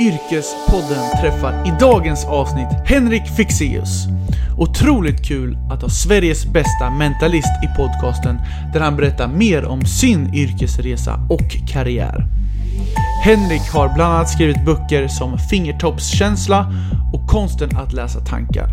Yrkespodden 0.00 1.20
träffar 1.20 1.66
i 1.66 1.72
dagens 1.80 2.24
avsnitt 2.24 2.68
Henrik 2.86 3.22
Fixeus. 3.36 4.06
Otroligt 4.56 5.26
kul 5.26 5.58
att 5.70 5.82
ha 5.82 5.88
Sveriges 5.88 6.46
bästa 6.46 6.90
mentalist 6.90 7.52
i 7.64 7.76
podcasten 7.76 8.40
där 8.72 8.80
han 8.80 8.96
berättar 8.96 9.28
mer 9.28 9.64
om 9.64 9.84
sin 9.84 10.34
yrkesresa 10.34 11.20
och 11.30 11.68
karriär. 11.68 12.26
Henrik 13.24 13.72
har 13.72 13.94
bland 13.94 14.14
annat 14.14 14.30
skrivit 14.30 14.64
böcker 14.64 15.08
som 15.08 15.38
Fingertoppskänsla 15.38 16.72
och 17.12 17.26
Konsten 17.26 17.76
att 17.76 17.92
läsa 17.92 18.20
tankar. 18.20 18.68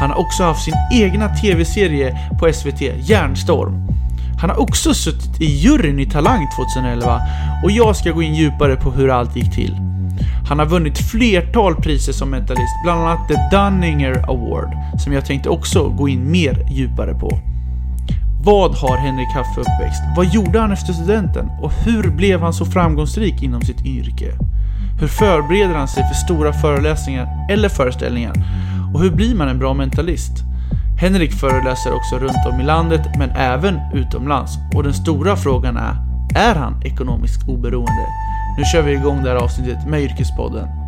Han 0.00 0.10
har 0.10 0.18
också 0.18 0.42
haft 0.42 0.64
sin 0.64 0.74
egna 0.92 1.28
tv-serie 1.28 2.18
på 2.40 2.52
SVT, 2.52 2.80
Järnstorm. 3.08 3.86
Han 4.40 4.50
har 4.50 4.60
också 4.60 4.94
suttit 4.94 5.40
i 5.40 5.44
juryn 5.44 5.98
i 5.98 6.06
Talang 6.06 6.48
2011 6.56 7.20
och 7.64 7.70
jag 7.70 7.96
ska 7.96 8.10
gå 8.10 8.22
in 8.22 8.34
djupare 8.34 8.76
på 8.76 8.90
hur 8.90 9.10
allt 9.10 9.36
gick 9.36 9.54
till. 9.54 9.76
Han 10.48 10.58
har 10.58 10.66
vunnit 10.66 10.98
flertal 10.98 11.74
priser 11.74 12.12
som 12.12 12.30
mentalist, 12.30 12.82
bland 12.84 13.00
annat 13.00 13.28
The 13.28 13.56
Dunninger 13.56 14.24
Award, 14.28 14.72
som 15.04 15.12
jag 15.12 15.24
tänkte 15.24 15.48
också 15.48 15.88
gå 15.88 16.08
in 16.08 16.30
mer 16.30 16.66
djupare 16.70 17.14
på. 17.14 17.38
Vad 18.44 18.74
har 18.74 18.96
Henrik 18.96 19.28
haft 19.34 19.54
för 19.54 19.60
uppväxt? 19.60 20.02
Vad 20.16 20.26
gjorde 20.26 20.60
han 20.60 20.72
efter 20.72 20.92
studenten? 20.92 21.50
Och 21.62 21.72
hur 21.72 22.10
blev 22.10 22.40
han 22.40 22.52
så 22.52 22.64
framgångsrik 22.64 23.42
inom 23.42 23.62
sitt 23.62 23.86
yrke? 23.86 24.32
Hur 25.00 25.08
förbereder 25.08 25.74
han 25.74 25.88
sig 25.88 26.04
för 26.08 26.14
stora 26.14 26.52
föreläsningar 26.52 27.28
eller 27.50 27.68
föreställningar? 27.68 28.34
Och 28.94 29.00
hur 29.00 29.10
blir 29.10 29.34
man 29.34 29.48
en 29.48 29.58
bra 29.58 29.74
mentalist? 29.74 30.32
Henrik 31.00 31.32
föreläser 31.32 31.94
också 31.94 32.18
runt 32.18 32.46
om 32.52 32.60
i 32.60 32.64
landet, 32.64 33.00
men 33.18 33.30
även 33.30 33.80
utomlands. 33.94 34.52
Och 34.74 34.82
den 34.82 34.94
stora 34.94 35.36
frågan 35.36 35.76
är, 35.76 35.94
är 36.34 36.54
han 36.54 36.82
ekonomiskt 36.84 37.48
oberoende? 37.48 38.06
Nu 38.58 38.64
kör 38.64 38.82
vi 38.82 38.92
igång 38.92 39.22
det 39.22 39.30
här 39.30 39.36
avsnittet 39.36 39.86
med 39.86 40.02
Yrkespodden. 40.02 40.79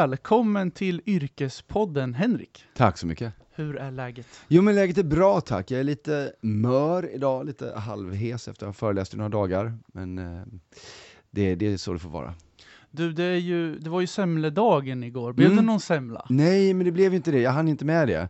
Välkommen 0.00 0.70
till 0.70 1.02
Yrkespodden 1.06 2.14
Henrik. 2.14 2.64
Tack 2.76 2.98
så 2.98 3.06
mycket. 3.06 3.32
Hur 3.54 3.76
är 3.76 3.90
läget? 3.90 4.26
Jo 4.48 4.62
men 4.62 4.74
läget 4.74 4.98
är 4.98 5.02
bra 5.02 5.40
tack. 5.40 5.70
Jag 5.70 5.80
är 5.80 5.84
lite 5.84 6.32
mör 6.40 7.14
idag, 7.14 7.46
lite 7.46 7.72
halvhes 7.76 8.48
efter 8.48 8.66
att 8.66 8.68
ha 8.68 8.72
föreläst 8.72 9.14
i 9.14 9.16
några 9.16 9.28
dagar. 9.28 9.78
Men 9.86 10.18
eh, 10.18 10.42
det, 11.30 11.54
det 11.54 11.66
är 11.66 11.76
så 11.76 11.92
det 11.92 11.98
får 11.98 12.08
vara. 12.10 12.34
Du, 12.90 13.12
det, 13.12 13.24
är 13.24 13.36
ju, 13.36 13.78
det 13.78 13.90
var 13.90 14.00
ju 14.00 14.06
semledagen 14.06 15.04
igår. 15.04 15.32
Blev 15.32 15.46
Mm. 15.46 15.56
det 15.56 15.62
någon 15.72 15.80
semla? 15.80 16.26
Nej, 16.28 16.74
men 16.74 16.84
det 16.84 16.92
blev 16.92 17.14
inte 17.14 17.30
det. 17.30 17.40
Jag 17.40 17.50
hann 17.50 17.68
inte 17.68 17.84
med 17.84 18.08
det. 18.08 18.28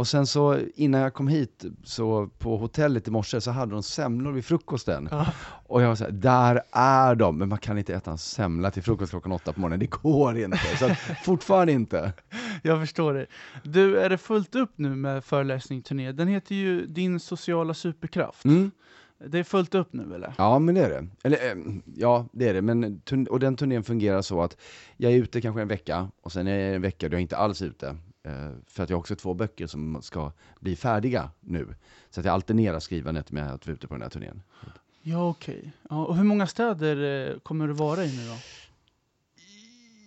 Och 0.00 0.06
sen 0.06 0.26
så 0.26 0.58
innan 0.74 1.00
jag 1.00 1.14
kom 1.14 1.28
hit, 1.28 1.64
så 1.84 2.26
på 2.38 2.56
hotellet 2.56 3.08
i 3.08 3.10
morse, 3.10 3.40
så 3.40 3.50
hade 3.50 3.72
de 3.72 3.82
semlor 3.82 4.32
vid 4.32 4.44
frukosten. 4.44 5.08
Ja. 5.10 5.26
Och 5.66 5.82
jag 5.82 5.88
var 5.88 5.94
såhär, 5.94 6.10
där 6.10 6.62
är 6.72 7.14
de! 7.14 7.38
Men 7.38 7.48
man 7.48 7.58
kan 7.58 7.78
inte 7.78 7.94
äta 7.94 8.10
en 8.10 8.18
semla 8.18 8.70
till 8.70 8.82
frukost 8.82 9.10
klockan 9.10 9.32
åtta 9.32 9.52
på 9.52 9.60
morgonen, 9.60 9.80
det 9.80 9.90
går 9.90 10.38
inte. 10.38 10.58
Så 10.78 10.88
fortfarande 11.24 11.72
inte. 11.72 12.12
Jag 12.62 12.80
förstår 12.80 13.14
det. 13.14 13.26
Du, 13.62 14.00
är 14.00 14.08
det 14.08 14.18
fullt 14.18 14.54
upp 14.54 14.72
nu 14.76 14.96
med 14.96 15.24
föreläsningsturné? 15.24 16.12
Den 16.12 16.28
heter 16.28 16.54
ju 16.54 16.86
Din 16.86 17.20
sociala 17.20 17.74
superkraft. 17.74 18.44
Mm. 18.44 18.70
Det 19.26 19.38
är 19.38 19.44
fullt 19.44 19.74
upp 19.74 19.92
nu 19.92 20.14
eller? 20.14 20.34
Ja, 20.38 20.58
men 20.58 20.74
det 20.74 20.80
är 20.84 20.90
det. 20.90 21.06
Eller, 21.22 21.50
eh, 21.50 21.74
ja, 21.96 22.28
det 22.32 22.48
är 22.48 22.54
det. 22.54 22.62
Men, 22.62 23.00
och 23.30 23.40
den 23.40 23.56
turnén 23.56 23.84
fungerar 23.84 24.22
så 24.22 24.42
att 24.42 24.56
jag 24.96 25.12
är 25.12 25.16
ute 25.16 25.40
kanske 25.40 25.62
en 25.62 25.68
vecka, 25.68 26.10
och 26.22 26.32
sen 26.32 26.46
är 26.46 26.58
jag 26.58 26.74
en 26.74 26.82
vecka 26.82 27.08
då 27.08 27.14
jag 27.14 27.22
inte 27.22 27.36
alls 27.36 27.62
är 27.62 27.66
ute. 27.66 27.96
Eh, 28.30 28.50
för 28.66 28.82
att 28.82 28.90
jag 28.90 28.96
har 28.96 29.00
också 29.00 29.16
två 29.16 29.34
böcker 29.34 29.66
som 29.66 30.02
ska 30.02 30.32
bli 30.60 30.76
färdiga 30.76 31.30
nu. 31.40 31.74
Så 32.10 32.20
att 32.20 32.26
jag 32.26 32.32
alternerar 32.32 32.80
skrivandet 32.80 33.30
med 33.30 33.52
att 33.52 33.66
vara 33.66 33.74
ute 33.74 33.86
på 33.86 33.94
den 33.94 34.02
här 34.02 34.10
turnén. 34.10 34.42
Ja, 35.02 35.28
okej. 35.28 35.72
Ja, 35.90 36.06
och 36.06 36.16
hur 36.16 36.24
många 36.24 36.46
städer 36.46 37.30
eh, 37.30 37.38
kommer 37.38 37.66
du 37.66 37.72
vara 37.72 38.04
i 38.04 38.16
nu 38.16 38.26
då? 38.28 38.36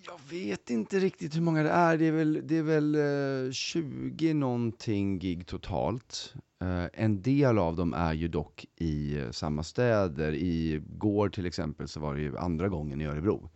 Jag 0.06 0.40
vet 0.40 0.70
inte 0.70 1.00
riktigt 1.00 1.36
hur 1.36 1.42
många 1.42 1.64
det 1.64 1.70
är. 1.70 1.98
Det 1.98 2.06
är 2.06 2.12
väl, 2.12 2.42
det 2.44 2.58
är 2.58 2.64
väl 2.64 2.96
eh, 3.46 3.52
20 3.52 4.34
någonting 4.34 5.20
gig 5.20 5.48
totalt. 5.48 6.34
Eh, 6.62 6.86
en 6.94 7.22
del 7.22 7.58
av 7.60 7.76
dem 7.76 7.94
är 7.94 8.14
ju 8.14 8.28
dock 8.28 8.66
i 8.76 9.18
eh, 9.20 9.32
samma 9.32 9.64
städer. 9.64 10.34
I 10.34 10.82
går 10.88 11.30
till 11.30 11.46
exempel 11.46 11.88
så 11.88 12.00
var 12.00 12.16
det 12.16 12.22
ju 12.22 12.38
andra 12.38 12.70
gången 12.70 13.02
i 13.02 13.06
Örebro. 13.06 13.50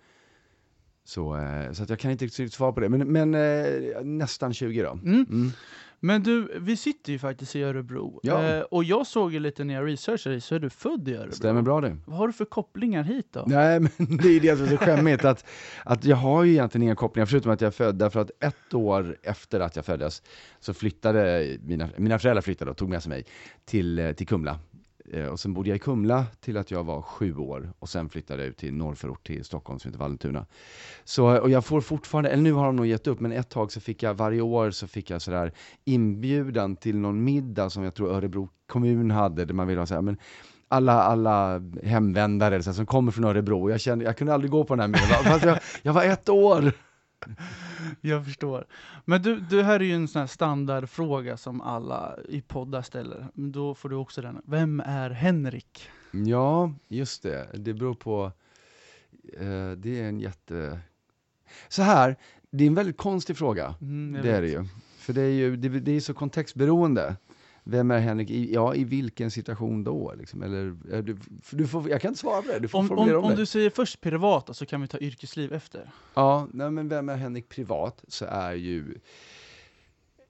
Så, 1.07 1.37
eh, 1.37 1.71
så 1.71 1.83
att 1.83 1.89
jag 1.89 1.99
kan 1.99 2.11
inte 2.11 2.25
riktigt 2.25 2.53
svara 2.53 2.71
på 2.71 2.79
det. 2.79 2.89
Men, 2.89 3.11
men 3.11 3.35
eh, 3.35 4.03
nästan 4.03 4.53
20 4.53 4.81
då. 4.81 4.91
Mm. 4.91 5.25
Mm. 5.29 5.51
Men 5.99 6.23
du, 6.23 6.59
vi 6.59 6.77
sitter 6.77 7.11
ju 7.11 7.19
faktiskt 7.19 7.55
i 7.55 7.63
Örebro. 7.63 8.19
Ja. 8.23 8.43
Eh, 8.43 8.61
och 8.61 8.83
jag 8.83 9.07
såg 9.07 9.33
ju 9.33 9.39
lite 9.39 9.63
när 9.63 9.73
jag 9.73 9.87
researchade 9.87 10.35
dig, 10.35 10.41
så 10.41 10.55
är 10.55 10.59
du 10.59 10.69
född 10.69 11.07
i 11.07 11.15
Örebro. 11.15 11.35
Stämmer 11.35 11.61
bra 11.61 11.81
det. 11.81 11.97
Vad 12.05 12.17
har 12.17 12.27
du 12.27 12.33
för 12.33 12.45
kopplingar 12.45 13.03
hit 13.03 13.27
då? 13.31 13.43
Nej, 13.47 13.79
men 13.79 13.91
det 14.17 14.27
är 14.27 14.33
ju 14.33 14.39
det 14.39 14.57
som 14.57 14.65
är 14.65 14.69
så 14.69 14.77
skämmigt, 14.77 15.25
att, 15.25 15.45
att 15.85 16.05
jag 16.05 16.17
har 16.17 16.43
ju 16.43 16.51
egentligen 16.51 16.83
inga 16.83 16.95
kopplingar, 16.95 17.25
förutom 17.25 17.51
att 17.51 17.61
jag 17.61 17.67
är 17.67 17.71
född, 17.71 17.95
därför 17.95 18.19
att 18.19 18.31
ett 18.39 18.73
år 18.73 19.17
efter 19.23 19.59
att 19.59 19.75
jag 19.75 19.85
föddes, 19.85 20.23
så 20.59 20.73
flyttade 20.73 21.57
mina, 21.63 21.89
mina 21.97 22.19
föräldrar 22.19 22.41
flyttade 22.41 22.71
och 22.71 22.77
tog 22.77 22.89
med 22.89 23.03
sig 23.03 23.09
mig 23.09 23.25
till, 23.65 24.13
till 24.17 24.27
Kumla. 24.27 24.59
Eh, 25.13 25.25
Och 25.25 25.39
sen 25.39 25.53
bodde 25.53 25.69
jag 25.69 25.75
i 25.75 25.79
Kumla 25.79 26.25
till 26.39 26.57
att 26.57 26.71
jag 26.71 26.83
var 26.83 27.01
sju 27.01 27.35
år, 27.35 27.73
och 27.79 27.89
sen 27.89 28.09
flyttade 28.09 28.41
jag 28.41 28.49
ut 28.49 28.57
till 28.57 28.73
norrförort 28.73 29.27
till 29.27 29.45
Stockholm 29.45 29.79
som 29.79 29.89
heter 29.89 29.99
Vallentuna. 29.99 30.45
Så, 31.03 31.39
och 31.39 31.49
jag 31.49 31.65
får 31.65 31.81
fortfarande, 31.81 32.29
eller 32.29 32.43
nu 32.43 32.51
har 32.53 32.65
de 32.65 32.75
nog 32.75 32.85
gett 32.85 33.07
upp, 33.07 33.19
men 33.19 33.31
ett 33.31 33.49
tag 33.49 33.71
så 33.71 33.79
fick 33.79 34.03
jag, 34.03 34.13
varje 34.13 34.41
år 34.41 34.71
så 34.71 34.87
fick 34.87 35.09
jag 35.09 35.21
sådär 35.21 35.51
inbjudan 35.85 36.75
till 36.75 36.97
någon 36.97 37.23
middag 37.23 37.69
som 37.69 37.83
jag 37.83 37.93
tror 37.93 38.11
Örebro 38.11 38.49
kommun 38.67 39.11
hade, 39.11 39.45
där 39.45 39.53
man 39.53 39.67
ville 39.67 39.81
ha 39.81 39.85
såhär, 39.85 40.01
men 40.01 40.17
alla, 40.67 40.93
alla 41.03 41.61
hemvändare 41.83 42.63
så 42.63 42.69
här, 42.69 42.75
som 42.75 42.85
kommer 42.85 43.11
från 43.11 43.23
Örebro, 43.23 43.61
och 43.63 43.71
jag 43.71 43.81
kände, 43.81 44.05
jag 44.05 44.17
kunde 44.17 44.33
aldrig 44.33 44.51
gå 44.51 44.63
på 44.63 44.75
den 44.75 44.79
här 44.79 44.87
middagen, 44.87 45.23
fast 45.23 45.45
jag, 45.45 45.59
jag 45.81 45.93
var 45.93 46.03
ett 46.03 46.29
år! 46.29 46.71
Jag 48.01 48.25
förstår. 48.25 48.65
Men 49.05 49.21
du, 49.21 49.39
det 49.39 49.63
här 49.63 49.79
är 49.79 49.83
ju 49.83 49.93
en 49.93 50.07
sån 50.07 50.19
här 50.19 50.27
standardfråga 50.27 51.37
som 51.37 51.61
alla 51.61 52.15
i 52.29 52.41
poddar 52.41 52.81
ställer. 52.81 53.27
Då 53.33 53.75
får 53.75 53.89
du 53.89 53.95
också 53.95 54.21
den. 54.21 54.41
Vem 54.45 54.79
är 54.79 55.09
Henrik? 55.09 55.89
Ja, 56.11 56.73
just 56.87 57.23
det. 57.23 57.49
Det 57.53 57.73
beror 57.73 57.93
på... 57.93 58.31
Eh, 59.33 59.71
det 59.77 59.99
är 60.01 60.03
en 60.03 60.19
jätte... 60.19 60.79
Så 61.67 61.81
här, 61.81 62.15
det 62.51 62.63
är 62.63 62.67
en 62.67 62.75
väldigt 62.75 62.97
konstig 62.97 63.37
fråga. 63.37 63.75
Mm, 63.81 64.21
Det 64.23 64.31
är 64.31 64.41
vet. 64.41 64.51
det 64.53 64.59
ju. 64.59 64.67
För 64.97 65.13
det 65.13 65.21
är 65.21 65.31
ju 65.31 65.55
det, 65.55 65.69
det 65.69 65.91
är 65.91 65.99
så 65.99 66.13
kontextberoende. 66.13 67.15
Vem 67.69 67.91
är 67.91 67.99
Henrik? 67.99 68.29
I, 68.29 68.53
ja, 68.53 68.75
i 68.75 68.83
vilken 68.83 69.31
situation 69.31 69.83
då? 69.83 70.13
Liksom? 70.17 70.43
Eller, 70.43 71.01
du, 71.01 71.17
du 71.51 71.67
får, 71.67 71.89
jag 71.89 72.01
kan 72.01 72.09
inte 72.09 72.19
svara 72.19 72.41
på 72.41 72.47
det, 72.47 72.59
du 72.59 72.67
får 72.67 72.79
Om, 72.79 72.91
om, 72.91 73.15
om, 73.15 73.23
om 73.23 73.35
du 73.35 73.45
säger 73.45 73.69
först 73.69 74.01
privata 74.01 74.53
så 74.53 74.65
kan 74.65 74.81
vi 74.81 74.87
ta 74.87 74.97
yrkesliv 74.97 75.53
efter. 75.53 75.91
Ja, 76.13 76.47
nej, 76.53 76.71
men 76.71 76.87
vem 76.87 77.09
är 77.09 77.15
Henrik 77.15 77.49
privat? 77.49 78.05
Så 78.07 78.25
är 78.25 78.53
ju 78.53 78.95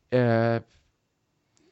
eh, 0.09 0.61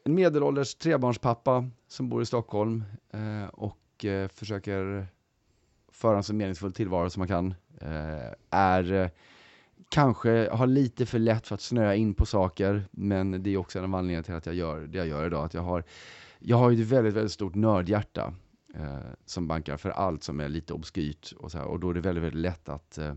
en 0.04 0.16
medelålders 0.16 0.76
trebarnspappa 0.76 1.70
som 1.88 2.10
bor 2.10 2.22
i 2.22 2.26
Stockholm 2.26 2.84
eh, 3.14 3.48
och 3.48 4.06
eh, 4.06 4.28
försöker 4.28 5.08
föra 5.92 6.18
en 6.18 6.24
så 6.24 6.34
meningsfull 6.34 6.74
tillvaro 6.74 7.10
som 7.10 7.20
man 7.20 7.28
kan. 7.28 7.54
Eh, 7.82 8.34
är 8.50 8.92
eh, 8.94 9.10
kanske 9.90 10.50
har 10.52 10.68
lite 10.68 11.06
för 11.06 11.20
lätt 11.20 11.48
för 11.48 11.56
att 11.56 11.62
snöa 11.62 11.96
in 11.96 12.14
på 12.14 12.26
saker, 12.26 12.88
men 12.92 13.44
det 13.44 13.54
är 13.54 13.58
också 13.58 13.80
en 13.80 13.86
av 13.86 13.96
anledningarna 13.96 14.24
till 14.24 14.34
att 14.34 14.46
jag 14.46 14.56
gör 14.56 14.80
det 14.80 14.98
jag 14.98 15.08
gör 15.08 15.28
idag. 15.28 15.46
Att 15.46 15.54
jag 15.54 15.62
har, 15.62 15.84
jag 16.40 16.58
har 16.58 16.70
ju 16.72 16.82
ett 16.82 16.88
väldigt, 16.88 17.14
väldigt 17.14 17.32
stort 17.32 17.56
nördhjärta 17.56 18.34
eh, 18.76 18.98
som 19.26 19.48
bankar 19.48 19.78
för 19.78 19.90
allt 19.90 20.24
som 20.24 20.40
är 20.40 20.50
lite 20.50 20.74
obskyrt 20.74 21.34
och, 21.38 21.52
så 21.52 21.58
här, 21.58 21.66
och 21.66 21.80
då 21.80 21.90
är 21.90 21.94
det 21.94 22.02
väldigt, 22.02 22.24
väldigt 22.24 22.42
lätt 22.42 22.70
att 22.70 22.98
eh, 22.98 23.16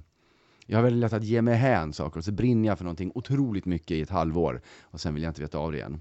jag 0.66 0.78
har 0.78 0.82
väldigt 0.82 1.00
lätt 1.00 1.12
att 1.12 1.24
ge 1.24 1.42
mig 1.42 1.54
hän 1.54 1.92
saker 1.92 2.18
och 2.18 2.24
så 2.24 2.32
brinner 2.32 2.68
jag 2.68 2.78
för 2.78 2.84
någonting 2.84 3.12
otroligt 3.14 3.64
mycket 3.64 3.90
i 3.90 4.00
ett 4.00 4.10
halvår 4.10 4.60
och 4.82 5.00
sen 5.00 5.14
vill 5.14 5.22
jag 5.22 5.30
inte 5.30 5.40
veta 5.40 5.58
av 5.58 5.72
det 5.72 5.78
igen. 5.78 6.00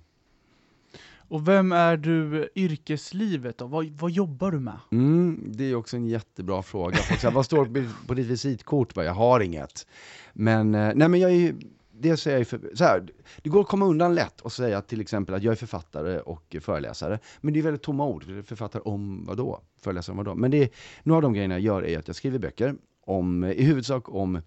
Och 1.29 1.47
vem 1.47 1.71
är 1.71 1.97
du 1.97 2.50
yrkeslivet 2.56 3.57
då? 3.57 3.68
Vad, 3.68 3.85
vad 3.85 4.12
jobbar 4.12 4.51
du 4.51 4.59
med? 4.59 4.79
Mm, 4.91 5.51
det 5.56 5.63
är 5.71 5.75
också 5.75 5.97
en 5.97 6.07
jättebra 6.07 6.62
fråga. 6.63 6.95
Folk 6.95 7.19
säger, 7.19 7.33
vad 7.33 7.45
står 7.45 7.65
på- 8.07 8.13
ditt 8.13 8.27
visitkort? 8.27 8.95
Jag 8.95 9.13
har 9.13 9.39
inget. 9.39 9.88
Men, 10.33 10.75
eh, 10.75 10.91
nej 10.95 11.09
men 11.09 11.19
jag 11.19 11.31
är 11.31 11.35
ju, 11.35 11.56
det 11.91 12.18
säger 12.18 12.38
jag 12.38 12.47
för, 12.47 12.59
så 12.74 12.83
här, 12.83 13.07
det 13.44 13.50
går 13.50 13.62
att 13.62 13.68
komma 13.68 13.85
undan 13.85 14.15
lätt 14.15 14.41
och 14.41 14.51
säga 14.51 14.81
till 14.81 15.01
exempel 15.01 15.35
att 15.35 15.44
jag 15.44 15.51
är 15.51 15.56
författare 15.56 16.19
och 16.19 16.56
föreläsare. 16.62 17.19
Men 17.41 17.53
det 17.53 17.59
är 17.59 17.63
väldigt 17.63 17.83
tomma 17.83 18.06
ord. 18.06 18.24
Författare 18.45 18.81
om 18.85 19.25
vad 19.25 19.38
då? 19.38 19.62
Föreläsare 19.81 20.12
om 20.13 20.18
vad 20.18 20.25
då? 20.25 20.35
Men 20.35 20.51
det 20.51 20.74
några 21.03 21.18
av 21.18 21.21
de 21.21 21.33
grejerna 21.33 21.53
jag 21.59 21.62
gör 21.63 21.85
är 21.85 22.00
att 22.00 22.07
jag 22.07 22.15
skriver 22.15 22.39
böcker 22.39 22.75
om, 23.06 23.44
i 23.44 23.63
huvudsak 23.63 24.09
om 24.13 24.41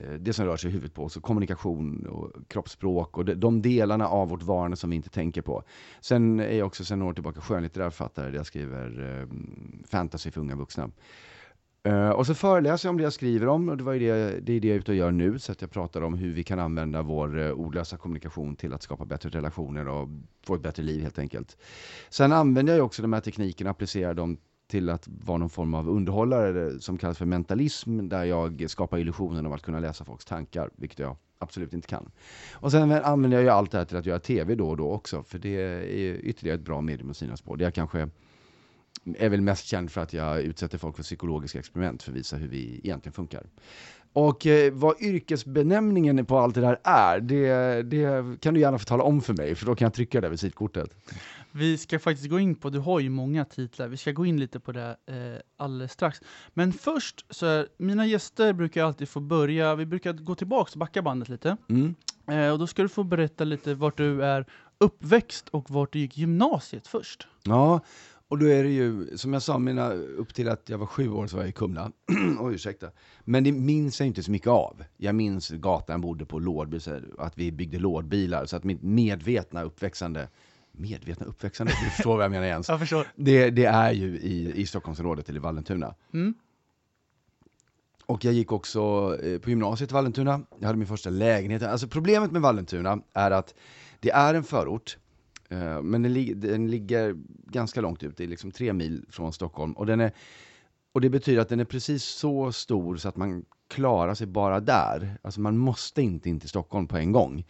Eh, 0.00 0.12
det 0.12 0.32
som 0.32 0.46
rör 0.46 0.56
sig 0.56 0.70
i 0.70 0.72
huvudet 0.72 0.94
på, 0.94 1.04
oss, 1.04 1.14
kommunikation 1.14 2.06
och 2.06 2.48
kroppsspråk 2.48 3.18
och 3.18 3.24
de, 3.24 3.34
de 3.34 3.62
delarna 3.62 4.08
av 4.08 4.28
vårt 4.28 4.42
varande 4.42 4.76
som 4.76 4.90
vi 4.90 4.96
inte 4.96 5.10
tänker 5.10 5.42
på. 5.42 5.62
Sen 6.00 6.40
är 6.40 6.58
jag 6.58 6.66
också 6.66 6.84
sedan 6.84 6.98
några 6.98 7.10
år 7.10 7.14
tillbaka 7.14 7.40
skönlitterär 7.40 7.90
författare 7.90 8.30
där 8.30 8.36
jag 8.36 8.46
skriver 8.46 9.20
eh, 9.20 9.28
fantasy 9.88 10.30
för 10.30 10.40
unga 10.40 10.56
vuxna. 10.56 10.90
Eh, 11.82 12.10
och 12.10 12.26
så 12.26 12.34
föreläser 12.34 12.88
jag 12.88 12.90
om 12.90 12.96
det 12.96 13.02
jag 13.02 13.12
skriver 13.12 13.46
om, 13.46 13.68
och 13.68 13.76
det, 13.76 13.84
var 13.84 13.92
ju 13.92 13.98
det, 13.98 14.40
det 14.40 14.52
är 14.52 14.60
det 14.60 14.68
jag 14.68 14.74
är 14.74 14.78
ute 14.78 14.90
och 14.90 14.96
gör 14.96 15.10
nu, 15.10 15.38
så 15.38 15.52
att 15.52 15.60
jag 15.60 15.70
pratar 15.70 16.02
om 16.02 16.14
hur 16.14 16.32
vi 16.32 16.44
kan 16.44 16.58
använda 16.58 17.02
vår 17.02 17.38
eh, 17.38 17.50
ordlösa 17.50 17.96
kommunikation 17.96 18.56
till 18.56 18.74
att 18.74 18.82
skapa 18.82 19.04
bättre 19.04 19.28
relationer 19.28 19.88
och 19.88 20.08
få 20.46 20.54
ett 20.54 20.62
bättre 20.62 20.82
liv 20.82 21.02
helt 21.02 21.18
enkelt. 21.18 21.56
Sen 22.08 22.32
använder 22.32 22.76
jag 22.76 22.86
också 22.86 23.02
de 23.02 23.12
här 23.12 23.20
teknikerna, 23.20 23.70
applicerar 23.70 24.14
dem 24.14 24.38
till 24.68 24.90
att 24.90 25.08
vara 25.08 25.38
någon 25.38 25.50
form 25.50 25.74
av 25.74 25.88
underhållare 25.88 26.66
eh, 26.66 26.78
som 26.78 26.98
kallas 26.98 27.18
för 27.18 27.26
mentalism, 27.26 28.08
där 28.08 28.24
jag 28.24 28.64
skapar 28.68 28.98
illusionen 28.98 29.46
av 29.46 29.52
att 29.52 29.62
kunna 29.62 29.80
läsa 29.80 30.04
folks 30.04 30.24
tankar, 30.24 30.70
vilket 30.76 30.98
jag 30.98 31.16
absolut 31.38 31.72
inte 31.72 31.88
kan. 31.88 32.10
Och 32.52 32.70
sen 32.70 32.92
använder 32.92 33.36
jag 33.36 33.44
ju 33.44 33.50
allt 33.50 33.70
det 33.70 33.78
här 33.78 33.84
till 33.84 33.96
att 33.96 34.06
göra 34.06 34.18
TV 34.18 34.54
då 34.54 34.68
och 34.68 34.76
då 34.76 34.90
också, 34.90 35.22
för 35.22 35.38
det 35.38 35.56
är 35.56 35.84
ytterligare 36.24 36.58
ett 36.58 36.64
bra 36.64 36.80
medium 36.80 37.10
att 37.10 37.16
synas 37.16 37.42
på. 37.42 37.56
Det 37.56 37.64
är 37.64 37.70
kanske 37.70 38.08
är 39.18 39.28
väl 39.28 39.40
mest 39.40 39.66
känd 39.66 39.90
för 39.90 40.00
att 40.00 40.12
jag 40.12 40.40
utsätter 40.40 40.78
folk 40.78 40.96
för 40.96 41.02
psykologiska 41.02 41.58
experiment 41.58 42.02
för 42.02 42.10
att 42.10 42.16
visa 42.16 42.36
hur 42.36 42.48
vi 42.48 42.80
egentligen 42.84 43.12
funkar. 43.12 43.46
Och 44.12 44.46
eh, 44.46 44.72
vad 44.72 45.02
yrkesbenämningen 45.02 46.26
på 46.26 46.38
allt 46.38 46.54
det 46.54 46.60
där 46.60 46.78
är, 46.84 47.20
det, 47.20 47.82
det 47.82 48.40
kan 48.40 48.54
du 48.54 48.60
gärna 48.60 48.78
få 48.78 48.84
tala 48.84 49.02
om 49.02 49.20
för 49.20 49.34
mig, 49.34 49.54
för 49.54 49.66
då 49.66 49.74
kan 49.74 49.86
jag 49.86 49.94
trycka 49.94 50.20
det 50.20 50.28
visitkortet. 50.28 50.90
Vi 51.58 51.78
ska 51.78 51.98
faktiskt 51.98 52.30
gå 52.30 52.38
in 52.38 52.54
på, 52.54 52.70
du 52.70 52.78
har 52.78 53.00
ju 53.00 53.10
många 53.10 53.44
titlar, 53.44 53.88
vi 53.88 53.96
ska 53.96 54.12
gå 54.12 54.26
in 54.26 54.40
lite 54.40 54.60
på 54.60 54.72
det 54.72 54.96
eh, 55.06 55.40
alldeles 55.56 55.92
strax. 55.92 56.20
Men 56.54 56.72
först, 56.72 57.26
så 57.30 57.46
är, 57.46 57.68
mina 57.78 58.06
gäster 58.06 58.52
brukar 58.52 58.84
alltid 58.84 59.08
få 59.08 59.20
börja, 59.20 59.74
vi 59.74 59.86
brukar 59.86 60.12
gå 60.12 60.34
tillbaka 60.34 60.70
och 60.72 60.78
backa 60.78 61.02
bandet 61.02 61.28
lite. 61.28 61.56
Mm. 61.68 61.94
Eh, 62.30 62.52
och 62.52 62.58
då 62.58 62.66
ska 62.66 62.82
du 62.82 62.88
få 62.88 63.04
berätta 63.04 63.44
lite 63.44 63.74
vart 63.74 63.96
du 63.96 64.24
är 64.24 64.46
uppväxt 64.78 65.48
och 65.48 65.70
vart 65.70 65.92
du 65.92 65.98
gick 65.98 66.18
gymnasiet 66.18 66.86
först. 66.86 67.26
Ja, 67.42 67.80
och 68.28 68.38
då 68.38 68.46
är 68.46 68.64
det 68.64 68.70
ju, 68.70 69.16
som 69.16 69.32
jag 69.32 69.42
sa, 69.42 69.58
mina, 69.58 69.92
upp 69.92 70.34
till 70.34 70.48
att 70.48 70.68
jag 70.68 70.78
var 70.78 70.86
sju 70.86 71.10
år 71.10 71.26
så 71.26 71.36
var 71.36 71.42
jag 71.42 71.48
i 71.48 71.52
Kumla. 71.52 71.92
Oj, 72.40 72.54
ursäkta. 72.54 72.90
Men 73.24 73.44
det 73.44 73.52
minns 73.52 74.00
jag 74.00 74.06
inte 74.06 74.22
så 74.22 74.30
mycket 74.30 74.48
av. 74.48 74.84
Jag 74.96 75.14
minns 75.14 75.50
gatan 75.50 75.94
jag 75.94 76.00
bodde 76.00 76.26
på, 76.26 76.38
lådbil, 76.38 76.80
att 77.18 77.38
vi 77.38 77.52
byggde 77.52 77.78
lådbilar. 77.78 78.46
Så 78.46 78.56
att 78.56 78.64
mitt 78.64 78.82
medvetna 78.82 79.62
uppväxande, 79.62 80.28
medvetna 80.78 81.26
uppväxande, 81.26 81.72
du 81.84 81.90
förstår 81.90 82.16
vad 82.16 82.24
jag 82.24 82.30
menar 82.30 82.46
Jens. 82.46 82.68
jag 82.68 82.80
förstår. 82.80 83.06
Det, 83.16 83.50
det 83.50 83.64
är 83.64 83.92
ju 83.92 84.18
i, 84.18 84.52
i 84.56 84.66
Stockholmsområdet, 84.66 85.28
eller 85.28 85.40
Vallentuna. 85.40 85.94
Mm. 86.14 86.34
Och 88.06 88.24
jag 88.24 88.34
gick 88.34 88.52
också 88.52 88.80
eh, 89.22 89.38
på 89.38 89.50
gymnasiet 89.50 89.90
i 89.90 89.94
Vallentuna. 89.94 90.40
Jag 90.58 90.66
hade 90.66 90.78
min 90.78 90.88
första 90.88 91.10
lägenhet. 91.10 91.62
Alltså 91.62 91.88
problemet 91.88 92.32
med 92.32 92.42
Vallentuna 92.42 92.98
är 93.12 93.30
att 93.30 93.54
det 94.00 94.10
är 94.10 94.34
en 94.34 94.44
förort 94.44 94.96
Eh, 95.48 95.82
men 95.82 96.02
den, 96.02 96.40
den, 96.40 96.70
ligger 96.70 97.16
ganska 97.46 97.80
långt 97.80 98.02
ut, 98.02 98.16
det 98.16 98.24
är 98.24 98.28
liksom 98.28 98.50
tre 98.50 98.72
mil 98.72 99.04
från 99.10 99.32
Stockholm. 99.32 99.72
Och, 99.72 99.86
den 99.86 100.00
är, 100.00 100.12
och 100.92 101.00
det 101.00 101.10
betyder 101.10 101.42
att 101.42 101.48
den 101.48 101.60
är 101.60 101.64
precis 101.64 102.04
så 102.04 102.52
stor 102.52 102.96
så 102.96 103.08
att 103.08 103.16
man 103.16 103.44
klarar 103.68 104.14
sig 104.14 104.26
bara 104.26 104.60
där. 104.60 105.18
Alltså 105.22 105.40
man 105.40 105.58
måste 105.58 106.02
inte 106.02 106.28
in 106.28 106.40
till 106.40 106.48
Stockholm 106.48 106.86
på 106.86 106.96
en 106.96 107.12
gång. 107.12 107.44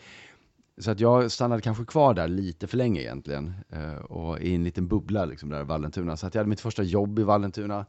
Så 0.80 0.90
att 0.90 1.00
jag 1.00 1.32
stannade 1.32 1.62
kanske 1.62 1.84
kvar 1.84 2.14
där 2.14 2.28
lite 2.28 2.66
för 2.66 2.76
länge 2.76 3.00
egentligen. 3.00 3.54
Uh, 3.72 3.94
och 3.94 4.40
i 4.40 4.54
en 4.54 4.64
liten 4.64 4.88
bubbla 4.88 5.24
liksom 5.24 5.48
där 5.48 5.60
i 5.60 5.64
Vallentuna. 5.64 6.16
Så 6.16 6.26
att 6.26 6.34
jag 6.34 6.40
hade 6.40 6.48
mitt 6.48 6.60
första 6.60 6.82
jobb 6.82 7.18
i 7.18 7.22
Vallentuna. 7.22 7.86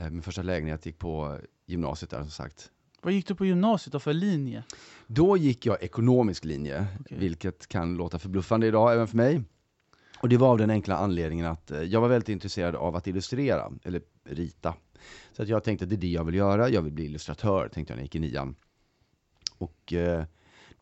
Uh, 0.00 0.10
min 0.10 0.22
första 0.22 0.42
lägenhet 0.42 0.86
gick 0.86 0.98
på 0.98 1.38
gymnasiet 1.66 2.10
där 2.10 2.20
som 2.20 2.30
sagt. 2.30 2.70
Vad 3.02 3.12
gick 3.12 3.26
du 3.26 3.34
på 3.34 3.46
gymnasiet 3.46 3.92
då 3.92 3.98
för 3.98 4.12
linje? 4.12 4.64
Då 5.06 5.36
gick 5.36 5.66
jag 5.66 5.82
ekonomisk 5.82 6.44
linje, 6.44 6.86
okay. 7.00 7.18
vilket 7.18 7.68
kan 7.68 7.94
låta 7.94 8.18
förbluffande 8.18 8.66
idag 8.66 8.92
även 8.92 9.08
för 9.08 9.16
mig. 9.16 9.42
Och 10.20 10.28
det 10.28 10.36
var 10.36 10.48
av 10.48 10.58
den 10.58 10.70
enkla 10.70 10.96
anledningen 10.96 11.46
att 11.46 11.70
eh, 11.70 11.82
jag 11.82 12.00
var 12.00 12.08
väldigt 12.08 12.28
intresserad 12.28 12.76
av 12.76 12.96
att 12.96 13.06
illustrera, 13.06 13.72
eller 13.84 14.02
rita. 14.24 14.74
Så 15.32 15.42
att 15.42 15.48
jag 15.48 15.64
tänkte 15.64 15.84
att 15.84 15.88
det 15.88 15.96
är 15.96 16.00
det 16.00 16.08
jag 16.08 16.24
vill 16.24 16.34
göra, 16.34 16.68
jag 16.68 16.82
vill 16.82 16.92
bli 16.92 17.04
illustratör, 17.04 17.68
tänkte 17.68 17.92
jag 17.92 17.96
när 17.96 18.02
jag 18.02 18.04
gick 18.04 18.14
i 18.14 18.18
nian. 18.18 18.54
Och 19.58 19.92
eh, 19.92 20.24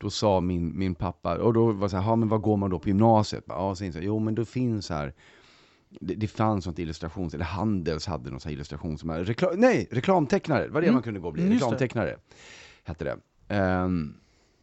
då 0.00 0.10
sa 0.10 0.40
min, 0.40 0.78
min 0.78 0.94
pappa, 0.94 1.36
och 1.36 1.54
då 1.54 1.72
var 1.72 1.86
det 1.86 1.90
så 1.90 1.96
här, 1.96 2.16
men 2.16 2.28
vad 2.28 2.42
går 2.42 2.56
man 2.56 2.70
då 2.70 2.78
på 2.78 2.88
gymnasiet? 2.88 3.44
Ja, 3.46 3.74
så 3.74 3.84
insåg 3.84 4.02
jo 4.02 4.18
men 4.18 4.34
då 4.34 4.44
finns 4.44 4.90
här 4.90 5.14
det, 6.00 6.14
det 6.14 6.28
fanns 6.28 6.64
sånt 6.64 6.78
illustrations, 6.78 7.34
eller 7.34 7.44
Handels 7.44 8.06
hade 8.06 8.30
någon 8.30 8.40
sån 8.40 8.52
illustration 8.52 8.98
som 8.98 9.12
reklam, 9.12 9.50
nej, 9.56 9.88
reklamtecknare, 9.90 10.64
det 10.64 10.70
var 10.70 10.80
det 10.80 10.86
mm. 10.86 10.94
man 10.94 11.02
kunde 11.02 11.20
gå 11.20 11.26
och 11.26 11.32
bli, 11.32 11.42
mm, 11.42 11.54
reklamtecknare 11.54 12.16
hette 12.84 13.04
det. 13.04 13.16
Um, 13.56 14.16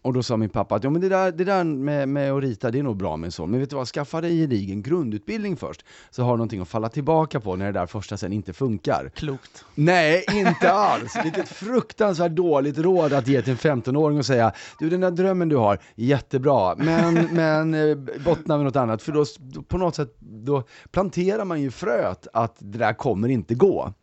och 0.08 0.14
då 0.14 0.24
sa 0.24 0.38
min 0.38 0.50
pappa 0.50 0.76
att 0.76 0.84
ja, 0.84 0.90
men 0.90 1.02
det 1.02 1.10
där, 1.10 1.32
det 1.32 1.44
där 1.44 1.64
med, 1.64 2.10
med 2.10 2.32
att 2.32 2.44
rita, 2.44 2.72
det 2.72 2.80
är 2.80 2.84
nog 2.84 2.98
bra 2.98 3.18
med 3.18 3.28
en 3.28 3.32
son. 3.32 3.52
Men 3.52 3.60
vet 3.60 3.70
du 3.70 3.76
vad, 3.76 3.88
skaffa 3.88 4.22
dig 4.22 4.32
en 4.32 4.38
gedigen 4.38 4.82
grundutbildning 4.82 5.58
först. 5.58 5.86
Så 6.10 6.24
har 6.24 6.32
du 6.32 6.38
någonting 6.38 6.62
att 6.62 6.70
falla 6.70 6.90
tillbaka 6.90 7.40
på 7.40 7.56
när 7.56 7.66
det 7.66 7.72
där 7.72 7.86
första 7.86 8.18
sen 8.18 8.34
inte 8.34 8.54
funkar. 8.54 9.12
Klokt. 9.16 9.66
Nej, 9.76 10.26
inte 10.34 10.72
alls. 10.72 11.14
Vilket 11.24 11.50
fruktansvärt 11.50 12.32
dåligt 12.32 12.78
råd 12.78 13.14
att 13.14 13.28
ge 13.28 13.42
till 13.42 13.52
en 13.52 13.82
15-åring 13.82 14.18
och 14.18 14.26
säga, 14.26 14.52
du 14.80 14.90
den 14.90 15.02
där 15.02 15.12
drömmen 15.12 15.50
du 15.50 15.56
har, 15.56 15.80
jättebra, 15.96 16.76
men, 16.78 17.14
men 17.32 17.74
eh, 17.74 17.98
bottna 18.26 18.58
med 18.58 18.66
något 18.66 18.76
annat. 18.76 19.02
För 19.02 19.12
då, 19.12 19.26
på 19.68 19.78
något 19.78 19.96
sätt, 19.96 20.16
då 20.20 20.64
planterar 20.92 21.46
man 21.46 21.62
ju 21.62 21.72
fröet 21.72 22.28
att 22.34 22.56
det 22.60 22.78
där 22.78 22.94
kommer 22.94 23.30
inte 23.30 23.56
gå. 23.56 23.94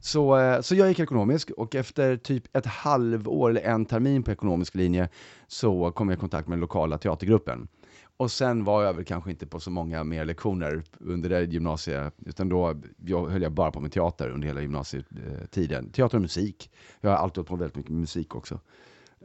Så, 0.00 0.38
eh, 0.38 0.60
så 0.60 0.74
jag 0.74 0.88
gick 0.88 0.98
ekonomisk 0.98 1.50
och 1.50 1.74
efter 1.74 2.16
typ 2.16 2.56
ett 2.56 2.66
halvår 2.66 3.50
eller 3.50 3.60
en 3.60 3.84
termin 3.84 4.22
på 4.22 4.30
ekonomisk 4.30 4.74
linje 4.74 5.08
så 5.46 5.90
kom 5.90 6.08
jag 6.08 6.16
i 6.16 6.20
kontakt 6.20 6.48
med 6.48 6.56
den 6.56 6.60
lokala 6.60 6.98
teatergruppen. 6.98 7.68
Och 8.16 8.30
sen 8.30 8.64
var 8.64 8.84
jag 8.84 8.94
väl 8.94 9.04
kanske 9.04 9.30
inte 9.30 9.46
på 9.46 9.60
så 9.60 9.70
många 9.70 10.04
mer 10.04 10.24
lektioner 10.24 10.82
under 10.98 11.28
det 11.28 11.44
gymnasiet, 11.44 12.14
utan 12.26 12.48
då 12.48 12.74
jag, 13.06 13.26
höll 13.28 13.42
jag 13.42 13.52
bara 13.52 13.70
på 13.70 13.80
med 13.80 13.92
teater 13.92 14.30
under 14.30 14.48
hela 14.48 14.60
gymnasietiden. 14.60 15.90
Teater 15.90 16.16
och 16.16 16.22
musik. 16.22 16.70
Jag 17.00 17.10
har 17.10 17.16
alltid 17.16 17.36
hållit 17.36 17.48
på 17.48 17.56
väldigt 17.56 17.76
mycket 17.76 17.90
med 17.90 18.00
musik 18.00 18.34
också. 18.34 18.60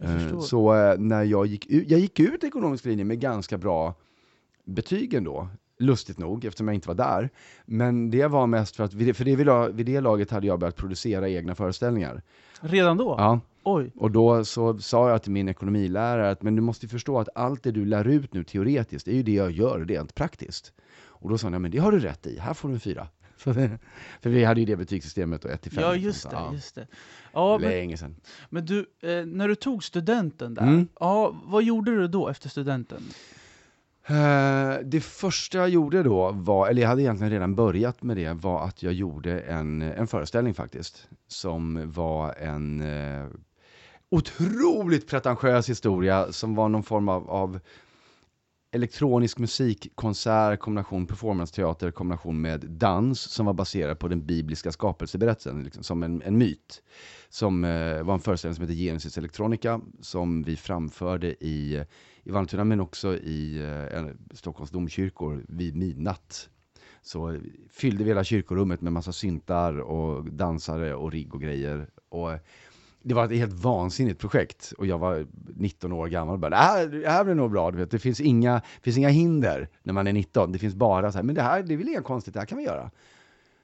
Eh, 0.02 0.40
så 0.40 0.76
eh, 0.76 1.00
när 1.00 1.24
jag 1.24 1.46
gick 1.46 1.66
ut, 1.66 1.90
jag 1.90 2.00
gick 2.00 2.20
ut 2.20 2.44
ekonomisk 2.44 2.86
linje 2.86 3.06
med 3.06 3.20
ganska 3.20 3.58
bra 3.58 3.96
betyg 4.66 5.14
ändå. 5.14 5.48
Lustigt 5.84 6.18
nog, 6.18 6.46
eftersom 6.46 6.68
jag 6.68 6.76
inte 6.76 6.88
var 6.88 6.96
där. 6.96 7.30
Men 7.66 8.12
det 8.12 8.28
var 8.28 8.48
mest 8.48 8.76
för 8.76 8.84
att, 8.84 8.92
för 8.92 9.24
det, 9.26 9.72
vid 9.74 9.86
det 9.86 10.02
laget 10.02 10.32
hade 10.32 10.48
jag 10.48 10.60
börjat 10.60 10.76
producera 10.76 11.30
egna 11.30 11.56
föreställningar. 11.56 12.22
Redan 12.62 12.98
då? 12.98 13.16
Ja. 13.18 13.40
Oj. 13.64 13.92
Och 13.96 14.12
då 14.12 14.46
så 14.46 14.78
sa 14.78 15.10
jag 15.10 15.24
till 15.24 15.32
min 15.32 15.50
ekonomilärare 15.50 16.30
att 16.30 16.42
men 16.42 16.56
du 16.56 16.62
måste 16.62 16.88
förstå 16.88 17.20
att 17.20 17.30
allt 17.36 17.64
det 17.64 17.72
du 17.72 17.86
lär 17.86 18.08
ut 18.08 18.34
nu 18.34 18.44
teoretiskt, 18.44 19.06
det 19.06 19.12
är 19.12 19.16
ju 19.16 19.24
det 19.24 19.34
jag 19.34 19.52
gör 19.52 19.80
rent 19.80 20.16
praktiskt. 20.16 20.74
Och 21.06 21.30
då 21.30 21.38
sa 21.38 21.46
han, 21.46 21.54
ja 21.54 21.60
men 21.60 21.72
det 21.72 21.78
har 21.78 21.92
du 21.92 22.00
rätt 22.00 22.28
i, 22.28 22.40
här 22.40 22.54
får 22.54 22.68
du 22.68 22.74
en 22.74 22.80
fyra. 22.80 23.08
för 24.22 24.30
vi 24.30 24.44
hade 24.44 24.60
ju 24.60 24.66
det 24.66 24.76
betygssystemet 24.76 25.42
då, 25.42 25.50
1 25.50 25.62
till 25.62 25.72
5. 25.72 25.84
Ja, 25.84 25.96
just 25.96 26.30
det. 26.30 26.36
Ja. 26.36 26.54
Just 26.54 26.76
det. 26.76 26.88
Ja, 27.34 27.58
Länge 27.58 27.88
men, 27.88 27.98
sedan. 27.98 28.16
Men 28.50 28.66
du, 28.66 28.80
eh, 28.80 29.26
när 29.26 29.48
du 29.48 29.56
tog 29.56 29.84
studenten 29.84 30.54
där, 30.54 30.64
mm. 30.64 30.88
ja, 31.00 31.36
vad 31.44 31.64
gjorde 31.64 31.92
du 31.92 32.08
då 32.08 32.28
efter 32.28 32.50
studenten? 32.50 33.04
Eh, 34.08 34.76
det 34.84 35.02
första 35.02 35.58
jag 35.58 35.70
gjorde 35.70 36.04
då 36.04 36.32
var, 36.32 36.68
eller 36.68 36.82
jag 36.82 36.90
hade 36.90 37.02
egentligen 37.02 37.32
redan 37.32 37.56
börjat 37.56 38.04
med 38.04 38.18
det, 38.18 38.34
var 38.34 38.66
att 38.66 38.84
jag 38.84 38.94
gjorde 38.94 39.40
en, 39.40 39.82
en 39.82 40.08
föreställning 40.08 40.54
faktiskt. 40.54 41.08
Som 41.28 41.92
var 41.92 42.34
en 42.34 42.82
eh, 42.82 43.28
otroligt 44.10 45.08
pretentiös 45.08 45.70
historia, 45.70 46.32
som 46.32 46.56
var 46.56 46.70
någon 46.70 46.84
form 46.84 47.10
av, 47.10 47.30
av 47.30 47.60
elektronisk 48.72 49.40
musikkonsert, 49.40 50.60
kombination 50.60 51.08
performance-teater, 51.08 51.92
kombination 51.92 52.42
med 52.42 52.60
dans, 52.60 53.22
som 53.22 53.46
var 53.46 53.54
baserad 53.54 54.00
på 54.00 54.08
den 54.08 54.26
bibliska 54.26 54.72
skapelseberättelsen, 54.72 55.64
liksom, 55.64 55.84
som 55.84 56.04
en, 56.04 56.22
en 56.22 56.38
myt. 56.38 56.84
Som 57.30 57.64
eh, 57.64 58.04
var 58.04 58.14
en 58.14 58.20
föreställning 58.20 58.56
som 58.56 58.64
heter 58.64 58.76
Genesis 58.76 59.18
Electronica, 59.18 59.82
som 60.02 60.44
vi 60.44 60.56
framförde 60.56 61.28
i 61.28 61.86
i 62.24 62.32
Vallentuna 62.32 62.64
men 62.64 62.80
också 62.80 63.16
i 63.16 63.62
eh, 63.94 64.06
Stockholms 64.34 64.72
domkyrkor 64.72 65.46
vid 65.48 65.76
midnatt. 65.76 66.50
Så 67.02 67.40
fyllde 67.72 68.04
vi 68.04 68.10
hela 68.10 68.24
kyrkorummet 68.24 68.82
med 68.82 68.94
massa 68.94 69.12
syntar 69.12 69.80
och 69.80 70.26
dansare 70.26 70.96
och 70.96 71.12
rigg 71.12 71.36
och 71.36 71.42
grejer. 71.42 71.90
Och 72.10 72.34
eh, 72.34 72.40
det 73.02 73.14
var 73.14 73.26
ett 73.26 73.32
helt 73.32 73.54
vansinnigt 73.54 74.20
projekt 74.20 74.74
och 74.78 74.88
jag 74.88 74.98
var 74.98 75.28
19 75.56 75.92
år 75.92 76.08
gammal 76.08 76.34
och 76.34 76.40
bara, 76.40 76.50
det 76.50 76.56
här, 76.56 76.88
det 76.88 77.10
här 77.10 77.24
blir 77.24 77.36
nog 77.36 77.52
bra, 77.52 77.72
du 77.72 77.78
vet. 77.78 77.92
Det 77.92 78.00
finns 78.00 78.20
inga, 78.20 78.62
finns 78.82 78.98
inga 78.98 79.10
hinder 79.10 79.70
när 79.84 79.94
man 79.94 80.08
är 80.08 80.14
19. 80.14 80.52
Det 80.52 80.60
finns 80.60 80.76
bara 80.76 81.12
så 81.12 81.18
här, 81.18 81.24
men 81.24 81.36
det 81.36 81.42
här, 81.42 81.64
det 81.64 81.74
är 81.74 81.78
väl 81.78 81.90
inga 81.90 82.02
konstigt, 82.02 82.34
det 82.34 82.40
här 82.40 82.48
kan 82.48 82.58
vi 82.58 82.64
göra. 82.64 82.92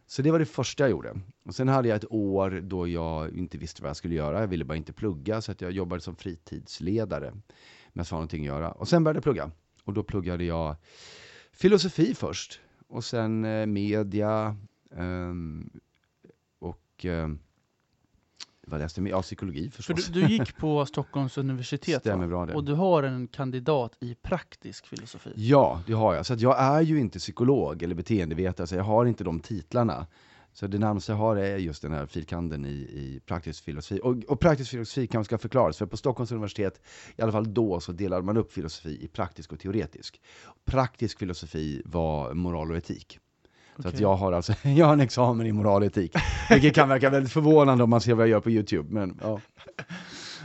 Så 0.08 0.22
det 0.22 0.32
var 0.32 0.39
det 0.39 0.46
första 0.46 0.84
jag 0.84 0.92
gjorde. 0.92 1.20
Och 1.46 1.56
sen 1.56 1.68
hade 1.68 1.88
jag 1.88 1.96
ett 1.96 2.12
år 2.12 2.62
då 2.63 2.88
jag 2.88 3.38
inte 3.38 3.58
visste 3.58 3.82
vad 3.82 3.89
jag 3.89 3.98
skulle 3.98 4.16
göra. 4.16 4.39
Jag 4.39 4.48
ville 4.48 4.66
bara 4.66 4.78
inte 4.78 4.94
plugga, 4.94 5.42
så 5.42 5.51
att 5.51 5.62
jag 5.62 5.72
jobbade 5.72 6.01
som 6.01 6.16
fritidsledare 6.16 7.34
med 7.93 8.01
att 8.01 8.10
ha 8.10 8.17
någonting 8.17 8.41
att 8.41 8.53
göra. 8.55 8.72
Och 8.72 8.88
sen 8.88 9.03
började 9.03 9.17
jag 9.17 9.24
plugga. 9.24 9.51
Och 9.84 9.93
då 9.93 10.03
pluggade 10.03 10.43
jag 10.43 10.75
filosofi 11.51 12.15
först. 12.15 12.60
Och 12.88 13.03
sen 13.03 13.46
eh, 13.46 13.65
media. 13.65 14.55
Um, 14.91 15.69
och 16.60 17.05
um, 17.05 17.39
vad 18.67 18.79
läste 18.79 19.01
jag? 19.01 19.10
Ja, 19.10 19.22
psykologi 19.22 19.69
För 19.69 19.75
förstås. 19.84 20.08
du, 20.08 20.22
du 20.22 20.27
gick 20.27 20.58
på 20.58 20.86
Stockholms 20.86 21.38
universitet 21.38 22.01
Stämmer 22.01 22.27
bra 22.27 22.46
det. 22.46 22.53
och 22.53 22.63
du 22.63 22.74
har 22.74 23.03
en 23.03 23.27
kandidat 23.27 23.98
i 24.00 24.15
praktisk 24.15 24.88
filosofi. 24.88 25.34
Ja, 25.36 25.81
det 25.88 25.93
har 25.93 26.15
jag. 26.15 26.25
Så 26.25 26.36
jag 26.38 26.60
är 26.60 26.81
ju 26.81 27.00
inte 27.00 27.19
psykolog 27.19 27.84
eller 27.84 27.96
beteendevetare, 27.96 28.67
så 28.67 28.75
jag 28.75 28.84
har 28.84 29.05
inte 29.05 29.24
de 29.24 29.39
titlarna. 29.39 30.08
Så 30.53 30.68
det 30.68 30.77
närmaste 30.77 31.12
jag 31.12 31.18
har 31.18 31.36
är 31.36 31.58
just 31.58 31.82
den 31.82 31.91
här 31.91 32.06
filkanden 32.06 32.65
i, 32.65 32.70
i 32.70 33.22
praktisk 33.25 33.63
filosofi. 33.63 34.01
Och, 34.03 34.15
och 34.27 34.39
praktisk 34.39 34.72
filosofi 34.72 35.08
kanske 35.08 35.29
ska 35.29 35.38
förklaras, 35.38 35.77
för 35.77 35.86
på 35.86 35.98
Stockholms 35.98 36.32
universitet, 36.32 36.82
i 37.15 37.22
alla 37.22 37.32
fall 37.32 37.53
då, 37.53 37.79
så 37.79 37.91
delade 37.91 38.24
man 38.24 38.38
upp 38.38 38.53
filosofi 38.53 38.98
i 39.01 39.08
praktisk 39.08 39.53
och 39.53 39.60
teoretisk. 39.60 40.22
Praktisk 40.65 41.20
filosofi 41.20 41.82
var 41.86 42.34
moral 42.34 42.72
och 42.72 42.77
etik. 42.77 43.20
Så 43.75 43.88
att 43.88 43.94
Okej. 43.94 44.01
jag 44.01 44.15
har 44.15 44.32
alltså, 44.32 44.53
jag 44.68 44.86
har 44.86 44.94
en 44.94 45.00
examen 45.00 45.48
i 45.48 45.51
moral 45.51 45.82
och 45.82 45.88
etik. 45.88 46.15
Vilket 46.50 46.75
kan 46.75 46.89
verka 46.89 47.10
väldigt 47.10 47.34
förvånande 47.34 47.84
om 47.84 47.89
man 47.89 48.01
ser 48.01 48.13
vad 48.13 48.25
jag 48.25 48.32
gör 48.32 48.39
på 48.39 48.50
YouTube, 48.50 48.94
men 48.94 49.20
ja. 49.22 49.41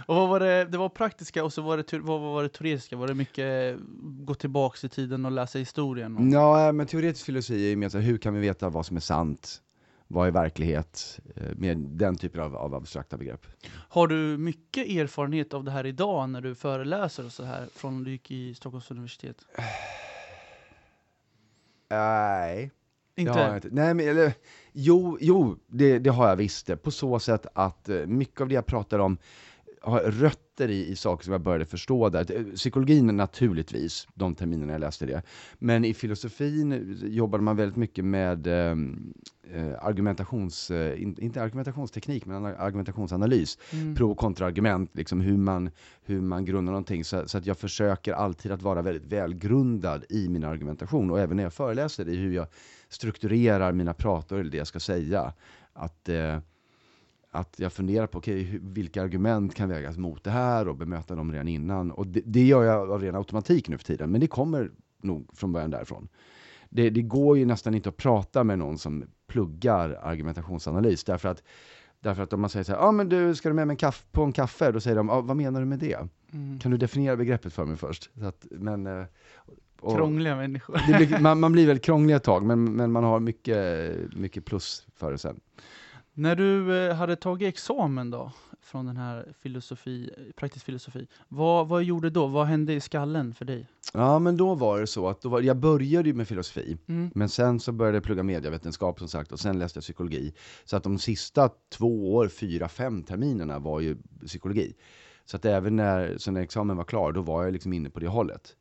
Och 0.07 0.17
vad 0.17 0.29
var 0.29 0.41
det, 0.41 0.65
det 0.65 0.79
var 0.79 0.89
praktiska 0.89 1.45
och 1.45 1.53
så 1.53 1.63
var 1.63 1.77
det, 1.77 1.99
vad 1.99 2.21
var 2.21 2.43
det 2.43 2.49
teoretiska? 2.49 2.97
Var 2.97 3.09
det 3.09 3.15
mycket 3.15 3.79
gå 4.03 4.35
tillbaks 4.35 4.85
i 4.85 4.89
tiden 4.89 5.25
och 5.25 5.33
läsa 5.33 5.59
historien? 5.59 6.17
Och... 6.17 6.23
Ja, 6.27 6.73
men 6.73 6.87
teoretisk 6.87 7.27
filosofi 7.27 7.65
är 7.65 7.69
ju 7.69 7.77
mer 7.77 7.89
så 7.89 7.99
här, 7.99 8.05
hur 8.05 8.19
kan 8.19 8.35
vi 8.35 8.41
veta 8.41 8.69
vad 8.69 8.87
som 8.87 8.97
är 8.97 9.01
sant? 9.01 9.61
Vad 10.15 10.27
är 10.27 10.31
verklighet? 10.31 11.21
Eh, 11.37 11.43
Med 11.57 11.79
den 11.79 12.17
typen 12.17 12.41
av, 12.41 12.57
av 12.57 12.75
abstrakta 12.75 13.17
begrepp. 13.17 13.47
Har 13.89 14.07
du 14.07 14.17
mycket 14.39 14.87
erfarenhet 14.89 15.55
av 15.55 15.65
det 15.65 15.71
här 15.71 15.87
idag 15.87 16.31
när 16.31 16.41
du 16.41 16.55
föreläser 16.55 17.27
och 17.27 17.33
så 17.33 17.45
här 17.45 17.67
från 17.75 18.05
du 18.05 18.11
gick 18.11 18.31
i 18.31 18.55
Stockholms 18.55 18.91
universitet? 18.91 19.37
Nej. 21.91 22.71
Inte? 23.17 23.53
Inte. 23.55 23.69
Nej, 23.73 23.95
men 23.95 24.09
eller, 24.09 24.33
jo, 24.73 25.19
jo 25.21 25.57
det, 25.67 25.99
det 25.99 26.11
har 26.11 26.29
jag 26.29 26.37
visst. 26.37 26.83
På 26.83 26.91
så 26.91 27.19
sätt 27.19 27.47
att 27.55 27.89
eh, 27.89 28.07
mycket 28.07 28.41
av 28.41 28.49
det 28.49 28.55
jag 28.55 28.67
pratar 28.67 28.99
om 28.99 29.19
har 29.83 30.11
rötter 30.55 30.71
i, 30.71 30.89
i 30.91 30.97
saker 30.97 31.25
som 31.25 31.33
jag 31.33 31.41
började 31.41 31.65
förstå 31.67 32.09
där. 32.09 32.37
Eh, 32.37 32.45
Psykologin 32.55 33.07
naturligtvis, 33.07 34.07
de 34.15 34.35
terminerna 34.35 34.73
jag 34.73 34.81
läste 34.81 35.07
det. 35.07 35.23
Men 35.59 35.85
i 35.85 35.95
filosofin 35.95 36.99
jobbade 37.03 37.45
man 37.45 37.57
väldigt 37.57 37.77
mycket 37.77 38.05
med 38.05 38.47
eh, 38.47 38.77
eh, 39.53 39.85
argumentations, 39.85 40.71
eh, 40.71 41.03
in, 41.03 41.17
inte 41.21 41.43
argumentationsteknik, 41.43 42.27
men 42.27 42.45
argumentationsanalys. 42.45 43.59
Mm. 43.73 43.95
Pro 43.95 44.11
och 44.11 44.19
kontraargument, 44.19 44.91
liksom 44.93 45.21
hur 45.21 45.37
man, 45.37 45.71
hur 46.05 46.21
man 46.21 46.45
grundar 46.45 46.73
någonting. 46.73 47.05
Så, 47.05 47.29
så 47.29 47.39
att 47.39 47.47
jag 47.47 47.59
försöker 47.59 48.13
alltid 48.13 48.53
att 48.53 48.63
vara 48.63 48.83
väldigt 48.83 49.13
välgrundad 49.13 50.05
i 50.09 50.29
min 50.29 50.45
argumentation. 50.45 51.11
Och 51.11 51.21
även 51.21 51.37
när 51.37 51.45
jag 51.45 51.53
föreläser 51.53 52.09
i 52.09 52.17
hur 52.17 52.33
jag 52.35 52.47
strukturerar 52.89 53.73
mina 53.73 53.95
prator 53.95 54.41
eller 54.41 54.51
det 54.51 54.59
jag 54.59 54.67
ska 54.67 54.81
säga. 54.81 55.33
Att, 55.77 56.09
eh, 56.09 56.39
att 57.35 57.55
jag 57.59 57.73
funderar 57.73 58.07
på 58.07 58.19
okay, 58.19 58.59
vilka 58.63 59.03
argument 59.03 59.55
kan 59.55 59.69
vägas 59.69 59.97
mot 59.97 60.25
det 60.25 60.31
här 60.31 60.69
och 60.69 60.77
bemöta 60.77 61.15
dem 61.15 61.33
redan 61.33 61.49
innan. 61.49 61.91
Och 61.91 62.07
det, 62.07 62.21
det 62.25 62.45
gör 62.45 62.65
jag 62.65 62.91
av 62.91 63.01
ren 63.03 63.15
automatik 63.15 63.69
nu 63.69 63.79
för 63.79 63.85
tiden, 63.85 64.11
men 64.11 64.21
det 64.21 64.27
kommer 64.27 64.71
nog 65.03 65.31
från 65.33 65.53
början 65.53 65.71
därifrån. 65.71 66.09
Det, 66.69 66.91
det 66.91 67.03
går 67.03 67.39
ju 67.39 67.45
nästan 67.45 67.75
inte 67.75 67.89
att 67.89 67.97
prata 67.97 68.45
med 68.45 68.59
någon 68.59 68.79
som 68.79 69.05
pluggar 69.27 69.99
argumentationsanalys, 70.03 71.05
därför 71.05 71.29
att 71.29 71.43
Därför 72.01 72.23
att 72.23 72.33
om 72.33 72.41
man 72.41 72.51
säger 72.51 72.65
så 72.65 72.73
här, 72.73 72.79
ah, 72.79 72.93
men 72.93 73.09
du, 73.09 73.35
ska 73.35 73.49
du 73.49 73.55
med 73.55 73.67
mig 73.67 73.75
en 73.75 73.79
kaff- 73.79 74.05
på 74.13 74.23
en 74.23 74.33
kaffe? 74.33 74.73
Då 74.73 74.81
säger 74.81 74.97
de, 74.97 75.11
ah, 75.11 75.21
vad 75.21 75.37
menar 75.37 75.61
du 75.61 75.67
med 75.67 75.79
det? 75.79 75.99
Mm. 76.33 76.59
Kan 76.59 76.71
du 76.71 76.77
definiera 76.77 77.17
begreppet 77.17 77.53
för 77.53 77.65
mig 77.65 77.77
först? 77.77 78.11
Så 78.19 78.27
att, 78.27 78.47
men, 78.51 78.87
eh, 78.87 79.05
och- 79.81 79.97
Krångliga 79.97 80.37
människor. 80.37 80.81
blir, 80.87 81.21
man, 81.21 81.41
man 81.41 81.53
blir 81.53 81.67
väldigt 81.67 81.85
krånglig 81.85 82.15
ett 82.15 82.23
tag, 82.23 82.45
men, 82.45 82.65
men 82.77 82.93
man 82.93 83.05
har 83.05 83.21
mycket, 83.21 83.97
mycket 84.17 84.45
plus 84.45 84.87
för 84.97 85.13
det 85.13 85.19
sen. 85.19 85.41
När 86.17 86.37
du 86.37 86.77
eh, 86.87 86.95
hade 86.95 87.17
tagit 87.17 87.49
examen 87.49 88.11
då, 88.11 88.33
från 88.63 88.87
den 88.87 88.97
här 88.97 89.35
filosofi, 89.41 90.11
praktisk 90.37 90.65
filosofi, 90.65 91.07
vad, 91.29 91.69
vad 91.69 91.83
gjorde 91.83 92.11
då? 92.11 92.27
Vad 92.27 92.47
hände 92.47 92.73
i 92.73 92.81
skallen 92.81 93.35
för 93.35 93.45
dig? 93.45 93.67
Ja, 93.93 94.19
men 94.19 94.37
då 94.37 94.55
var 94.55 94.81
det 94.81 94.87
så 94.87 95.09
att 95.09 95.21
då 95.23 95.29
var, 95.29 95.41
jag 95.41 95.57
började 95.57 96.09
ju 96.09 96.15
med 96.15 96.29
filosofi, 96.29 96.77
Mm. 96.87 97.11
men 97.15 97.29
sen 97.29 97.61
så 97.61 97.73
började 97.73 97.97
jag 97.97 98.05
plugga 98.05 98.23
medievetenskap 98.23 98.99
som 98.99 99.09
sagt, 99.09 99.33
och 99.33 99.41
sen 99.41 99.59
läste 99.59 99.77
jag 99.77 99.83
psykologi. 99.83 100.35
Så 100.65 100.77
att 100.77 100.83
de 100.83 100.99
sista 100.99 101.51
två 101.73 102.15
år, 102.15 102.29
fyra, 102.29 102.69
fem 102.69 103.03
terminerna 103.03 103.59
var 103.59 103.81
ju 103.81 103.97
psykologi. 104.27 104.75
Så 105.25 105.37
att 105.37 105.45
även 105.45 105.77
när, 105.77 106.19
så 106.19 106.31
när 106.31 106.41
examen 106.41 106.77
var 106.77 106.85
klar, 106.85 107.13
då 107.13 107.23
var 107.23 107.45
jag 107.45 107.53
liksom 107.53 107.73
inne 107.73 107.91
på 107.91 108.01
det 108.01 108.09
hållet. 108.09 108.57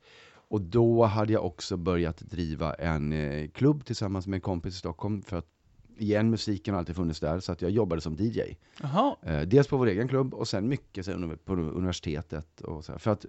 Och 0.48 0.62
då 0.62 1.03
hade 1.03 1.33
jag 1.33 1.45
också 1.45 1.77
börjat 1.77 2.17
driva 2.17 2.74
en 2.74 3.13
eh, 3.13 3.50
klubb 3.50 3.86
tillsammans 3.86 4.27
med 4.27 4.38
en 4.38 4.41
kompis 4.41 4.75
i 4.75 4.77
Stockholm, 4.77 5.22
för 5.22 5.38
att 5.38 5.48
igen, 5.97 6.29
musiken 6.29 6.73
har 6.73 6.79
alltid 6.79 6.95
funnits 6.95 7.19
där, 7.19 7.39
så 7.39 7.51
att 7.51 7.62
jag 7.62 7.71
jobbade 7.71 8.01
som 8.01 8.15
DJ. 8.15 8.41
Jaha, 8.81 9.15
Eh, 9.21 9.41
dels 9.41 9.67
på 9.67 9.77
vår 9.77 9.88
egen 9.88 10.07
klubb 10.07 10.33
och 10.33 10.47
sen 10.47 10.67
mycket 10.67 11.05
sen 11.05 11.38
på 11.45 11.53
universitetet. 11.53 12.62
Och 12.62 12.85
så 12.85 12.91
här. 12.91 13.00
För 13.00 13.12
att 13.12 13.25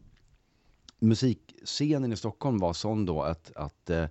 musikscenen 0.99 2.12
i 2.12 2.16
Stockholm 2.16 2.59
var 2.59 2.73
sån 2.73 3.06
då 3.06 3.23
att, 3.23 3.52
att 3.56 3.90
eh, 3.90 4.06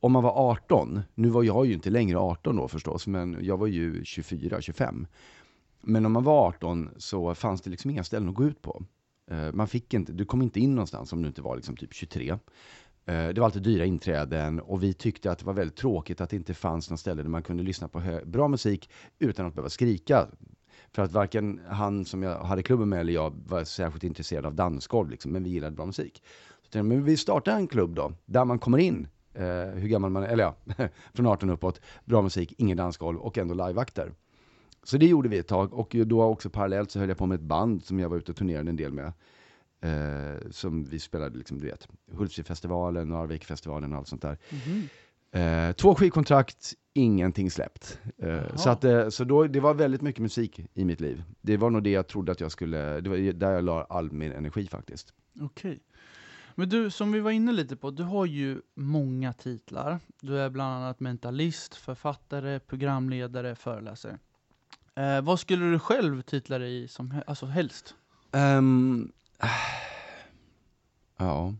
om 0.00 0.12
man 0.12 0.22
var 0.22 0.50
18, 0.50 1.02
nu 1.14 1.28
var 1.28 1.42
jag 1.42 1.66
ju 1.66 1.74
inte 1.74 1.90
längre 1.90 2.18
18 2.18 2.56
då 2.56 2.68
förstås, 2.68 3.06
men 3.06 3.38
jag 3.40 3.56
var 3.56 3.66
ju 3.66 4.04
24, 4.04 4.60
25. 4.60 5.06
Men 5.80 6.06
om 6.06 6.12
man 6.12 6.24
var 6.24 6.48
18 6.48 6.90
så 6.96 7.34
fanns 7.34 7.60
det 7.62 7.70
liksom 7.70 7.90
inga 7.90 8.04
ställen 8.04 8.28
att 8.28 8.34
gå 8.34 8.44
ut 8.44 8.62
på. 8.62 8.84
Eh, 9.30 9.52
man 9.52 9.68
fick 9.68 9.94
inte, 9.94 10.12
du 10.12 10.24
kom 10.24 10.42
inte 10.42 10.60
in 10.60 10.74
någonstans 10.74 11.12
om 11.12 11.22
du 11.22 11.28
inte 11.28 11.42
var 11.42 11.56
liksom 11.56 11.76
typ 11.76 11.94
23. 11.94 12.38
Eh, 13.06 13.28
det 13.28 13.40
var 13.40 13.44
alltid 13.44 13.62
dyra 13.62 13.84
inträden 13.84 14.60
och 14.60 14.82
vi 14.82 14.92
tyckte 14.92 15.30
att 15.30 15.38
det 15.38 15.46
var 15.46 15.52
väldigt 15.52 15.76
tråkigt 15.76 16.20
att 16.20 16.30
det 16.30 16.36
inte 16.36 16.54
fanns 16.54 16.90
någon 16.90 16.98
ställe 16.98 17.22
där 17.22 17.30
man 17.30 17.42
kunde 17.42 17.62
lyssna 17.62 17.88
på 17.88 18.20
bra 18.24 18.48
musik 18.48 18.90
utan 19.18 19.46
att 19.46 19.54
behöva 19.54 19.70
skrika. 19.70 20.26
För 20.92 21.02
att 21.02 21.12
varken 21.12 21.60
han 21.68 22.04
som 22.04 22.22
jag 22.22 22.38
hade 22.38 22.62
klubben 22.62 22.88
med 22.88 23.00
eller 23.00 23.12
jag 23.12 23.34
var 23.46 23.64
särskilt 23.64 24.04
intresserad 24.04 24.46
av 24.46 24.54
dansgolv, 24.54 25.10
liksom, 25.10 25.32
men 25.32 25.44
vi 25.44 25.50
gillade 25.50 25.76
bra 25.76 25.86
musik. 25.86 26.22
Så 26.62 26.70
tänkte 26.70 26.82
men 26.82 27.04
vi 27.04 27.16
startar 27.16 27.56
en 27.56 27.66
klubb 27.66 27.94
då, 27.94 28.12
där 28.24 28.44
man 28.44 28.58
kommer 28.58 28.78
in, 28.78 29.08
eh, 29.34 29.44
hur 29.74 29.88
gammal 29.88 30.10
man 30.10 30.22
är, 30.22 30.28
eller 30.28 30.44
ja, 30.44 30.56
från 31.14 31.26
18 31.26 31.50
uppåt, 31.50 31.80
bra 32.04 32.22
musik, 32.22 32.54
ingen 32.58 32.76
dansgolv 32.76 33.18
och 33.18 33.38
ändå 33.38 33.54
liveakter. 33.66 34.12
Så 34.82 34.96
det 34.96 35.06
gjorde 35.06 35.28
vi 35.28 35.38
ett 35.38 35.48
tag 35.48 35.74
och 35.74 35.96
då 36.06 36.22
också 36.22 36.50
parallellt 36.50 36.90
så 36.90 36.98
höll 36.98 37.08
jag 37.08 37.18
på 37.18 37.26
med 37.26 37.34
ett 37.34 37.40
band 37.40 37.84
som 37.84 38.00
jag 38.00 38.08
var 38.08 38.16
ute 38.16 38.32
och 38.32 38.36
turnerade 38.36 38.70
en 38.70 38.76
del 38.76 38.92
med. 38.92 39.12
Eh, 39.86 40.50
som 40.50 40.84
vi 40.84 40.98
spelade, 40.98 41.38
liksom, 41.38 41.58
du 41.58 41.66
vet, 41.66 41.88
Hultsfredsfestivalen, 42.12 43.08
Narvikfestivalen 43.08 43.92
och 43.92 43.98
allt 43.98 44.08
sånt 44.08 44.22
där. 44.22 44.38
Mhm. 44.50 44.88
Eh, 45.32 45.72
två 45.72 45.94
skivkontrakt, 45.94 46.74
ingenting 46.92 47.50
släppt. 47.50 48.00
Eh, 48.18 48.56
så 48.56 48.70
att, 48.70 48.84
eh, 48.84 49.08
så 49.08 49.24
då, 49.24 49.46
det 49.46 49.60
var 49.60 49.74
väldigt 49.74 50.02
mycket 50.02 50.22
musik 50.22 50.60
i 50.74 50.84
mitt 50.84 51.00
liv. 51.00 51.22
Det 51.40 51.56
var 51.56 51.70
nog 51.70 51.82
det 51.82 51.90
jag 51.90 52.06
trodde 52.06 52.32
att 52.32 52.40
jag 52.40 52.52
skulle, 52.52 53.00
det 53.00 53.10
var 53.10 53.32
där 53.32 53.52
jag 53.52 53.64
la 53.64 53.84
all 53.84 54.12
min 54.12 54.32
energi 54.32 54.66
faktiskt. 54.66 55.12
okej. 55.40 55.80
Men 56.58 56.68
du, 56.68 56.90
som 56.90 57.12
vi 57.12 57.20
var 57.20 57.30
inne 57.30 57.52
lite 57.52 57.76
på, 57.76 57.90
du 57.90 58.02
har 58.02 58.26
ju 58.26 58.60
många 58.74 59.32
titlar. 59.32 60.00
Du 60.20 60.38
är 60.38 60.50
bland 60.50 60.74
annat 60.74 61.00
mentalist, 61.00 61.74
författare, 61.74 62.58
programledare, 62.58 63.54
föreläsare. 63.54 64.18
Eh, 64.94 65.20
vad 65.22 65.40
skulle 65.40 65.64
du 65.64 65.78
själv 65.78 66.22
titla 66.22 66.58
dig 66.58 66.82
i 66.82 66.88
som 66.88 67.14
alltså 67.26 67.46
helst? 67.46 67.94
Ehm, 68.32 69.12
Ah. 69.38 69.48
ja. 71.18 71.54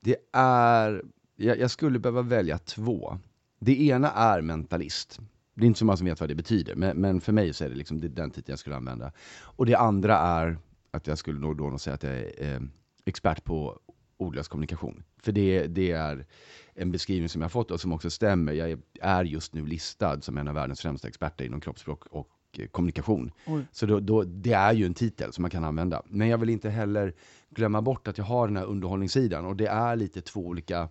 Det 0.00 0.16
är, 0.32 1.02
jag, 1.36 1.58
jag 1.58 1.70
skulle 1.70 1.98
behöva 1.98 2.22
välja 2.22 2.58
två. 2.58 3.18
Det 3.58 3.86
ena 3.86 4.10
är 4.10 4.40
mentalist. 4.40 5.20
Det 5.54 5.64
är 5.64 5.66
inte 5.66 5.78
så 5.78 5.84
många 5.84 5.96
som 5.96 6.06
vet 6.06 6.20
vad 6.20 6.28
det 6.28 6.34
betyder, 6.34 6.74
men, 6.74 6.96
men 6.96 7.20
för 7.20 7.32
mig 7.32 7.52
så 7.52 7.64
är 7.64 7.68
det 7.68 7.74
liksom 7.74 8.00
det 8.00 8.06
är 8.06 8.08
den 8.08 8.30
titeln 8.30 8.52
jag 8.52 8.58
skulle 8.58 8.76
använda. 8.76 9.12
Och 9.42 9.66
det 9.66 9.74
andra 9.74 10.18
är 10.18 10.58
att 10.90 11.06
jag 11.06 11.18
skulle 11.18 11.40
nog 11.40 11.56
då 11.56 11.70
nog 11.70 11.80
säga 11.80 11.94
att 11.94 12.02
jag 12.02 12.12
är 12.12 12.54
eh, 12.54 12.60
expert 13.04 13.44
på 13.44 13.80
ordlös 14.16 14.48
kommunikation. 14.48 15.02
För 15.22 15.32
det, 15.32 15.66
det 15.66 15.90
är 15.90 16.26
en 16.74 16.92
beskrivning 16.92 17.28
som 17.28 17.40
jag 17.40 17.44
har 17.44 17.50
fått 17.50 17.70
och 17.70 17.80
som 17.80 17.92
också 17.92 18.10
stämmer. 18.10 18.52
Jag 18.52 18.70
är, 18.70 18.78
är 19.00 19.24
just 19.24 19.54
nu 19.54 19.66
listad 19.66 20.20
som 20.20 20.38
en 20.38 20.48
av 20.48 20.54
världens 20.54 20.80
främsta 20.80 21.08
experter 21.08 21.44
inom 21.44 21.60
kroppsspråk 21.60 22.06
och 22.06 22.28
eh, 22.58 22.66
kommunikation. 22.66 23.30
Oj. 23.46 23.62
Så 23.72 23.86
då, 23.86 24.00
då, 24.00 24.22
det 24.22 24.52
är 24.52 24.72
ju 24.72 24.86
en 24.86 24.94
titel 24.94 25.32
som 25.32 25.42
man 25.42 25.50
kan 25.50 25.64
använda. 25.64 26.02
Men 26.06 26.28
jag 26.28 26.38
vill 26.38 26.50
inte 26.50 26.70
heller 26.70 27.14
glömma 27.50 27.82
bort 27.82 28.08
att 28.08 28.18
jag 28.18 28.24
har 28.24 28.48
den 28.48 28.56
här 28.56 28.64
underhållningssidan 28.64 29.44
och 29.44 29.56
det 29.56 29.66
är 29.66 29.96
lite 29.96 30.20
två 30.20 30.40
olika, 30.40 30.88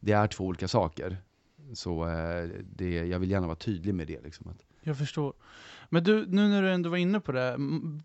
det 0.00 0.12
är 0.12 0.26
två 0.26 0.44
olika 0.44 0.68
saker. 0.68 1.16
Så 1.74 2.08
eh, 2.08 2.48
det, 2.76 3.06
jag 3.06 3.18
vill 3.18 3.30
gärna 3.30 3.46
vara 3.46 3.56
tydlig 3.56 3.94
med 3.94 4.06
det. 4.06 4.24
Liksom. 4.24 4.48
Att, 4.48 4.64
Jag 4.82 4.98
förstår. 4.98 5.32
Men 5.92 6.04
du, 6.04 6.26
nu 6.26 6.48
när 6.48 6.62
du 6.62 6.70
ändå 6.70 6.90
var 6.90 6.96
inne 6.96 7.20
på 7.20 7.32
det, 7.32 7.56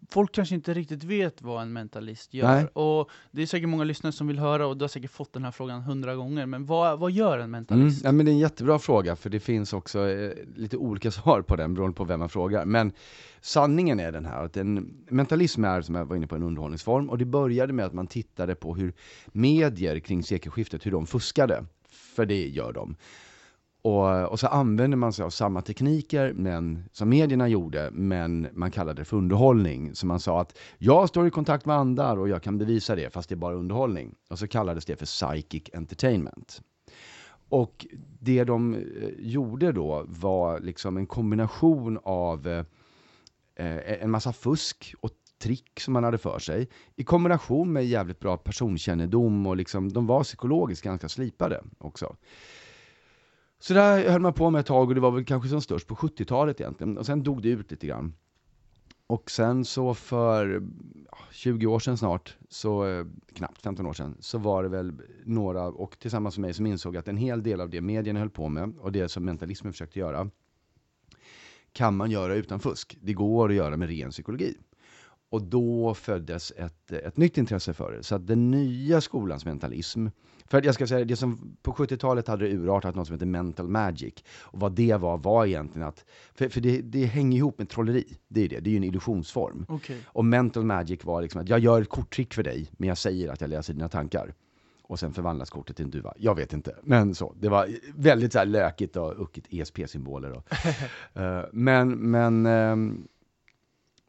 folk 0.09 0.31
kanske 0.31 0.55
inte 0.55 0.73
riktigt 0.73 1.03
vet 1.03 1.41
vad 1.41 1.61
en 1.61 1.73
mentalist 1.73 2.33
gör. 2.33 2.47
Nej. 2.47 2.65
Och 2.65 3.09
det 3.31 3.41
är 3.41 3.45
säkert 3.45 3.69
många 3.69 3.83
lyssnare 3.83 4.13
som 4.13 4.27
vill 4.27 4.39
höra, 4.39 4.67
och 4.67 4.77
du 4.77 4.83
har 4.83 4.89
säkert 4.89 5.11
fått 5.11 5.33
den 5.33 5.43
här 5.43 5.51
frågan 5.51 5.81
hundra 5.81 6.15
gånger, 6.15 6.45
men 6.45 6.65
vad, 6.65 6.99
vad 6.99 7.11
gör 7.11 7.33
en 7.33 7.39
mm, 7.39 7.51
mentalist? 7.51 8.03
ja, 8.03 8.11
men 8.11 8.25
det 8.25 8.31
är 8.31 8.33
en 8.33 8.39
jättebra 8.39 8.79
fråga 8.79 9.15
för 9.15 9.29
det 9.29 9.39
finns 9.39 9.73
också 9.73 10.09
eh, 10.09 10.31
lite 10.55 10.77
olika 10.77 11.11
svar 11.11 11.41
på 11.41 11.55
den 11.55 11.73
beroende 11.73 11.95
på 11.95 12.03
vem 12.03 12.19
man 12.19 12.29
frågar. 12.29 12.65
Men 12.65 12.91
sanningen 13.41 13.99
är 13.99 14.11
den 14.11 14.25
här 14.25 14.43
att 14.43 14.57
en 14.57 14.93
mentalism 15.09 15.63
är, 15.63 15.81
som 15.81 15.95
jag 15.95 16.05
var 16.05 16.15
inne 16.15 16.27
på, 16.27 16.35
en 16.35 16.43
underhållningsform 16.43 17.09
och 17.09 17.17
det 17.17 17.25
började 17.25 17.73
med 17.73 17.85
att 17.85 17.93
man 17.93 18.07
tittade 18.07 18.55
på 18.55 18.75
hur 18.75 18.93
medier 19.27 19.99
kring 19.99 20.23
sekelskiftet, 20.23 20.85
hur 20.85 20.91
de 20.91 21.07
fuskade. 21.07 21.65
För 21.89 22.25
det 22.25 22.47
gör 22.47 22.73
de. 22.73 22.95
Och, 23.85 24.31
och 24.31 24.39
så 24.39 24.47
använder 24.47 24.97
man 24.97 25.13
sig 25.13 25.25
av 25.25 25.29
samma 25.29 25.61
tekniker 25.61 26.33
men, 26.33 26.89
som 26.91 27.09
medierna 27.09 27.47
gjorde, 27.47 27.89
men 27.91 28.47
man 28.53 28.71
kallade 28.71 29.01
det 29.01 29.05
för 29.05 29.17
underhållning. 29.17 29.95
Så 29.95 30.05
man 30.05 30.19
sa 30.19 30.41
att 30.41 30.57
jag 30.77 31.09
står 31.09 31.27
i 31.27 31.29
kontakt 31.29 31.65
med 31.65 31.75
andar 31.75 32.17
och 32.17 32.29
jag 32.29 32.43
kan 32.43 32.57
bevisa 32.57 32.95
det, 32.95 33.13
fast 33.13 33.29
det 33.29 33.35
är 33.35 33.37
bara 33.37 33.55
underhållning. 33.55 34.15
Och 34.29 34.39
så 34.39 34.47
kallades 34.47 34.85
det 34.85 34.95
för 34.95 35.05
psychic 35.05 35.63
entertainment. 35.73 36.61
Och 37.49 37.87
det 38.19 38.43
de 38.43 38.73
eh, 38.73 38.79
gjorde 39.17 39.71
då 39.71 40.05
var 40.07 40.59
liksom 40.59 40.97
en 40.97 41.07
kombination 41.07 41.99
av 42.03 42.47
eh, 42.47 42.65
eh, 43.55 44.03
en 44.03 44.11
massa 44.11 44.33
fusk 44.33 44.95
och 45.01 45.11
trick 45.41 45.79
som 45.79 45.93
man 45.93 46.03
hade 46.03 46.17
för 46.17 46.39
sig 46.39 46.69
i 46.95 47.03
kombination 47.03 47.73
med 47.73 47.85
jävligt 47.85 48.19
bra 48.19 48.37
personkännedom 48.37 49.47
och 49.47 49.57
liksom, 49.57 49.93
de 49.93 50.07
var 50.07 50.23
psykologiskt 50.23 50.83
ganska 50.83 51.09
slipade 51.09 51.63
också. 51.77 52.15
Så 53.59 53.73
där 53.73 54.09
höll 54.09 54.21
man 54.21 54.33
på 54.33 54.49
med 54.49 54.59
ett 54.59 54.65
tag 54.65 54.87
och 54.87 54.95
det 54.95 55.01
var 55.01 55.11
väl 55.11 55.25
kanske 55.25 55.49
som 55.49 55.61
störst 55.61 55.87
på 55.87 55.95
70-talet 55.95 56.61
egentligen. 56.61 56.97
Och 56.97 57.05
sen 57.05 57.23
dog 57.23 57.41
det 57.41 57.49
ut 57.49 57.71
lite 57.71 57.87
grann. 57.87 58.13
Och 59.07 59.31
sen 59.31 59.65
så 59.65 59.93
för 59.93 60.63
20 61.31 61.67
år 61.67 61.79
sedan 61.79 61.97
snart, 61.97 62.37
så 62.49 62.85
eh, 62.85 63.05
knappt 63.33 63.61
15 63.61 63.85
år 63.85 63.93
sedan, 63.93 64.17
så 64.19 64.37
var 64.37 64.63
det 64.63 64.69
väl 64.69 64.93
några, 65.25 65.67
och 65.67 65.99
tillsammans 65.99 66.37
med 66.37 66.41
mig, 66.41 66.53
som 66.53 66.65
insåg 66.65 66.97
att 66.97 67.07
en 67.07 67.17
hel 67.17 67.43
del 67.43 67.61
av 67.61 67.69
det 67.69 67.81
medierna 67.81 68.19
höll 68.19 68.29
på 68.29 68.49
med, 68.49 68.73
och 68.79 68.91
det 68.91 69.09
som 69.09 69.25
mentalismen 69.25 69.73
försökte 69.73 69.99
göra, 69.99 70.29
kan 71.71 71.95
man 71.95 72.11
göra 72.11 72.35
utan 72.35 72.59
fusk. 72.59 72.97
Det 73.01 73.13
går 73.13 73.49
att 73.49 73.55
göra 73.55 73.77
med 73.77 73.89
ren 73.89 74.09
psykologi. 74.09 74.57
Och 75.29 75.43
då 75.43 75.93
föddes 75.93 76.51
ett, 76.51 76.91
ett 76.91 77.17
nytt 77.17 77.37
intresse 77.37 77.73
för 77.73 77.91
det. 77.91 78.03
Så 78.03 78.15
att 78.15 78.27
den 78.27 78.51
nya 78.51 79.01
skolans 79.01 79.45
mentalism, 79.45 80.07
för 80.45 80.65
jag 80.65 80.75
ska 80.75 80.87
säga 80.87 81.05
det 81.05 81.15
som 81.15 81.57
på 81.61 81.71
70-talet 81.71 82.27
hade 82.27 82.47
det 82.47 82.53
urartat 82.53 82.95
något 82.95 83.07
som 83.07 83.13
heter 83.13 83.25
mental 83.25 83.67
magic. 83.67 84.13
Och 84.39 84.59
vad 84.59 84.71
det 84.71 84.95
var, 84.95 85.17
var 85.17 85.45
egentligen 85.45 85.87
att, 85.87 86.05
för, 86.33 86.49
för 86.49 86.61
det, 86.61 86.81
det 86.81 87.05
hänger 87.05 87.37
ihop 87.37 87.57
med 87.57 87.69
trolleri. 87.69 88.17
Det 88.27 88.41
är 88.41 88.49
det, 88.49 88.59
det 88.59 88.69
är 88.69 88.71
ju 88.71 88.77
en 88.77 88.83
illusionsform. 88.83 89.65
Okay. 89.69 89.97
Och 90.05 90.25
mental 90.25 90.65
magic 90.65 91.05
var 91.05 91.21
liksom 91.21 91.41
att 91.41 91.49
jag 91.49 91.59
gör 91.59 91.81
ett 91.81 91.89
korttrick 91.89 92.33
för 92.33 92.43
dig, 92.43 92.69
men 92.77 92.89
jag 92.89 92.97
säger 92.97 93.29
att 93.29 93.41
jag 93.41 93.49
läser 93.49 93.73
dina 93.73 93.89
tankar. 93.89 94.33
Och 94.87 94.99
sen 94.99 95.13
förvandlas 95.13 95.49
kortet 95.49 95.75
till 95.75 95.85
en 95.85 95.91
duva. 95.91 96.13
Jag 96.17 96.35
vet 96.35 96.53
inte, 96.53 96.75
men 96.83 97.15
så. 97.15 97.35
Det 97.39 97.49
var 97.49 97.69
väldigt 97.95 98.33
så 98.33 98.39
här 98.39 98.45
lökigt 98.45 98.95
och 98.95 99.21
uckigt 99.21 99.47
ESP-symboler. 99.49 100.31
Uh, 100.31 101.45
men, 101.51 102.11
men 102.11 102.45
um, 102.45 103.07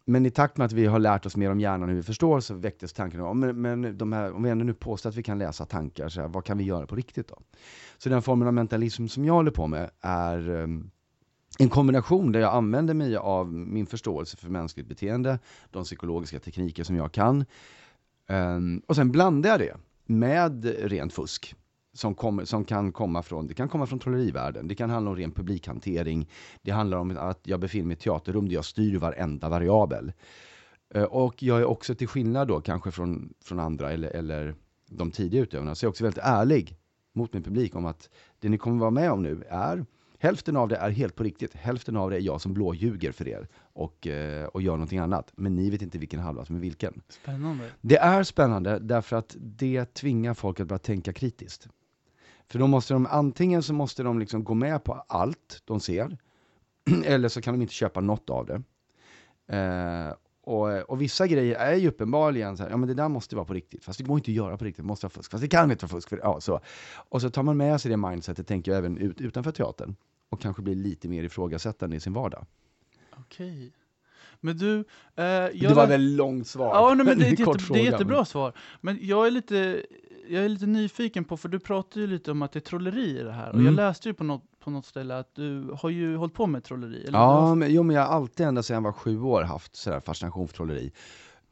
men 0.09 0.27
i 0.27 0.31
takt 0.31 0.57
med 0.57 0.65
att 0.65 0.73
vi 0.73 0.87
har 0.87 0.99
lärt 0.99 1.27
oss 1.27 1.37
mer 1.37 1.51
om 1.51 1.61
hjärnan 1.61 1.83
och 1.83 1.89
hur 1.89 1.97
vi 1.97 2.03
förstår 2.03 2.41
så 2.41 2.55
väcktes 2.55 2.93
tanken 2.93 3.21
om, 3.21 3.41
men, 3.41 3.61
men 3.61 3.99
de 3.99 4.13
här, 4.13 4.33
om 4.33 4.43
vi 4.43 4.51
ändå 4.51 4.65
nu 4.65 4.75
påstår 4.75 5.11
att 5.11 5.17
vi 5.17 5.23
kan 5.23 5.39
läsa 5.39 5.65
tankar, 5.65 6.09
så 6.09 6.21
här, 6.21 6.29
vad 6.29 6.45
kan 6.45 6.59
vi 6.59 6.65
göra 6.65 6.87
på 6.87 6.97
riktigt 6.97 7.29
då? 7.29 7.39
Så 7.99 8.09
den 8.09 8.23
formen 8.23 8.49
av 8.49 8.55
mentalism 8.55 9.07
som 9.07 9.25
jag 9.25 9.35
håller 9.35 9.51
på 9.51 9.67
med 9.67 9.91
är 10.01 10.51
um, 10.51 10.91
en 11.59 11.69
kombination 11.69 12.33
där 12.33 12.41
jag 12.41 12.55
använder 12.55 12.95
mig 12.95 13.17
av 13.17 13.53
min 13.53 13.87
förståelse 13.87 14.37
för 14.37 14.49
mänskligt 14.49 14.89
beteende, 14.89 15.39
de 15.71 15.85
psykologiska 15.85 16.39
tekniker 16.39 16.85
som 16.85 16.97
jag 16.97 17.13
kan, 17.13 17.45
um, 18.29 18.83
och 18.87 18.97
sen 18.97 19.13
blandar 19.13 19.51
jag 19.51 19.61
det 19.61 19.77
med 20.07 20.65
rent 20.65 21.13
fusk 21.13 21.55
som, 21.97 22.15
kom, 22.15 22.47
som 22.47 22.65
kan 22.65 22.93
komma 22.93 23.23
från, 23.23 23.47
det 23.47 23.55
kan 23.55 23.69
komma 23.69 23.87
från 23.87 23.99
trollerivärlden, 23.99 24.69
det 24.69 24.75
kan 24.75 24.91
handla 24.91 25.11
om 25.11 25.17
ren 25.17 25.33
publikhantering, 25.33 26.29
det 26.63 26.71
handlar 26.71 26.99
om 26.99 27.17
att 27.19 27.41
jag 27.43 27.61
befinner 27.61 27.87
mig 27.87 27.95
i 27.95 27.97
ett 27.97 28.01
teaterrum 28.01 28.49
där 28.49 28.55
jag 28.55 28.65
styr 28.65 28.99
varenda 28.99 29.49
variabel. 29.49 30.13
Eh, 30.95 31.03
och 31.03 31.43
jag 31.43 31.61
är 31.61 31.65
också 31.65 31.95
till 31.95 32.09
skillnad 32.09 32.49
då 32.49 32.61
kanske 32.61 32.91
från, 32.91 33.35
från 33.45 33.61
andra 33.61 33.93
eller, 33.93 34.09
eller 34.09 34.55
de 34.89 35.11
tidiga 35.11 35.43
utövarna, 35.43 35.75
så 35.75 35.85
jag 35.85 35.89
är 35.89 35.91
också 35.91 36.05
väldigt 36.05 36.25
ärlig 36.25 36.77
mot 37.15 37.33
min 37.33 37.43
publik 37.43 37.75
om 37.75 37.87
att 37.87 38.11
det 38.41 38.49
ni 38.49 38.59
kommer 38.59 38.81
vara 38.81 38.91
med 38.91 39.13
om 39.13 39.23
nu 39.23 39.45
är 39.49 39.85
Hälften 40.19 40.57
av 40.57 40.69
det 40.69 40.77
är 40.77 40.91
helt 40.91 41.15
på 41.15 41.23
riktigt, 41.23 41.55
hälften 41.55 41.97
av 41.97 42.11
det 42.11 42.17
är 42.17 42.21
jag 42.21 42.41
som 42.41 42.55
blåljuger 42.55 43.13
för 43.13 43.29
er 43.29 43.49
och, 43.73 44.07
eh, 44.07 44.47
och 44.47 44.63
gör 44.63 44.73
någonting 44.73 44.99
annat. 44.99 45.33
Men 45.37 45.57
ni 45.57 45.71
vet 45.71 45.83
inte 45.83 45.99
vilken 45.99 46.21
halva 46.21 46.45
som 46.45 46.57
är 46.57 46.61
vilken. 46.61 47.03
Spännande. 47.09 47.71
Det 47.81 47.97
är 47.97 48.23
spännande 48.23 48.79
därför 48.79 49.17
att 49.17 49.37
det 49.39 49.95
tvingar 49.95 50.35
folk 50.35 50.61
att 50.61 50.67
börja 50.67 50.79
tänka 50.79 51.13
kritiskt. 51.13 51.69
För 52.49 52.59
då 52.59 52.67
måste 52.67 52.95
de, 52.95 53.07
antingen 53.07 53.63
så 53.63 53.73
måste 53.73 54.03
de 54.03 54.19
liksom 54.19 54.45
gå 54.45 54.55
med 54.55 54.85
på 54.85 55.05
allt 55.09 55.63
de 55.65 55.81
ser, 55.81 56.19
eller 57.05 57.29
så 57.29 57.43
kan 57.43 57.55
de 57.55 57.63
inte 57.63 57.75
köpa 57.75 58.01
något 58.01 58.31
av 58.31 58.47
det. 58.47 58.63
Eh, 59.57 60.15
och, 60.43 60.91
och, 60.91 61.03
vissa 61.03 61.27
grejer 61.27 61.57
är 61.57 61.75
ju 61.75 61.89
uppenbarligen 61.89 62.57
så 62.57 62.63
här, 62.63 62.71
ja 62.71 62.77
men 62.77 62.89
det 62.89 62.95
där 62.95 63.09
måste 63.09 63.37
vara 63.37 63.47
på 63.47 63.55
riktigt, 63.55 63.85
fast 63.85 63.99
det 63.99 64.05
går 64.05 64.19
inte 64.19 64.31
att 64.31 64.35
göra 64.35 64.57
på 64.57 64.65
riktigt, 64.65 64.85
det 64.85 64.89
måste 64.89 65.07
vara 65.07 65.13
fusk, 65.13 65.31
fast 65.31 65.43
det 65.43 65.49
kan 65.49 65.71
inte 65.71 65.87
vara 65.87 65.91
fusk. 65.91 66.09
För, 66.09 66.19
ja, 66.19 66.41
så. 66.41 66.61
Och 67.09 67.21
så 67.21 67.31
tar 67.31 67.43
man 67.43 67.57
med 67.57 67.81
sig 67.81 67.91
det 67.91 67.97
mindsetet, 67.97 68.47
tänker 68.47 68.71
jag, 68.71 68.79
även 68.79 68.99
ut, 68.99 69.21
utanför 69.21 69.53
teatern. 69.53 69.97
Och 70.29 70.41
kanske 70.41 70.63
blir 70.63 70.75
lite 70.75 71.09
mer 71.09 71.23
ifrågasättande 71.23 71.97
i 71.97 72.01
sin 72.01 72.13
vardag. 72.13 72.47
Okej. 73.17 73.73
Men 74.41 74.59
du... 74.59 74.79
Eh, 74.79 74.85
det 75.15 75.75
var 75.75 75.85
ett 75.85 75.91
väldigt 75.91 76.17
långt 76.17 76.47
svar. 76.47 76.75
Ja, 76.75 76.95
nej, 76.95 77.07
men 77.07 77.19
det, 77.19 77.27
är 77.27 77.33
ett 77.33 77.39
jätte, 77.39 77.73
det 77.73 77.81
är 77.81 77.85
jättebra 77.85 78.25
svar. 78.25 78.53
Men 78.81 78.99
jag 79.01 79.27
är 79.27 79.31
lite 79.31 79.87
jag 80.29 80.45
är 80.45 80.49
lite 80.49 80.67
nyfiken 80.67 81.25
på, 81.25 81.37
för 81.37 81.49
du 81.49 81.59
pratar 81.59 82.01
ju 82.01 82.07
lite 82.07 82.31
om 82.31 82.43
att 82.43 82.53
det 82.53 82.59
är 82.59 82.61
trolleri 82.61 83.21
i 83.21 83.23
det 83.23 83.33
här. 83.33 83.49
Och 83.49 83.57
jag 83.57 83.61
mm. 83.61 83.75
läste 83.75 84.09
ju 84.09 84.15
på 84.15 84.25
något, 84.25 84.43
på 84.61 84.71
något 84.71 84.87
ställe 84.87 85.19
att 85.19 85.35
du 85.35 85.71
har 85.81 85.91
ju 85.91 86.17
hållit 86.17 86.35
på 86.35 86.47
med 86.47 86.65
trolleri. 86.65 87.07
Eller 87.07 87.19
ja, 87.19 87.55
men, 87.55 87.73
jo, 87.73 87.83
men 87.83 87.97
jag 87.97 88.03
har 88.03 88.15
alltid, 88.15 88.47
ända 88.47 88.63
sedan 88.63 88.75
jag 88.75 88.83
var 88.83 88.93
sju 88.93 89.21
år, 89.21 89.43
haft 89.43 89.77
sådär 89.77 90.01
fascination 90.01 90.49
för 90.49 90.55
trolleri. 90.55 90.93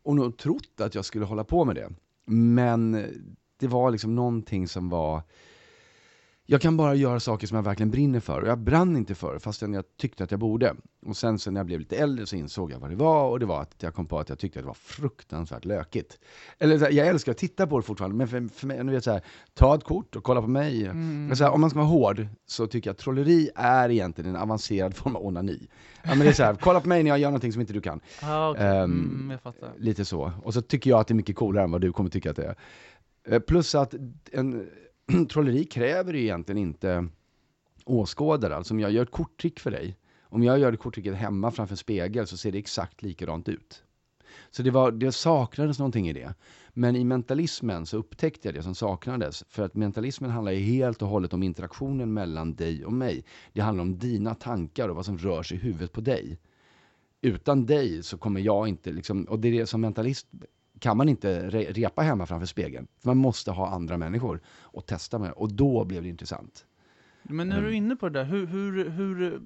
Och 0.02 0.16
nog 0.16 0.36
trott 0.36 0.80
att 0.80 0.94
jag 0.94 1.04
skulle 1.04 1.24
hålla 1.24 1.44
på 1.44 1.64
med 1.64 1.76
det. 1.76 1.88
Men 2.26 3.06
det 3.60 3.66
var 3.66 3.90
liksom 3.90 4.14
någonting 4.14 4.68
som 4.68 4.88
var 4.88 5.22
jag 6.46 6.60
kan 6.60 6.76
bara 6.76 6.94
göra 6.94 7.20
saker 7.20 7.46
som 7.46 7.56
jag 7.56 7.62
verkligen 7.62 7.90
brinner 7.90 8.20
för. 8.20 8.42
Och 8.42 8.48
jag 8.48 8.58
brann 8.58 8.96
inte 8.96 9.14
för 9.14 9.38
fastän 9.38 9.72
jag 9.72 9.84
tyckte 9.96 10.24
att 10.24 10.30
jag 10.30 10.40
borde. 10.40 10.74
Och 11.06 11.16
sen 11.16 11.38
så 11.38 11.50
när 11.50 11.60
jag 11.60 11.66
blev 11.66 11.78
lite 11.78 11.96
äldre 11.96 12.26
så 12.26 12.36
insåg 12.36 12.72
jag 12.72 12.78
vad 12.78 12.90
det 12.90 12.96
var 12.96 13.28
och 13.28 13.40
det 13.40 13.46
var 13.46 13.62
att 13.62 13.74
jag 13.78 13.94
kom 13.94 14.06
på 14.06 14.18
att 14.18 14.28
jag 14.28 14.38
tyckte 14.38 14.58
att 14.58 14.62
det 14.62 14.66
var 14.66 14.74
fruktansvärt 14.74 15.64
lökigt. 15.64 16.18
Eller 16.58 16.92
jag 16.92 17.06
älskar 17.06 17.32
att 17.32 17.38
titta 17.38 17.66
på 17.66 17.76
det 17.78 17.82
fortfarande, 17.82 18.16
men 18.16 18.28
för, 18.28 18.58
för 18.58 18.66
mig, 18.66 18.84
nu 18.84 18.92
vet 18.92 19.04
så 19.04 19.10
här, 19.12 19.22
ta 19.54 19.74
ett 19.74 19.84
kort 19.84 20.16
och 20.16 20.24
kolla 20.24 20.42
på 20.42 20.48
mig. 20.48 20.86
Mm. 20.86 21.36
Så 21.36 21.44
här, 21.44 21.50
om 21.50 21.60
man 21.60 21.70
ska 21.70 21.78
vara 21.78 21.88
hård 21.88 22.26
så 22.46 22.66
tycker 22.66 22.90
jag 22.90 22.92
att 22.94 22.98
trolleri 22.98 23.50
är 23.54 23.90
egentligen 23.90 24.30
en 24.30 24.42
avancerad 24.42 24.94
form 24.96 25.16
av 25.16 25.26
onani. 25.26 25.68
Ja, 26.02 26.08
men 26.08 26.18
det 26.18 26.28
är 26.28 26.32
så 26.32 26.44
här, 26.44 26.54
kolla 26.54 26.80
på 26.80 26.88
mig 26.88 27.02
när 27.02 27.10
jag 27.10 27.18
gör 27.18 27.28
någonting 27.28 27.52
som 27.52 27.60
inte 27.60 27.72
du 27.72 27.80
kan. 27.80 28.00
Ah, 28.22 28.50
okay. 28.50 28.82
um, 28.82 28.82
mm, 28.84 29.30
jag 29.30 29.40
fattar. 29.40 29.72
Lite 29.78 30.04
så. 30.04 30.32
Och 30.42 30.54
så 30.54 30.62
tycker 30.62 30.90
jag 30.90 31.00
att 31.00 31.06
det 31.08 31.12
är 31.12 31.16
mycket 31.16 31.36
coolare 31.36 31.64
än 31.64 31.70
vad 31.70 31.80
du 31.80 31.92
kommer 31.92 32.10
tycka 32.10 32.30
att 32.30 32.36
det 32.36 32.44
är. 32.44 32.56
Eh, 33.28 33.40
plus 33.40 33.74
att 33.74 33.94
en 34.32 34.68
trolleri 35.30 35.64
kräver 35.64 36.14
ju 36.14 36.20
egentligen 36.22 36.58
inte 36.58 37.08
åskådare. 37.84 38.56
Alltså 38.56 38.74
om 38.74 38.80
jag 38.80 38.92
gör 38.92 39.02
ett 39.02 39.10
korttrick 39.10 39.60
för 39.60 39.70
dig, 39.70 39.96
om 40.22 40.42
jag 40.42 40.58
gör 40.58 40.70
det 40.70 40.76
korttricket 40.76 41.14
hemma 41.14 41.50
framför 41.50 41.76
spegel 41.76 42.26
så 42.26 42.36
ser 42.36 42.52
det 42.52 42.58
exakt 42.58 43.02
likadant 43.02 43.48
ut. 43.48 43.84
Så 44.50 44.62
det, 44.62 44.70
var, 44.70 44.92
det 44.92 45.12
saknades 45.12 45.78
någonting 45.78 46.08
i 46.08 46.12
det. 46.12 46.34
Men 46.72 46.96
i 46.96 47.04
mentalismen 47.04 47.86
så 47.86 47.96
upptäckte 47.96 48.48
jag 48.48 48.54
det 48.54 48.62
som 48.62 48.74
saknades. 48.74 49.44
För 49.48 49.62
att 49.62 49.74
mentalismen 49.74 50.30
handlar 50.30 50.52
ju 50.52 50.60
helt 50.60 51.02
och 51.02 51.08
hållet 51.08 51.32
om 51.32 51.42
interaktionen 51.42 52.12
mellan 52.12 52.54
dig 52.54 52.84
och 52.84 52.92
mig. 52.92 53.24
Det 53.52 53.60
handlar 53.60 53.82
om 53.82 53.98
dina 53.98 54.34
tankar 54.34 54.88
och 54.88 54.96
vad 54.96 55.06
som 55.06 55.18
rör 55.18 55.42
sig 55.42 55.56
i 55.56 55.60
huvudet 55.60 55.92
på 55.92 56.00
dig. 56.00 56.38
Utan 57.20 57.66
dig 57.66 58.02
så 58.02 58.18
kommer 58.18 58.40
jag 58.40 58.68
inte, 58.68 58.92
liksom, 58.92 59.24
och 59.24 59.38
det 59.38 59.48
är 59.48 59.52
det 59.52 59.66
som 59.66 59.80
mentalist 59.80 60.26
kan 60.84 60.96
man 60.96 61.08
inte 61.08 61.50
re 61.50 61.72
repa 61.72 62.02
hemma 62.02 62.26
framför 62.26 62.46
spegeln. 62.46 62.86
För 62.98 63.08
man 63.08 63.16
måste 63.16 63.50
ha 63.50 63.68
andra 63.68 63.96
människor 63.96 64.40
att 64.72 64.86
testa 64.86 65.18
med. 65.18 65.32
Och 65.32 65.52
då 65.52 65.84
blev 65.84 66.02
det 66.02 66.08
intressant. 66.08 66.66
Men 67.22 67.48
när 67.48 67.56
du 67.56 67.62
är 67.62 67.68
mm. 67.68 67.84
inne 67.84 67.96
på 67.96 68.08
det 68.08 68.18
där, 68.18 68.24
hur, 68.24 68.46
hur, 68.46 68.90
hur, 68.90 69.40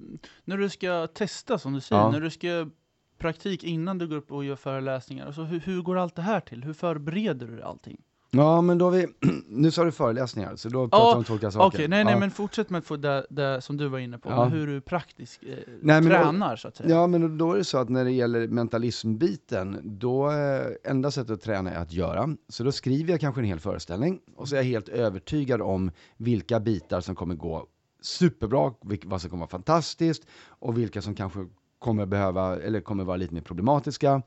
när 0.45 0.57
du 0.57 0.69
ska 0.69 1.07
testa 1.07 1.57
som 1.57 1.73
du 1.73 1.81
säger, 1.81 2.01
ja. 2.01 2.11
när 2.11 2.21
du 2.21 2.29
ska 2.29 2.69
praktik 3.17 3.63
innan 3.63 3.97
du 3.97 4.07
går 4.07 4.15
upp 4.15 4.31
och 4.31 4.45
gör 4.45 4.55
föreläsningar, 4.55 5.25
alltså 5.25 5.43
hur, 5.43 5.59
hur 5.59 5.81
går 5.81 5.97
allt 5.97 6.15
det 6.15 6.21
här 6.21 6.39
till? 6.39 6.63
Hur 6.63 6.73
förbereder 6.73 7.47
du 7.47 7.61
allting? 7.61 8.01
Ja, 8.31 8.61
men 8.61 8.77
då 8.77 8.85
har 8.85 8.91
vi, 8.91 9.07
nu 9.47 9.71
sa 9.71 9.83
du 9.83 9.91
föreläsningar, 9.91 10.55
så 10.55 10.69
då 10.69 10.87
pratar 10.87 11.05
vi 11.05 11.11
ja, 11.11 11.17
om 11.17 11.23
två 11.23 11.33
olika 11.33 11.51
saker. 11.51 11.67
Okej, 11.67 11.77
okay, 11.77 11.87
nej, 11.87 12.03
nej, 12.03 12.13
ja. 12.13 12.19
men 12.19 12.31
fortsätt 12.31 12.69
med 12.69 12.83
det, 12.99 13.25
det 13.29 13.61
som 13.61 13.77
du 13.77 13.87
var 13.87 13.99
inne 13.99 14.17
på, 14.17 14.29
ja. 14.29 14.45
hur 14.45 14.67
du 14.67 14.81
praktiskt 14.81 15.39
eh, 15.43 15.55
nej, 15.81 16.01
tränar 16.01 16.51
då, 16.51 16.57
så 16.57 16.67
att 16.67 16.75
säga. 16.75 16.89
Ja, 16.89 17.07
men 17.07 17.37
då 17.37 17.53
är 17.53 17.57
det 17.57 17.63
så 17.63 17.77
att 17.77 17.89
när 17.89 18.05
det 18.05 18.11
gäller 18.11 18.47
mentalismbiten, 18.47 19.79
då 19.83 20.31
eh, 20.31 20.91
enda 20.91 21.11
sättet 21.11 21.31
att 21.31 21.41
träna 21.41 21.71
är 21.71 21.81
att 21.81 21.93
göra. 21.93 22.29
Så 22.49 22.63
då 22.63 22.71
skriver 22.71 23.11
jag 23.11 23.19
kanske 23.19 23.41
en 23.41 23.45
hel 23.45 23.59
föreställning, 23.59 24.19
och 24.35 24.49
så 24.49 24.55
är 24.55 24.59
jag 24.59 24.65
helt 24.65 24.89
övertygad 24.89 25.61
om 25.61 25.91
vilka 26.17 26.59
bitar 26.59 27.01
som 27.01 27.15
kommer 27.15 27.35
gå 27.35 27.65
superbra, 28.01 28.73
vad 29.05 29.21
som 29.21 29.29
kommer 29.29 29.41
vara 29.41 29.49
fantastiskt, 29.49 30.27
och 30.47 30.77
vilka 30.77 31.01
som 31.01 31.15
kanske 31.15 31.39
kommer 31.79 32.05
behöva, 32.05 32.59
eller 32.59 32.81
kommer 32.81 33.03
vara 33.03 33.17
lite 33.17 33.33
mer 33.33 33.41
problematiska. 33.41 34.21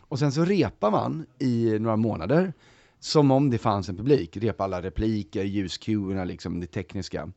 Och 0.00 0.18
sen 0.18 0.32
så 0.32 0.44
repar 0.44 0.90
man 0.90 1.26
i 1.38 1.78
några 1.78 1.96
månader, 1.96 2.52
som 3.00 3.30
om 3.30 3.50
det 3.50 3.58
fanns 3.58 3.88
en 3.88 3.96
publik. 3.96 4.36
Repa 4.36 4.64
alla 4.64 4.82
repliker, 4.82 5.44
ljuscuerna, 5.44 6.24
liksom 6.24 6.60
det 6.60 6.66
tekniska. 6.66 7.32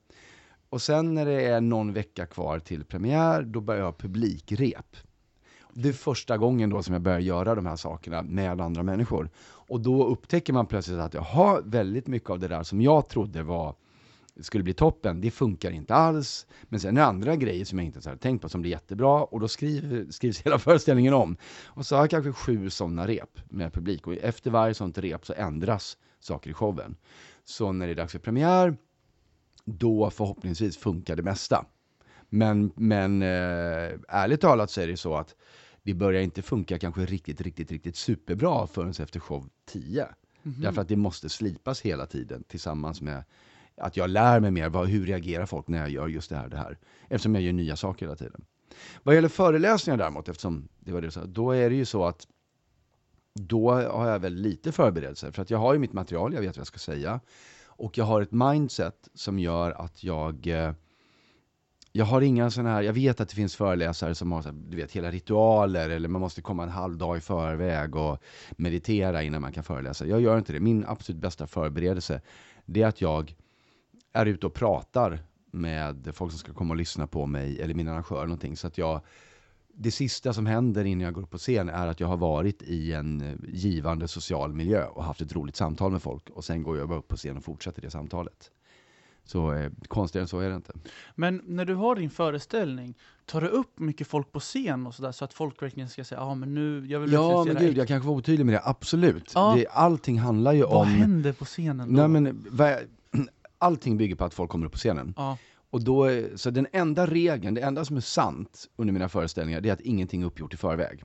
Och 0.70 0.82
sen 0.82 1.14
när 1.14 1.26
det 1.26 1.42
är 1.42 1.62
någon 1.62 1.94
vecka 1.94 2.26
kvar 2.26 2.60
till 2.60 2.84
premiär, 2.84 3.42
då 3.42 3.62
börjar 3.62 3.82
jag 3.82 3.98
publikrep. 3.98 4.98
Det 5.74 5.90
är 5.90 5.94
första 5.94 6.38
gången 6.38 6.70
då 6.70 6.84
som 6.84 6.94
jag 6.94 7.02
börjar 7.02 7.20
göra 7.20 7.56
de 7.56 7.66
här 7.66 7.76
sakerna 7.76 8.22
med 8.22 8.62
andra 8.62 8.84
människor. 8.84 9.30
Och 9.44 9.80
då 9.80 10.06
upptäcker 10.06 10.54
man 10.54 10.66
plötsligt 10.66 11.00
att 11.00 11.14
jag 11.14 11.22
har 11.22 11.62
väldigt 11.62 12.08
mycket 12.08 12.30
av 12.30 12.40
det 12.40 12.48
där 12.48 12.64
som 12.64 12.82
jag 12.82 13.10
trodde 13.10 13.44
var 13.44 13.76
skulle 14.42 14.64
bli 14.64 14.74
toppen, 14.74 15.22
det 15.22 15.32
funkar 15.32 15.72
inte 15.72 15.96
alls. 15.96 16.48
Men 16.64 16.80
sen 16.80 16.98
är 16.98 17.02
det 17.02 17.08
andra 17.08 17.36
grejer 17.36 17.66
som 17.66 17.80
jag 17.80 17.86
inte 17.86 18.10
hade 18.10 18.22
tänkt 18.22 18.42
på 18.42 18.50
som 18.50 18.62
blir 18.62 18.72
jättebra 18.72 19.24
och 19.24 19.40
då 19.40 19.48
skriver, 19.48 20.12
skrivs 20.12 20.42
hela 20.46 20.60
föreställningen 20.60 21.14
om. 21.14 21.38
Och 21.66 21.86
så 21.86 21.96
har 21.96 22.04
jag 22.04 22.10
kanske 22.10 22.32
sju 22.32 22.70
sådana 22.70 23.08
rep 23.08 23.40
med 23.50 23.74
publik 23.74 24.08
och 24.08 24.14
efter 24.14 24.52
varje 24.52 24.74
sånt 24.74 24.98
rep 24.98 25.26
så 25.26 25.34
ändras 25.34 25.98
saker 26.20 26.50
i 26.50 26.54
showen. 26.54 26.96
Så 27.46 27.72
när 27.72 27.88
det 27.88 27.94
är 27.94 27.96
dags 27.96 28.12
för 28.12 28.20
premiär, 28.20 28.78
då 29.66 30.10
förhoppningsvis 30.10 30.78
funkar 30.78 31.16
det 31.16 31.24
mesta. 31.24 31.66
Men, 32.30 32.72
men 32.76 33.22
eh, 33.22 34.00
ärligt 34.08 34.42
talat 34.42 34.72
så 34.72 34.82
är 34.82 34.88
det 34.88 34.98
så 34.98 35.16
att 35.16 35.36
det 35.84 35.94
börjar 35.94 36.22
inte 36.22 36.42
funka 36.42 36.80
kanske 36.80 37.06
riktigt, 37.06 37.42
riktigt, 37.42 37.72
riktigt 37.72 37.96
superbra 37.96 38.68
förrän 38.68 38.90
efter 38.90 39.20
show 39.20 39.50
10. 39.66 40.02
Mm 40.02 40.14
-hmm. 40.44 40.62
Därför 40.62 40.82
att 40.82 40.88
det 40.88 40.96
måste 40.96 41.30
slipas 41.30 41.82
hela 41.82 42.06
tiden 42.06 42.44
tillsammans 42.44 43.02
med 43.02 43.24
att 43.78 43.98
jag 43.98 44.10
lär 44.10 44.40
mig 44.40 44.52
mer, 44.52 44.70
vad, 44.70 44.88
hur 44.88 45.06
reagerar 45.06 45.46
folk 45.46 45.68
när 45.68 45.78
jag 45.78 45.90
gör 45.90 46.08
just 46.08 46.30
det 46.30 46.36
här, 46.36 46.48
det 46.48 46.58
här. 46.58 46.78
Eftersom 47.10 47.36
jag 47.36 47.44
gör 47.44 47.54
nya 47.54 47.76
saker 47.76 48.06
hela 48.06 48.16
tiden. 48.16 48.46
Vad 49.04 49.16
gäller 49.16 49.30
föreläsningar 49.30 49.98
däremot, 49.98 50.30
eftersom 50.30 50.68
det 50.80 50.92
var 50.92 51.02
det 51.02 51.12
så, 51.12 51.26
då 51.26 51.52
är 51.52 51.70
det 51.70 51.76
ju 51.76 51.86
så 51.86 52.06
att 52.06 52.28
då 53.34 53.72
har 53.72 54.10
jag 54.10 54.20
väl 54.20 54.34
lite 54.34 54.72
förberedelser. 54.72 55.32
För 55.32 55.42
att 55.42 55.50
jag 55.50 55.58
har 55.58 55.74
ju 55.74 55.80
mitt 55.80 55.94
material, 55.94 56.34
jag 56.34 56.42
vet 56.42 56.58
vad 56.58 56.62
jag 56.62 56.68
ska 56.68 56.80
säga. 56.80 57.20
Och 57.66 57.98
jag 57.98 58.06
har 58.06 58.22
ett 58.22 58.32
mindset 58.32 59.10
som 59.14 59.40
gör 59.40 59.72
att 59.72 60.04
jag 60.04 60.48
eh, 60.48 60.74
jag 61.96 62.06
har 62.06 62.22
inga 62.22 62.52
sådana 62.52 62.70
här, 62.70 62.82
jag 62.82 62.94
vet 62.94 63.22
att 63.22 63.30
det 63.30 63.36
finns 63.36 63.56
föreläsare 63.56 64.16
som 64.16 64.32
har 64.32 64.54
du 64.70 64.78
vet, 64.78 64.92
hela 64.92 65.12
ritualer 65.12 65.90
eller 65.90 66.10
man 66.10 66.22
måste 66.22 66.42
komma 66.42 66.64
en 66.64 66.70
halv 66.70 66.98
dag 66.98 67.18
i 67.18 67.20
förväg 67.20 67.96
och 67.96 68.24
meditera 68.52 69.24
innan 69.24 69.42
man 69.42 69.52
kan 69.52 69.64
föreläsa. 69.64 70.06
Jag 70.06 70.22
gör 70.22 70.38
inte 70.38 70.54
det. 70.54 70.60
Min 70.60 70.86
absolut 70.86 71.22
bästa 71.22 71.48
förberedelse, 71.48 72.22
det 72.66 72.82
är 72.82 72.88
att 72.88 73.02
jag 73.02 73.36
är 74.14 74.26
ute 74.26 74.46
och 74.46 74.54
pratar 74.54 75.20
med 75.52 76.10
folk 76.14 76.32
som 76.32 76.40
ska 76.40 76.54
komma 76.54 76.72
och 76.72 76.78
lyssna 76.78 77.08
på 77.08 77.26
mig 77.26 77.62
eller 77.62 77.74
min 77.74 77.88
arrangör 77.88 78.18
eller 78.18 78.28
någonting. 78.28 78.58
Så 78.58 78.68
att 78.68 78.78
jag, 78.78 79.02
det 79.74 79.92
sista 79.92 80.34
som 80.34 80.46
händer 80.46 80.86
innan 80.86 81.02
jag 81.02 81.14
går 81.14 81.22
upp 81.22 81.32
på 81.32 81.38
scen 81.38 81.70
är 81.70 81.88
att 81.88 82.00
jag 82.00 82.08
har 82.08 82.18
varit 82.18 82.64
i 82.64 82.94
en 82.94 83.40
givande 83.54 84.08
social 84.08 84.54
miljö 84.54 84.86
och 84.86 85.04
haft 85.04 85.22
ett 85.22 85.36
roligt 85.36 85.56
samtal 85.56 85.92
med 85.92 86.02
folk. 86.02 86.30
Och 86.30 86.46
sen 86.46 86.64
går 86.64 86.78
jag 86.78 86.90
bara 86.90 87.00
upp 87.00 87.08
på 87.08 87.16
scen 87.16 87.38
och 87.38 87.44
fortsätter 87.44 87.82
det 87.82 87.90
samtalet. 87.90 88.52
Så 89.26 89.54
eh, 89.54 89.72
konstigare 89.88 90.24
än 90.24 90.28
så 90.28 90.40
är 90.40 90.50
det 90.50 90.56
inte. 90.56 90.74
Men 91.16 91.42
när 91.46 91.66
du 91.66 91.76
har 91.76 91.96
din 91.96 92.10
föreställning, 92.10 92.94
tar 93.26 93.42
du 93.42 93.48
upp 93.48 93.80
mycket 93.80 94.08
folk 94.08 94.32
på 94.32 94.40
scen 94.40 94.88
och 94.88 94.96
sådär 94.96 95.12
så 95.12 95.26
att 95.26 95.34
folk 95.34 95.62
verkligen 95.62 95.90
ska 95.90 96.04
säga 96.04 96.22
ja 96.22 96.26
ah, 96.26 96.36
men 96.36 96.54
nu, 96.54 96.86
jag 96.88 97.00
vill 97.00 97.12
Ja 97.12 97.44
men 97.44 97.56
gud, 97.56 97.78
jag 97.78 97.88
kanske 97.88 98.08
var 98.08 98.16
otydlig 98.16 98.46
med 98.46 98.56
det, 98.56 98.62
absolut. 98.64 99.32
Ja. 99.36 99.54
Det, 99.58 99.68
allting 99.68 100.20
handlar 100.20 100.54
ju 100.54 100.62
Vad 100.62 100.72
om... 100.72 100.78
Vad 100.78 100.88
händer 100.88 101.34
på 101.34 101.46
scenen 101.46 101.96
då? 101.96 102.08
Nej, 102.08 102.22
men, 102.22 102.46
allting 103.64 103.98
bygger 103.98 104.16
på 104.16 104.26
att 104.26 104.34
folk 104.34 104.52
kommer 104.52 104.66
upp 104.66 104.72
på 104.72 104.78
scenen. 104.78 105.14
Ja. 105.18 105.38
Och 105.70 105.84
då, 105.84 106.10
så 106.36 106.50
den 106.50 106.68
enda 106.72 107.06
regeln, 107.06 107.54
det 107.54 107.62
enda 107.62 107.86
som 107.86 107.98
är 107.98 108.02
sant 108.02 108.66
under 108.76 108.94
mina 108.94 109.10
föreställningar, 109.10 109.62
det 109.62 109.70
är 109.70 109.74
att 109.74 109.82
ingenting 109.82 110.22
är 110.22 110.26
uppgjort 110.26 110.54
i 110.54 110.58
förväg. 110.58 111.04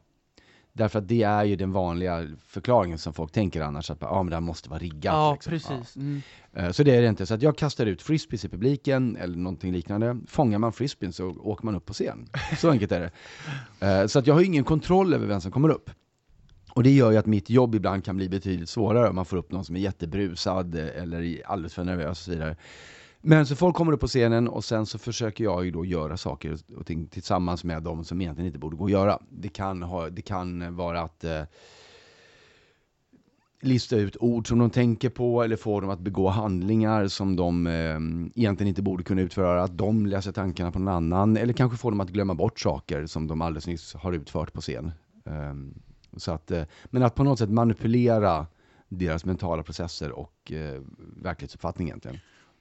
Därför 0.73 0.99
att 0.99 1.09
det 1.09 1.23
är 1.23 1.45
ju 1.45 1.57
den 1.57 1.73
vanliga 1.73 2.27
förklaringen 2.47 2.99
som 2.99 3.13
folk 3.13 3.33
tänker 3.33 3.61
annars, 3.61 3.91
att 3.91 4.03
ah, 4.03 4.23
men 4.23 4.31
det 4.31 4.37
här 4.37 4.41
måste 4.41 4.71
vara 4.71 4.79
riggat. 4.79 5.15
Ja, 5.15 5.33
liksom. 5.33 5.51
precis. 5.51 5.97
Ja. 5.97 6.01
Mm. 6.01 6.23
Eh, 6.53 6.71
så 6.71 6.83
det 6.83 6.97
är 6.97 7.03
det 7.03 7.09
inte. 7.09 7.27
Så 7.27 7.35
att 7.35 7.43
jag 7.43 7.57
kastar 7.57 7.87
ut 7.87 8.03
frisbees 8.03 8.45
i 8.45 8.49
publiken, 8.49 9.17
eller 9.17 9.37
någonting 9.37 9.73
liknande. 9.73 10.19
Fångar 10.27 10.59
man 10.59 10.73
frisbeen 10.73 11.13
så 11.13 11.29
åker 11.29 11.65
man 11.65 11.75
upp 11.75 11.87
på 11.87 11.93
scen. 11.93 12.29
Så 12.59 12.71
enkelt 12.71 12.93
är 12.93 13.01
det. 13.01 13.11
Eh, 13.81 14.07
så 14.07 14.19
att 14.19 14.27
jag 14.27 14.35
har 14.35 14.43
ingen 14.43 14.65
kontroll 14.65 15.15
över 15.15 15.27
vem 15.27 15.41
som 15.41 15.53
kommer 15.53 15.69
upp. 15.69 15.91
Och 16.79 16.85
det 16.85 16.91
gör 16.91 17.11
ju 17.11 17.17
att 17.17 17.27
mitt 17.27 17.51
jobb 17.51 17.75
ibland 17.75 18.05
kan 18.05 18.17
bli 18.17 18.29
betydligt 18.29 18.69
svårare 18.69 19.09
om 19.09 19.15
man 19.15 19.25
får 19.25 19.37
upp 19.37 19.53
någon 19.53 19.65
som 19.65 19.77
är 19.77 19.81
jättebrusad 19.81 20.75
eh, 20.75 21.03
eller 21.03 21.43
alldeles 21.47 21.75
för 21.75 21.85
nervös 21.85 22.11
och 22.11 22.17
så 22.17 22.31
vidare. 22.31 22.57
Men 23.21 23.47
så 23.47 23.57
folk 23.57 23.77
kommer 23.77 23.93
upp 23.93 24.01
på 24.01 24.07
scenen 24.07 24.49
och 24.49 24.65
sen 24.65 24.87
så 24.87 24.99
försöker 24.99 25.45
jag 25.45 25.65
ju 25.65 25.71
då 25.71 25.85
göra 25.85 26.17
saker 26.17 26.57
och 26.77 26.87
ting 26.87 27.07
tillsammans 27.07 27.65
med 27.65 27.83
dem 27.83 28.05
som 28.05 28.21
egentligen 28.21 28.47
inte 28.47 28.59
borde 28.59 28.77
gå 28.77 28.85
att 28.85 28.91
göra. 28.91 29.19
Det 29.31 29.49
kan, 29.49 29.83
ha, 29.83 30.11
det 30.11 30.23
kan 30.23 30.77
vara 30.77 31.01
att 31.01 31.25
eh, 31.25 31.43
lista 33.61 33.97
ut 33.97 34.17
ord 34.21 34.49
som 34.49 34.59
de 34.59 34.71
tänker 34.71 35.09
på 35.09 35.43
eller 35.43 35.57
få 35.57 35.81
dem 35.81 35.91
att 35.91 36.01
begå 36.01 36.29
handlingar 36.29 37.07
som 37.07 37.37
de 37.37 37.67
eh, 37.67 37.73
egentligen 38.35 38.69
inte 38.69 38.83
borde 38.83 39.05
kunna 39.05 39.21
utföra. 39.21 39.63
Att 39.63 39.79
de 39.79 40.07
läser 40.07 40.33
tankarna 40.33 40.73
på 40.73 40.79
någon 40.79 40.95
annan 40.95 41.37
eller 41.37 41.53
kanske 41.53 41.79
få 41.79 41.91
dem 41.91 42.01
att 42.01 42.11
glömma 42.11 42.35
bort 42.35 42.61
saker 42.61 43.07
som 43.07 43.27
de 43.27 43.43
alldeles 43.43 43.67
nyss 43.67 43.95
har 43.95 44.13
utfört 44.13 44.53
på 44.53 44.61
scen. 44.61 44.93
Eh, 45.27 45.55
så 46.17 46.33
att, 46.33 46.51
eh, 46.51 46.63
men 46.85 47.03
att 47.03 47.15
på 47.15 47.25
något 47.25 47.39
sätt 47.39 47.51
manipulera 47.51 48.47
deras 48.89 49.25
mentala 49.25 49.63
processer 49.63 50.13
och 50.13 50.53
eh, 50.53 50.83
verklighetsuppfattning 51.23 51.89
egentligen. 51.89 52.19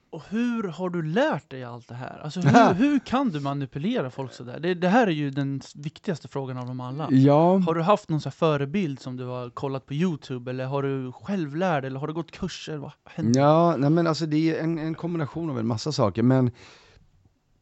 Och 0.09 0.23
hur 0.29 0.63
har 0.63 0.89
du 0.89 1.03
lärt 1.03 1.49
dig 1.49 1.63
allt 1.63 1.87
det 1.87 1.95
här? 1.95 2.19
Alltså 2.23 2.39
hur, 2.41 2.73
hur 2.73 2.99
kan 2.99 3.29
du 3.29 3.39
manipulera 3.39 4.09
folk 4.09 4.33
sådär? 4.33 4.59
Det, 4.59 4.73
det 4.73 4.87
här 4.87 5.07
är 5.07 5.11
ju 5.11 5.31
den 5.31 5.61
viktigaste 5.75 6.27
frågan 6.27 6.57
av 6.57 6.67
dem 6.67 6.79
alla. 6.79 7.07
Ja. 7.11 7.57
Har 7.57 7.73
du 7.73 7.81
haft 7.81 8.09
någon 8.09 8.21
förebild 8.21 8.99
som 8.99 9.17
du 9.17 9.23
har 9.23 9.49
kollat 9.49 9.85
på 9.85 9.93
Youtube? 9.93 10.51
Eller 10.51 10.65
har 10.65 10.83
du 10.83 11.11
själv 11.11 11.55
lärt 11.55 11.83
Eller 11.83 11.99
har 11.99 12.07
du 12.07 12.13
gått 12.13 12.31
kurser? 12.31 12.77
Vad 12.77 12.91
händer? 13.05 13.41
Ja, 13.41 13.75
nej 13.77 13.89
men 13.89 14.07
alltså 14.07 14.25
det 14.25 14.55
är 14.55 14.63
en, 14.63 14.77
en 14.77 14.95
kombination 14.95 15.49
av 15.49 15.59
en 15.59 15.67
massa 15.67 15.91
saker. 15.91 16.23
Men 16.23 16.51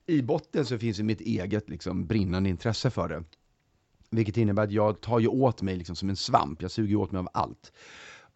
i 0.07 0.21
botten 0.21 0.65
så 0.65 0.77
finns 0.77 0.99
ju 0.99 1.03
mitt 1.03 1.21
eget 1.21 1.69
liksom, 1.69 2.07
brinnande 2.07 2.49
intresse 2.49 2.89
för 2.89 3.09
det. 3.09 3.23
Vilket 4.15 4.37
innebär 4.37 4.63
att 4.63 4.71
jag 4.71 5.01
tar 5.01 5.19
ju 5.19 5.27
åt 5.27 5.61
mig 5.61 5.75
liksom 5.75 5.95
som 5.95 6.09
en 6.09 6.15
svamp. 6.15 6.61
Jag 6.61 6.71
suger 6.71 6.95
åt 6.95 7.11
mig 7.11 7.19
av 7.19 7.29
allt. 7.33 7.71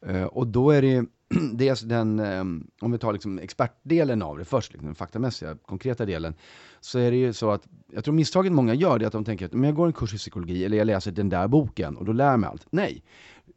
Uh, 0.10 0.24
och 0.24 0.48
då 0.48 0.72
är 0.72 0.82
det 0.82 1.06
dels 1.54 1.70
alltså 1.70 1.86
den, 1.86 2.20
um, 2.20 2.68
om 2.82 2.92
vi 2.92 2.98
tar 2.98 3.14
liksom 3.14 3.40
expertdelen 3.40 4.22
av 4.22 4.38
det 4.38 4.46
först, 4.46 4.72
liksom, 4.72 4.86
den 4.86 4.96
faktamässiga, 4.96 5.58
konkreta 5.66 6.06
delen, 6.06 6.34
så 6.80 7.00
är 7.00 7.12
det 7.12 7.18
ju 7.18 7.34
så 7.34 7.52
att, 7.52 7.68
jag 7.92 8.04
tror 8.04 8.14
misstaget 8.14 8.52
många 8.52 8.74
gör 8.74 9.00
det 9.00 9.06
är 9.06 9.08
att 9.08 9.14
de 9.14 9.26
tänker 9.26 9.46
att 9.46 9.54
om 9.54 9.64
jag 9.64 9.76
går 9.76 9.88
en 9.88 9.94
kurs 9.94 10.14
i 10.14 10.18
psykologi 10.18 10.66
eller 10.66 10.78
jag 10.78 10.88
läser 10.88 11.12
den 11.12 11.30
där 11.30 11.48
boken 11.48 11.98
och 11.98 12.06
då 12.06 12.12
lär 12.12 12.32
jag 12.32 12.40
mig 12.40 12.50
allt. 12.50 12.68
Nej! 12.70 13.04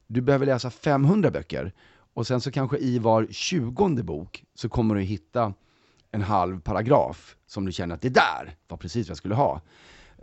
Du 0.07 0.21
behöver 0.21 0.47
läsa 0.47 0.71
500 0.71 1.31
böcker 1.31 1.73
och 2.15 2.27
sen 2.27 2.41
så 2.41 2.51
kanske 2.51 2.79
i 2.79 2.99
var 2.99 3.27
tjugonde 3.31 4.03
bok 4.03 4.45
så 4.55 4.69
kommer 4.69 4.95
du 4.95 5.01
hitta 5.01 5.55
en 6.11 6.23
halv 6.23 6.61
paragraf 6.61 7.37
som 7.47 7.65
du 7.65 7.73
känner 7.73 7.95
att 7.95 8.03
det 8.03 8.09
där 8.09 8.57
var 8.69 8.77
precis 8.77 9.07
vad 9.07 9.11
jag 9.11 9.17
skulle 9.17 9.35
ha. 9.35 9.61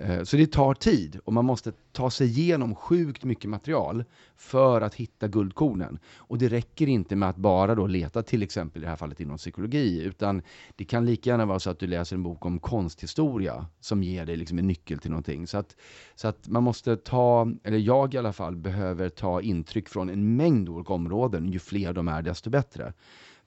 Eh, 0.02 0.24
så 0.24 0.38
det 0.38 0.52
tar 0.52 0.74
tid 0.74 1.20
och 1.26 1.34
man 1.34 1.46
måste 1.46 1.72
ta 1.92 2.10
sig 2.10 2.28
igenom 2.28 2.76
sjukt 2.76 3.24
mycket 3.24 3.50
material 3.50 4.04
för 4.36 4.82
att 4.82 4.96
hitta 4.96 5.28
guldkornen. 5.28 6.00
Och 6.18 6.38
det 6.38 6.48
räcker 6.48 6.88
inte 6.88 7.16
med 7.16 7.30
att 7.30 7.36
bara 7.36 7.76
då 7.76 7.88
leta 7.88 8.24
till 8.24 8.44
exempel 8.44 8.82
i 8.82 8.86
det 8.86 8.90
här 8.90 8.96
fallet 8.96 9.20
inom 9.20 9.38
psykologi, 9.38 10.02
utan 10.04 10.42
det 10.76 10.86
kan 10.86 11.06
lika 11.06 11.30
gärna 11.30 11.46
vara 11.46 11.60
så 11.60 11.70
att 11.70 11.80
du 11.80 11.88
läser 11.88 12.16
en 12.16 12.24
bok 12.24 12.46
om 12.46 12.60
konsthistoria 12.60 13.66
som 13.80 14.04
ger 14.04 14.26
dig 14.26 14.36
liksom 14.36 14.60
en 14.60 14.68
nyckel 14.68 15.00
till 15.00 15.12
någonting. 15.12 15.48
Så 15.48 15.58
att, 15.58 15.76
så 16.16 16.28
att 16.28 16.48
man 16.48 16.64
måste 16.64 16.98
ta, 16.98 17.52
eller 17.64 17.78
jag 17.78 18.14
i 18.14 18.18
alla 18.18 18.34
fall, 18.34 18.56
behöver 18.56 19.10
ta 19.10 19.42
intryck 19.42 19.90
från 19.90 20.10
en 20.10 20.36
mängd 20.36 20.70
olika 20.70 20.94
områden. 20.94 21.52
Ju 21.52 21.60
fler 21.60 21.94
de 21.94 22.08
är, 22.08 22.22
desto 22.22 22.50
bättre. 22.50 22.94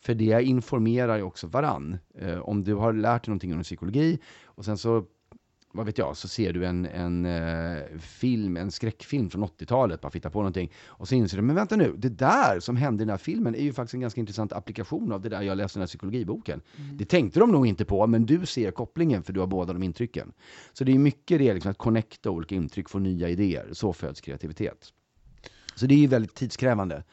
För 0.01 0.15
det 0.15 0.43
informerar 0.43 1.17
ju 1.17 1.23
också 1.23 1.47
varann. 1.47 1.99
Eh, 2.19 2.39
om 2.39 2.65
du 2.65 2.75
har 2.75 2.93
lärt 2.93 3.25
dig 3.25 3.31
någonting 3.31 3.55
om 3.55 3.63
psykologi 3.63 4.19
och 4.45 4.65
sen 4.65 4.79
så 4.79 5.05
vad 5.73 5.87
vet 5.87 5.99
jag, 5.99 6.17
så 6.17 6.29
ser 6.29 6.53
du 6.53 6.67
en, 6.67 6.87
en 6.87 7.27
uh, 7.27 7.99
film, 7.99 8.57
en 8.57 8.71
skräckfilm 8.71 9.31
från 9.31 9.45
80-talet, 9.45 10.01
bara 10.01 10.11
fitta 10.11 10.31
på 10.31 10.39
någonting, 10.39 10.73
och 10.87 11.09
så 11.09 11.15
inser 11.15 11.37
du, 11.37 11.43
men 11.43 11.57
vänta 11.57 11.77
nu, 11.77 11.95
det 11.97 12.09
där 12.09 12.61
som 12.61 12.77
hände 12.77 13.03
i 13.03 13.05
den 13.05 13.11
här 13.11 13.19
filmen 13.19 13.55
är 13.55 13.63
ju 13.63 13.73
faktiskt 13.73 13.95
en 13.95 14.01
ganska 14.01 14.21
intressant 14.21 14.53
applikation 14.53 15.13
av 15.13 15.21
det 15.21 15.29
där 15.29 15.43
jag 15.43 15.57
läste 15.57 15.77
i 15.77 15.79
den 15.79 15.83
här 15.83 15.87
psykologiboken. 15.87 16.61
Mm. 16.77 16.97
Det 16.97 17.05
tänkte 17.05 17.41
de 17.41 17.51
nog 17.51 17.67
inte 17.67 17.85
på, 17.85 18.07
men 18.07 18.27
du 18.27 18.47
ser 18.47 18.71
kopplingen 18.71 19.23
för 19.23 19.33
du 19.33 19.41
har 19.41 19.47
båda 19.47 19.73
de 19.73 19.83
intrycken. 19.83 20.33
Så 20.73 20.85
det 20.85 20.93
är 20.93 20.99
mycket 20.99 21.39
det, 21.39 21.55
liksom, 21.55 21.71
att 21.71 21.79
connecta 21.79 22.31
olika 22.31 22.55
intryck, 22.55 22.89
få 22.89 22.99
nya 22.99 23.29
idéer, 23.29 23.69
så 23.73 23.93
föds 23.93 24.21
kreativitet. 24.21 24.93
Så 25.75 25.87
det 25.87 25.95
är 25.95 25.99
ju 25.99 26.07
väldigt 26.07 26.35
tidskrävande. 26.35 27.05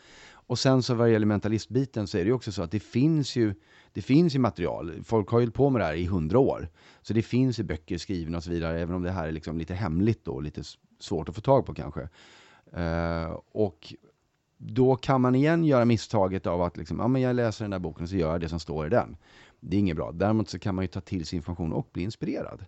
Och 0.49 0.59
sen 0.59 0.83
så 0.83 0.93
vad 0.93 1.07
det 1.07 1.11
gäller 1.11 1.25
mentalistbiten 1.25 2.07
så 2.07 2.17
är 2.17 2.21
det 2.21 2.27
ju 2.27 2.33
också 2.33 2.51
så 2.51 2.63
att 2.63 2.71
det 2.71 2.79
finns 2.79 3.35
ju 3.35 3.53
det 3.93 4.01
finns 4.01 4.35
ju 4.35 4.39
material. 4.39 5.03
Folk 5.03 5.29
har 5.29 5.39
ju 5.39 5.51
på 5.51 5.69
med 5.69 5.81
det 5.81 5.85
här 5.85 5.93
i 5.93 6.05
hundra 6.05 6.39
år. 6.39 6.69
Så 7.01 7.13
det 7.13 7.21
finns 7.21 7.59
ju 7.59 7.63
böcker 7.63 7.97
skrivna 7.97 8.37
och 8.37 8.43
så 8.43 8.49
vidare, 8.49 8.79
även 8.79 8.95
om 8.95 9.03
det 9.03 9.11
här 9.11 9.27
är 9.27 9.31
liksom 9.31 9.57
lite 9.57 9.73
hemligt 9.73 10.25
då, 10.25 10.39
lite 10.39 10.63
svårt 10.99 11.29
att 11.29 11.35
få 11.35 11.41
tag 11.41 11.65
på 11.65 11.73
kanske. 11.73 12.09
Uh, 12.77 13.39
och 13.51 13.93
då 14.57 14.95
kan 14.95 15.21
man 15.21 15.35
igen 15.35 15.65
göra 15.65 15.85
misstaget 15.85 16.47
av 16.47 16.61
att 16.61 16.77
liksom, 16.77 16.99
ja, 16.99 17.07
men 17.07 17.21
jag 17.21 17.35
läser 17.35 17.63
den 17.63 17.71
där 17.71 17.79
boken 17.79 18.03
och 18.03 18.09
så 18.09 18.15
gör 18.15 18.31
jag 18.31 18.41
det 18.41 18.49
som 18.49 18.59
står 18.59 18.87
i 18.87 18.89
den. 18.89 19.17
Det 19.59 19.75
är 19.75 19.79
inget 19.79 19.95
bra. 19.95 20.11
Däremot 20.11 20.49
så 20.49 20.59
kan 20.59 20.75
man 20.75 20.83
ju 20.83 20.87
ta 20.87 21.01
till 21.01 21.25
sig 21.25 21.37
information 21.37 21.73
och 21.73 21.89
bli 21.93 22.03
inspirerad. 22.03 22.65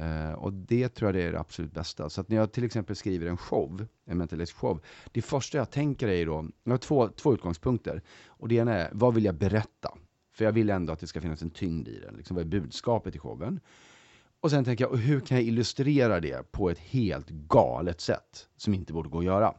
Uh, 0.00 0.32
och 0.32 0.52
det 0.52 0.88
tror 0.88 1.08
jag 1.08 1.14
det 1.14 1.22
är 1.28 1.32
det 1.32 1.40
absolut 1.40 1.72
bästa. 1.72 2.10
Så 2.10 2.20
att 2.20 2.28
när 2.28 2.36
jag 2.36 2.52
till 2.52 2.64
exempel 2.64 2.96
skriver 2.96 3.26
en 3.26 3.36
show, 3.36 3.86
en 4.04 4.18
mentalist 4.18 4.52
show, 4.52 4.80
det 5.12 5.22
första 5.22 5.58
jag 5.58 5.70
tänker 5.70 6.08
är 6.08 6.26
då, 6.26 6.48
jag 6.64 6.72
har 6.72 6.78
två, 6.78 7.08
två 7.08 7.34
utgångspunkter. 7.34 8.02
Och 8.26 8.48
det 8.48 8.54
ena 8.54 8.74
är, 8.74 8.90
vad 8.92 9.14
vill 9.14 9.24
jag 9.24 9.34
berätta? 9.34 9.94
För 10.34 10.44
jag 10.44 10.52
vill 10.52 10.70
ändå 10.70 10.92
att 10.92 11.00
det 11.00 11.06
ska 11.06 11.20
finnas 11.20 11.42
en 11.42 11.50
tyngd 11.50 11.88
i 11.88 12.00
den. 12.00 12.14
Liksom, 12.14 12.36
vad 12.36 12.44
är 12.44 12.48
budskapet 12.48 13.14
i 13.14 13.18
showen? 13.18 13.60
Och 14.40 14.50
sen 14.50 14.64
tänker 14.64 14.84
jag, 14.84 14.96
hur 14.96 15.20
kan 15.20 15.36
jag 15.36 15.46
illustrera 15.46 16.20
det 16.20 16.52
på 16.52 16.70
ett 16.70 16.78
helt 16.78 17.30
galet 17.30 18.00
sätt 18.00 18.48
som 18.56 18.74
inte 18.74 18.92
borde 18.92 19.08
gå 19.08 19.18
att 19.18 19.24
göra? 19.24 19.54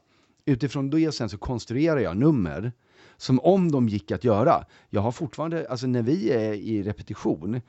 Utifrån 0.46 0.90
det 0.90 1.12
sen 1.12 1.30
så 1.30 1.38
konstruerar 1.38 2.00
jag 2.00 2.18
nummer 2.18 2.72
som 3.18 3.40
om 3.40 3.72
de 3.72 3.90
gick 3.90 4.12
att 4.12 4.24
göra. 4.24 4.66
Jag 4.90 5.02
har 5.02 5.12
fortfarande, 5.12 5.68
alltså 5.70 5.88
när 5.88 6.02
vi 6.02 6.32
är 6.32 6.54
i 6.54 6.84
repetition, 6.84 7.62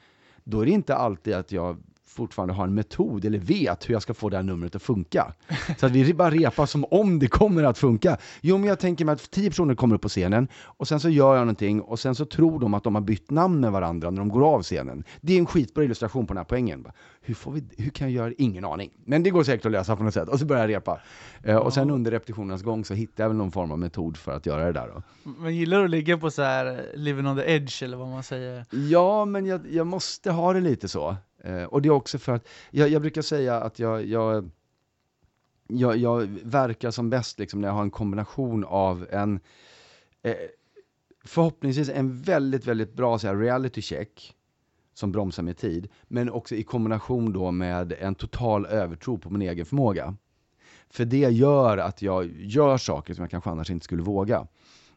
då 0.45 0.61
är 0.61 0.67
det 0.67 0.73
inte 0.73 0.95
alltid 0.95 1.35
att 1.35 1.53
jag 1.53 1.83
fortfarande 2.07 2.55
har 2.55 2.65
en 2.65 2.75
metod 2.75 3.25
eller 3.25 3.39
vet 3.39 3.89
hur 3.89 3.95
jag 3.95 4.03
ska 4.03 4.15
få 4.15 4.29
det 4.29 4.37
här 4.37 4.43
numret 4.43 4.75
att 4.75 4.83
funka. 4.83 5.33
Så 5.79 5.87
att 5.87 5.93
vi 5.93 6.15
bara 6.15 6.31
repar 6.31 6.67
som 6.67 6.85
om 6.91 7.19
det 7.19 7.27
kommer 7.27 7.65
att 7.65 7.79
funka. 7.79 8.17
Jo, 8.41 8.59
men 8.59 8.69
jag 8.69 8.79
tänker 8.79 9.05
mig 9.05 9.13
att 9.13 9.31
tio 9.31 9.51
personer 9.51 9.75
kommer 9.75 9.95
upp 9.95 10.03
på 10.03 10.09
scenen 10.09 10.49
och 10.55 10.89
sen 10.89 11.01
så 11.01 11.09
gör 11.09 11.35
jag 11.35 11.41
någonting 11.41 11.81
och 11.81 11.99
sen 12.01 12.15
så 12.15 12.25
tror 12.25 12.61
de 12.61 12.75
att 12.75 12.85
de 12.85 12.95
har 12.95 13.03
bytt 13.03 13.31
namn 13.31 13.61
med 13.61 13.73
varandra 13.73 14.11
när 14.11 14.19
de 14.19 14.29
går 14.29 14.55
av 14.55 14.63
scenen. 14.63 15.05
Det 15.21 15.33
är 15.35 15.39
en 15.39 15.47
skitbra 15.47 15.85
illustration 15.85 16.27
på 16.27 16.35
den 16.35 16.39
här 16.39 16.45
poängen. 16.45 16.87
Hur, 17.21 17.35
får 17.35 17.53
vi, 17.53 17.65
hur 17.79 17.91
kan 17.91 18.13
jag 18.13 18.13
göra? 18.13 18.35
Ingen 18.39 18.65
aning. 18.65 18.91
Men 19.05 19.23
det 19.23 19.31
går 19.31 19.45
säkert 19.45 19.67
att 19.67 19.73
lösa 19.73 19.97
på 19.97 20.03
något 20.03 20.15
sätt. 20.15 20.29
Och 20.29 20.39
så 20.39 20.47
börjar 20.47 20.69
jag 20.69 20.77
repa. 20.77 21.01
Eh, 21.43 21.57
och 21.57 21.73
sen 21.73 21.91
under 21.91 22.11
repetitionens 22.11 22.63
gång 22.63 22.85
så 22.85 22.95
hittar 22.95 23.25
jag 23.25 23.29
väl 23.29 23.37
någon 23.37 23.53
form 23.53 23.71
av 23.71 23.79
metod 23.79 24.17
för 24.17 24.33
att 24.33 24.47
göra 24.47 24.65
det 24.65 24.73
där. 24.73 24.89
Då. 24.95 25.03
Men 25.39 25.57
gillar 25.57 25.79
du 25.79 25.85
att 25.85 25.91
ligga 25.91 26.19
på 26.19 26.31
så 26.31 26.43
här 26.43 26.87
living 26.95 27.27
on 27.27 27.37
the 27.37 27.53
edge 27.53 27.83
eller 27.83 27.97
vad 27.97 28.09
man 28.09 28.23
säger? 28.23 28.65
Ja, 28.71 29.25
men 29.25 29.47
jag, 29.47 29.61
jag 29.71 29.87
måste 29.87 30.31
ha 30.31 30.53
det 30.53 30.61
lite 30.61 30.89
så. 30.89 31.17
Eh, 31.45 31.65
och 31.65 31.83
det 31.83 31.89
är 31.89 31.91
också 31.91 32.19
för 32.19 32.33
att, 32.33 32.49
jag, 32.71 32.89
jag 32.89 33.03
brukar 33.03 33.23
säga 33.23 33.61
att 33.61 33.79
jag, 33.79 34.07
jag, 34.07 34.51
jag, 35.69 35.97
jag, 35.97 36.27
verkar 36.43 36.91
som 36.91 37.11
bäst 37.11 37.39
liksom 37.39 37.61
när 37.61 37.69
jag 37.69 37.75
har 37.75 37.83
en 37.83 37.91
kombination 37.91 38.65
av 38.65 39.07
en, 39.11 39.41
eh, 40.23 40.35
förhoppningsvis 41.25 41.89
en 41.89 42.23
väldigt, 42.23 42.67
väldigt 42.67 42.95
bra 42.95 43.19
så 43.19 43.27
här, 43.27 43.37
reality 43.37 43.83
check, 43.83 44.35
som 44.95 45.13
bromsar 45.13 45.43
med 45.43 45.57
tid, 45.57 45.89
men 46.09 46.31
också 46.31 46.55
i 46.55 46.63
kombination 46.63 47.33
då 47.33 47.51
med 47.51 47.93
en 47.93 48.15
total 48.15 48.67
övertro 48.67 49.19
på 49.19 49.31
min 49.31 49.43
egen 49.43 49.67
förmåga. 49.67 50.17
För 50.91 51.05
det 51.05 51.31
gör 51.31 51.79
att 51.79 52.03
jag 52.03 52.31
gör 52.37 52.77
saker 52.77 53.15
som 53.15 53.23
jag 53.23 53.31
kanske 53.31 53.51
annars 53.51 53.71
inte 53.71 53.85
skulle 53.85 54.03
våga. 54.03 54.47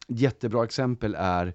Ett 0.07 0.19
jättebra 0.19 0.63
exempel 0.63 1.15
är 1.19 1.53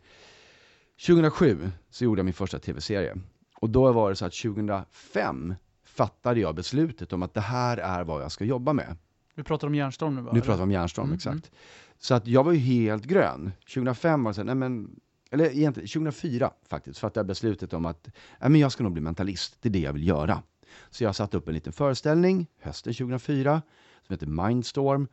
2007 1.06 1.70
så 1.90 2.04
gjorde 2.04 2.18
jag 2.18 2.24
min 2.24 2.34
första 2.34 2.58
tv-serie. 2.58 3.16
Och 3.62 3.70
då 3.70 3.92
var 3.92 4.10
det 4.10 4.16
så 4.16 4.24
att 4.24 4.32
2005 4.32 5.54
fattade 5.84 6.40
jag 6.40 6.54
beslutet 6.54 7.12
om 7.12 7.22
att 7.22 7.34
det 7.34 7.40
här 7.40 7.76
är 7.76 8.04
vad 8.04 8.22
jag 8.22 8.32
ska 8.32 8.44
jobba 8.44 8.72
med. 8.72 8.96
Vi 9.34 9.42
pratar 9.42 9.66
om 9.66 9.74
Järnstorm 9.74 10.14
nu 10.14 10.22
va? 10.22 10.30
Nu 10.34 10.40
pratar 10.40 10.56
vi 10.56 10.62
om 10.62 10.70
Järnstorm, 10.70 11.04
mm, 11.04 11.14
exakt. 11.14 11.34
Mm. 11.34 11.58
Så 11.98 12.14
att 12.14 12.26
jag 12.26 12.44
var 12.44 12.52
ju 12.52 12.58
helt 12.58 13.04
grön. 13.04 13.52
2005 13.74 14.24
var 14.24 14.30
det 14.30 14.34
så 14.34 14.42
nej 14.42 14.54
men, 14.54 15.00
eller 15.30 15.44
egentligen 15.44 15.88
2004 15.88 16.50
faktiskt, 16.68 16.98
fattade 16.98 17.18
jag 17.18 17.26
beslutet 17.26 17.72
om 17.72 17.86
att 17.86 18.08
nej 18.40 18.50
men 18.50 18.60
jag 18.60 18.72
ska 18.72 18.84
nog 18.84 18.92
bli 18.92 19.02
mentalist, 19.02 19.56
det 19.60 19.68
är 19.68 19.70
det 19.70 19.80
jag 19.80 19.92
vill 19.92 20.06
göra. 20.06 20.42
Så 20.90 21.04
jag 21.04 21.16
satte 21.16 21.36
upp 21.36 21.48
en 21.48 21.54
liten 21.54 21.72
föreställning 21.72 22.46
hösten 22.60 22.94
2004 22.94 23.62
som 24.06 24.12
heter 24.14 24.26
Mindstorm 24.26 25.08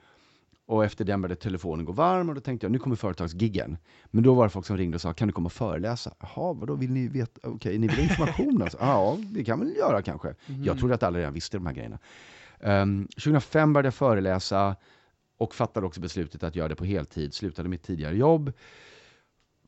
och 0.69 0.85
efter 0.85 1.05
den 1.05 1.21
började 1.21 1.41
telefonen 1.41 1.85
gå 1.85 1.91
varm 1.91 2.29
och 2.29 2.35
då 2.35 2.41
tänkte 2.41 2.65
jag, 2.65 2.71
nu 2.71 2.79
kommer 2.79 2.95
företagsgiggen. 2.95 3.77
Men 4.05 4.23
då 4.23 4.33
var 4.33 4.43
det 4.43 4.49
folk 4.49 4.65
som 4.65 4.77
ringde 4.77 4.95
och 4.95 5.01
sa, 5.01 5.13
kan 5.13 5.27
du 5.27 5.33
komma 5.33 5.45
och 5.45 5.53
föreläsa? 5.53 6.13
Jaha, 6.19 6.53
vadå, 6.53 6.75
vill 6.75 6.91
ni 6.91 7.07
veta? 7.07 7.31
Okej, 7.43 7.51
okay, 7.51 7.77
ni 7.77 7.87
vill 7.87 7.95
ha 7.95 8.03
information 8.03 8.61
alltså? 8.61 8.77
Ja, 8.81 9.17
det 9.21 9.43
kan 9.43 9.59
väl 9.59 9.75
göra 9.75 10.01
kanske. 10.01 10.35
Mm. 10.47 10.63
Jag 10.63 10.79
trodde 10.79 10.95
att 10.95 11.03
alla 11.03 11.19
redan 11.19 11.33
visste 11.33 11.57
de 11.57 11.65
här 11.65 11.73
grejerna. 11.73 11.99
Um, 12.59 12.69
ehm, 12.69 13.07
2005 13.07 13.73
började 13.73 13.87
jag 13.87 13.93
föreläsa 13.93 14.75
och 15.37 15.55
fattade 15.55 15.85
också 15.85 16.01
beslutet 16.01 16.43
att 16.43 16.55
göra 16.55 16.67
det 16.67 16.75
på 16.75 16.85
heltid, 16.85 17.33
slutade 17.33 17.69
mitt 17.69 17.83
tidigare 17.83 18.17
jobb. 18.17 18.53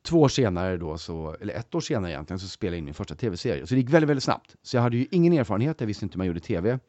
Två 0.02 0.22
år 0.22 0.30
senare 0.30 0.78
då, 0.78 0.98
så, 0.98 1.36
eller 1.42 1.54
ett 1.54 1.76
år 1.76 1.82
senare 1.82 2.12
egentligen, 2.12 2.40
så 2.40 2.48
spelade 2.48 2.76
jag 2.76 2.80
in 2.80 2.86
min 2.86 2.94
första 2.94 3.16
tv-serie. 3.16 3.68
Så 3.68 3.74
det 3.74 3.82
gick 3.82 3.90
väldigt, 3.90 4.10
väldigt 4.10 4.24
snabbt. 4.24 4.56
Så 4.62 4.78
jag 4.78 4.82
hade 4.82 4.98
ju 4.98 5.08
ingen 5.12 5.34
erfarenhet, 5.34 5.80
jag 5.80 5.88
visste 5.88 6.06
inte 6.06 6.14
hur 6.14 6.18
man 6.18 6.28
gjorde 6.28 6.40
tv 6.40 6.80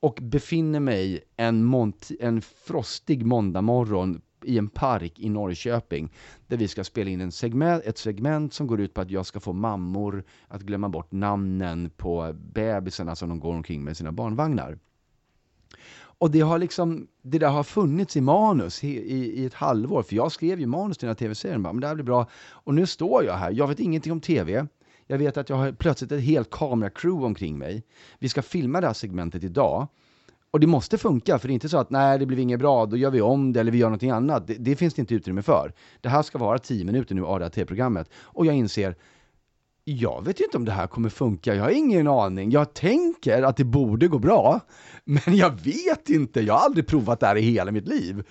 och 0.00 0.18
befinner 0.22 0.80
mig 0.80 1.20
en, 1.36 1.92
en 2.20 2.42
frostig 2.42 3.26
måndagmorgon 3.26 4.20
i 4.44 4.58
en 4.58 4.68
park 4.68 5.18
i 5.18 5.28
Norrköping 5.28 6.12
där 6.46 6.56
vi 6.56 6.68
ska 6.68 6.84
spela 6.84 7.10
in 7.10 7.20
en 7.20 7.32
segment, 7.32 7.84
ett 7.84 7.98
segment 7.98 8.54
som 8.54 8.66
går 8.66 8.80
ut 8.80 8.94
på 8.94 9.00
att 9.00 9.10
jag 9.10 9.26
ska 9.26 9.40
få 9.40 9.52
mammor 9.52 10.24
att 10.48 10.62
glömma 10.62 10.88
bort 10.88 11.12
namnen 11.12 11.90
på 11.96 12.34
bebisarna 12.54 13.16
som 13.16 13.28
de 13.28 13.40
går 13.40 13.54
omkring 13.54 13.84
med 13.84 13.96
sina 13.96 14.12
barnvagnar. 14.12 14.78
Och 16.20 16.30
det 16.30 16.40
har 16.40 16.58
liksom, 16.58 17.06
det 17.22 17.38
där 17.38 17.48
har 17.48 17.62
funnits 17.62 18.16
i 18.16 18.20
manus 18.20 18.84
i, 18.84 18.88
i, 18.88 19.42
i 19.42 19.46
ett 19.46 19.54
halvår, 19.54 20.02
för 20.02 20.16
jag 20.16 20.32
skrev 20.32 20.60
ju 20.60 20.66
manus 20.66 20.98
till 20.98 21.06
den 21.06 21.10
här 21.10 21.18
tv-serien, 21.18 21.62
men 21.62 21.80
det 21.80 21.86
här 21.86 21.94
blir 21.94 22.04
bra. 22.04 22.26
Och 22.34 22.74
nu 22.74 22.86
står 22.86 23.24
jag 23.24 23.34
här, 23.34 23.52
jag 23.52 23.68
vet 23.68 23.80
ingenting 23.80 24.12
om 24.12 24.20
tv, 24.20 24.66
jag 25.10 25.18
vet 25.18 25.36
att 25.36 25.48
jag 25.48 25.56
har 25.56 25.72
plötsligt 25.72 26.12
ett 26.12 26.22
helt 26.22 26.50
kameracrew 26.50 27.26
omkring 27.26 27.58
mig. 27.58 27.82
Vi 28.18 28.28
ska 28.28 28.42
filma 28.42 28.80
det 28.80 28.86
här 28.86 28.94
segmentet 28.94 29.44
idag. 29.44 29.86
Och 30.50 30.60
det 30.60 30.66
måste 30.66 30.98
funka, 30.98 31.38
för 31.38 31.48
det 31.48 31.52
är 31.52 31.54
inte 31.54 31.68
så 31.68 31.78
att 31.78 31.90
nej, 31.90 32.18
det 32.18 32.26
blev 32.26 32.38
inget 32.38 32.58
bra, 32.58 32.86
då 32.86 32.96
gör 32.96 33.10
vi 33.10 33.20
om 33.20 33.52
det 33.52 33.60
eller 33.60 33.72
vi 33.72 33.78
gör 33.78 33.86
någonting 33.86 34.10
annat. 34.10 34.46
Det, 34.46 34.54
det 34.54 34.76
finns 34.76 34.94
det 34.94 35.00
inte 35.00 35.14
utrymme 35.14 35.42
för. 35.42 35.72
Det 36.00 36.08
här 36.08 36.22
ska 36.22 36.38
vara 36.38 36.58
10 36.58 36.84
minuter 36.84 37.14
nu, 37.14 37.26
ADAT-programmet. 37.26 38.10
Och 38.22 38.46
jag 38.46 38.54
inser, 38.54 38.96
jag 39.84 40.24
vet 40.24 40.40
ju 40.40 40.44
inte 40.44 40.56
om 40.56 40.64
det 40.64 40.72
här 40.72 40.86
kommer 40.86 41.08
funka, 41.08 41.54
jag 41.54 41.64
har 41.64 41.70
ingen 41.70 42.08
aning. 42.08 42.50
Jag 42.50 42.74
tänker 42.74 43.42
att 43.42 43.56
det 43.56 43.64
borde 43.64 44.08
gå 44.08 44.18
bra, 44.18 44.60
men 45.04 45.36
jag 45.36 45.60
vet 45.64 46.08
inte, 46.08 46.40
jag 46.40 46.54
har 46.54 46.64
aldrig 46.64 46.86
provat 46.86 47.20
det 47.20 47.26
här 47.26 47.36
i 47.36 47.42
hela 47.42 47.72
mitt 47.72 47.88
liv. 47.88 48.24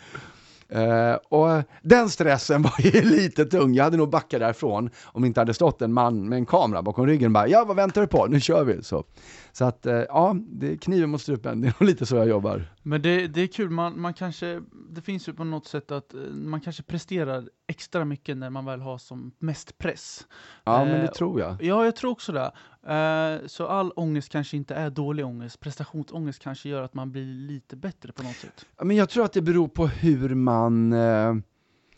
Uh, 0.76 1.14
och 1.30 1.64
den 1.82 2.10
stressen 2.10 2.62
var 2.62 2.76
ju 2.80 3.02
lite 3.02 3.46
tung. 3.46 3.74
Jag 3.74 3.84
hade 3.84 3.98
nog 3.98 4.10
backat 4.10 4.40
därifrån 4.40 4.90
om 5.06 5.22
det 5.22 5.28
inte 5.28 5.42
hade 5.42 5.54
stått 5.54 5.82
en 5.82 5.94
man 5.94 6.30
med 6.30 6.38
en 6.38 6.46
kamera 6.46 6.82
bakom 6.82 7.08
ryggen 7.08 7.34
bara 7.34 7.48
ja, 7.48 7.66
vad 7.66 7.76
väntar 7.76 8.02
du 8.02 8.08
på? 8.08 8.26
Nu 8.26 8.40
kör 8.40 8.64
vi! 8.64 8.84
Så, 8.84 9.04
så 9.52 9.66
att 9.66 9.86
uh, 9.86 9.94
ja, 9.94 10.36
det 10.50 10.72
är 10.72 10.76
kniven 10.76 11.10
mot 11.10 11.22
strupen. 11.22 11.62
Det 11.62 11.68
är 11.68 11.74
nog 11.80 11.88
lite 11.90 12.06
så 12.06 12.16
jag 12.16 12.28
jobbar. 12.28 12.66
Men 12.90 13.02
det, 13.02 13.28
det 13.28 13.42
är 13.42 13.48
kul, 13.48 13.70
man, 13.70 14.02
man 14.02 14.14
kanske, 14.14 14.62
det 14.90 15.02
finns 15.02 15.30
ju 15.30 15.34
på 15.34 15.44
något 15.44 15.68
sätt 15.68 15.92
att 15.92 16.14
eh, 16.14 16.20
man 16.22 16.62
kanske 16.62 16.84
presterar 16.84 17.50
extra 17.68 18.06
mycket 18.06 18.38
när 18.38 18.50
man 18.50 18.66
väl 18.66 18.82
har 18.82 18.98
som 18.98 19.32
mest 19.40 19.78
press. 19.78 20.28
Ja, 20.64 20.82
uh, 20.82 20.92
men 20.92 21.02
det 21.02 21.08
tror 21.08 21.40
jag. 21.40 21.64
Ja, 21.64 21.86
jag 21.86 21.96
tror 21.96 22.12
också 22.12 22.32
det. 22.32 22.52
Uh, 22.94 23.48
så 23.48 23.68
all 23.68 23.92
ångest 23.96 24.30
kanske 24.32 24.58
inte 24.58 24.76
är 24.76 24.90
dålig 24.90 25.26
ångest. 25.26 25.60
Prestationsångest 25.60 26.42
kanske 26.42 26.70
gör 26.70 26.84
att 26.84 26.94
man 26.94 27.12
blir 27.12 27.26
lite 27.26 27.76
bättre 27.76 28.12
på 28.12 28.24
något 28.24 28.36
sätt. 28.36 28.66
Men 28.82 28.96
jag 28.96 29.10
tror 29.10 29.26
att 29.26 29.34
det 29.34 29.42
beror 29.42 29.68
på 29.68 29.88
hur 29.88 30.36
man, 30.36 30.94
uh, 30.94 31.36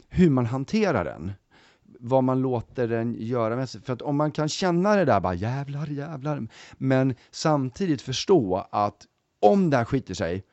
hur 0.10 0.30
man 0.30 0.46
hanterar 0.46 1.06
den. 1.06 1.32
Vad 2.00 2.24
man 2.24 2.42
låter 2.42 2.88
den 2.88 3.16
göra 3.20 3.56
med 3.56 3.70
sig. 3.70 3.82
För 3.82 3.94
att 3.94 4.02
om 4.02 4.16
man 4.18 4.32
kan 4.32 4.50
känna 4.50 4.96
det 4.96 5.06
där 5.06 5.20
bara 5.20 5.34
jävlar, 5.34 5.88
jävlar, 5.88 6.48
men 6.78 7.16
samtidigt 7.32 8.02
förstå 8.02 8.68
att 8.72 9.08
om 9.40 9.70
det 9.70 9.78
här 9.78 9.86
skiter 9.86 10.14
sig, 10.14 10.46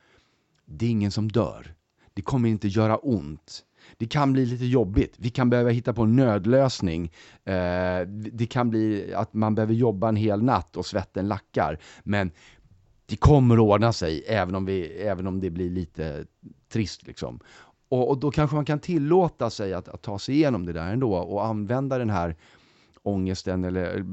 det 0.69 0.85
är 0.85 0.89
ingen 0.89 1.11
som 1.11 1.31
dör. 1.31 1.75
Det 2.13 2.21
kommer 2.21 2.49
inte 2.49 2.67
göra 2.67 2.97
ont 2.97 3.65
det 3.97 4.05
kan 4.05 4.33
bli 4.33 4.45
lite 4.45 4.65
jobbigt. 4.65 5.15
Vi 5.17 5.29
kan 5.29 5.49
behöva 5.49 5.69
hitta 5.69 5.93
på 5.93 6.01
en 6.01 6.15
nödlösning. 6.15 7.11
Eh, 7.45 8.01
det 8.07 8.45
kan 8.49 8.69
bli 8.69 9.13
att 9.13 9.33
man 9.33 9.55
behöver 9.55 9.73
jobba 9.73 10.09
en 10.09 10.15
hel 10.15 10.43
natt 10.43 10.77
och 10.77 10.85
svetten 10.85 11.27
lackar. 11.27 11.79
Men 12.03 12.31
det 13.05 13.15
kommer 13.15 13.55
att 13.55 13.61
ordna 13.61 13.93
sig, 13.93 14.23
även 14.27 14.55
om, 14.55 14.65
vi, 14.65 14.87
även 14.87 15.27
om 15.27 15.39
det 15.39 15.49
blir 15.49 15.69
lite 15.69 16.25
trist. 16.69 17.07
Liksom. 17.07 17.39
Och, 17.89 18.09
och 18.09 18.19
då 18.19 18.31
kanske 18.31 18.55
man 18.55 18.65
kan 18.65 18.79
tillåta 18.79 19.49
sig 19.49 19.73
att, 19.73 19.87
att, 19.87 20.01
ta 20.01 20.19
sig 20.19 20.35
igenom 20.35 20.65
det 20.65 20.73
där 20.73 20.93
ändå 20.93 21.15
och 21.15 21.45
använda 21.45 21.97
den 21.97 22.09
här 22.09 22.35
ångesten 23.03 23.63
eller 23.63 23.97
eh, 23.97 24.03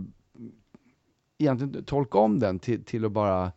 egentligen 1.39 1.85
tolka 1.85 2.19
om 2.19 2.39
den 2.39 2.59
till, 2.59 2.85
till 2.85 3.05
att 3.05 3.13
bara 3.13 3.53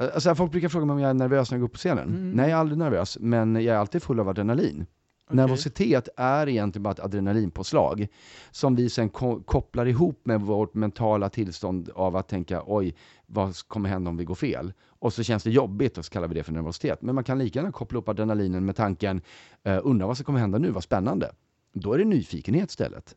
Alltså 0.00 0.34
folk 0.34 0.52
brukar 0.52 0.68
fråga 0.68 0.86
mig 0.86 0.94
om 0.94 1.00
jag 1.00 1.10
är 1.10 1.14
nervös 1.14 1.50
när 1.50 1.56
jag 1.56 1.60
går 1.60 1.68
upp 1.68 1.72
på 1.72 1.78
scenen. 1.78 2.08
Mm. 2.08 2.30
Nej, 2.30 2.50
jag 2.50 2.56
är 2.56 2.60
aldrig 2.60 2.78
nervös, 2.78 3.18
men 3.20 3.54
jag 3.54 3.64
är 3.64 3.78
alltid 3.78 4.02
full 4.02 4.20
av 4.20 4.28
adrenalin. 4.28 4.86
Okay. 5.26 5.36
Nervositet 5.36 6.08
är 6.16 6.48
egentligen 6.48 6.82
bara 6.82 6.90
ett 6.90 7.00
adrenalinpåslag 7.00 8.06
som 8.50 8.76
vi 8.76 8.90
sen 8.90 9.08
ko 9.08 9.42
kopplar 9.42 9.86
ihop 9.86 10.20
med 10.24 10.40
vårt 10.40 10.74
mentala 10.74 11.28
tillstånd 11.28 11.90
av 11.94 12.16
att 12.16 12.28
tänka 12.28 12.62
oj, 12.66 12.94
vad 13.26 13.56
kommer 13.68 13.88
hända 13.88 14.10
om 14.10 14.16
vi 14.16 14.24
går 14.24 14.34
fel? 14.34 14.72
Och 14.88 15.12
så 15.12 15.22
känns 15.22 15.42
det 15.42 15.50
jobbigt 15.50 15.98
och 15.98 16.04
så 16.04 16.10
kallar 16.10 16.28
vi 16.28 16.34
det 16.34 16.42
för 16.42 16.52
nervositet. 16.52 17.02
Men 17.02 17.14
man 17.14 17.24
kan 17.24 17.38
lika 17.38 17.58
gärna 17.58 17.72
koppla 17.72 17.98
upp 17.98 18.08
adrenalinen 18.08 18.64
med 18.64 18.76
tanken 18.76 19.22
eh, 19.62 19.80
undra 19.82 20.06
vad 20.06 20.16
som 20.16 20.24
kommer 20.24 20.38
hända 20.38 20.58
nu, 20.58 20.70
vad 20.70 20.82
spännande. 20.82 21.30
Då 21.72 21.92
är 21.92 21.98
det 21.98 22.04
nyfikenhet 22.04 22.70
istället. 22.70 23.16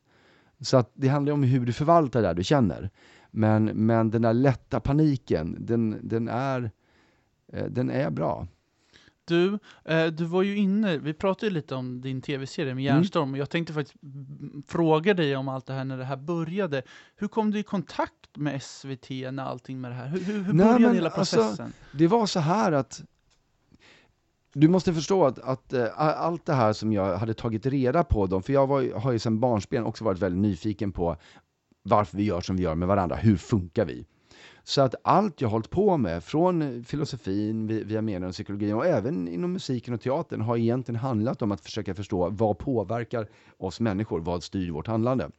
Så 0.62 0.78
att 0.78 0.92
det 0.94 1.08
handlar 1.08 1.34
om 1.34 1.44
hur 1.44 1.66
du 1.66 1.74
förvaltar 1.74 2.22
det 2.22 2.34
du 2.34 2.44
känner. 2.44 2.90
Men, 3.36 3.66
men 3.66 4.12
den 4.12 4.22
där 4.22 4.34
lätta 4.34 4.80
paniken, 4.80 5.58
den, 5.60 6.00
den, 6.04 6.28
är, 6.28 6.72
eh, 7.54 7.66
den 7.66 7.90
är 7.90 8.10
bra. 8.10 8.48
Du, 9.26 9.60
eh, 9.86 10.06
du 10.06 10.26
var 10.26 10.44
ju 10.44 10.58
inne, 10.58 10.98
vi 10.98 11.14
pratade 11.14 11.52
lite 11.52 11.76
om 11.76 12.02
din 12.02 12.22
tv-serie 12.22 12.76
med 12.76 12.84
Järnstorm, 12.84 13.24
mm. 13.24 13.34
och 13.34 13.38
jag 13.38 13.50
tänkte 13.50 13.74
faktiskt 13.74 14.00
fråga 14.68 15.14
dig 15.14 15.36
om 15.36 15.48
allt 15.48 15.66
det 15.66 15.74
här 15.74 15.86
när 15.86 15.98
det 15.98 16.06
här 16.06 16.18
började. 16.18 16.84
Hur 17.16 17.28
kom 17.28 17.52
du 17.52 17.60
i 17.60 17.64
kontakt 17.64 18.38
med 18.38 18.64
SVT 18.64 19.10
när 19.10 19.44
allting 19.44 19.82
med 19.82 19.92
det 19.92 19.96
här? 19.96 20.08
Hur, 20.08 20.20
hur, 20.20 20.44
hur 20.44 20.54
började 20.54 20.80
men, 20.80 20.96
hela 20.96 21.10
alltså, 21.10 21.38
processen? 21.38 21.66
Alltså, 21.66 21.98
det 21.98 22.08
var 22.08 22.26
så 22.26 22.40
här 22.40 22.72
att 22.72 23.04
du 24.54 24.68
måste 24.68 24.94
förstå 24.94 25.26
att, 25.26 25.40
att 25.40 25.74
äh, 25.74 26.00
allt 26.00 26.46
det 26.46 26.54
här 26.54 26.74
som 26.74 26.94
jag 26.94 27.18
hade 27.18 27.34
tagit 27.34 27.66
reda 27.66 28.04
på, 28.04 28.28
dem, 28.28 28.44
för 28.44 28.54
jag 28.54 28.68
var, 28.68 29.00
har 29.00 29.12
ju 29.12 29.20
sedan 29.20 29.40
barnsben 29.40 29.84
också 29.84 30.04
varit 30.04 30.20
väldigt 30.20 30.42
nyfiken 30.42 30.92
på 30.92 31.18
varför 31.84 32.18
vi 32.18 32.24
gör 32.24 32.42
som 32.42 32.56
vi 32.56 32.64
gör 32.64 32.76
med 32.76 32.88
varandra, 32.88 33.16
hur 33.16 33.38
funkar 33.38 33.86
vi? 33.86 34.06
Så 34.64 34.82
att 34.82 34.96
allt 35.04 35.42
jag 35.42 35.50
hållit 35.50 35.70
på 35.70 35.98
med, 35.98 36.24
från 36.24 36.84
filosofin 36.84 37.68
via 37.68 38.02
medierna 38.02 38.28
och 38.28 38.34
psykologin 38.34 38.74
och 38.74 38.86
även 38.86 39.28
inom 39.28 39.54
musiken 39.54 39.94
och 39.94 40.02
teatern, 40.02 40.42
har 40.42 40.58
egentligen 40.58 41.00
handlat 41.00 41.42
om 41.42 41.52
att 41.52 41.62
försöka 41.62 41.96
förstå 41.96 42.30
vad 42.30 42.58
påverkar 42.58 43.28
oss 43.58 43.80
människor, 43.80 44.20
vad 44.20 44.44
styr 44.44 44.72
vårt 44.72 44.88
handlande? 44.88 45.30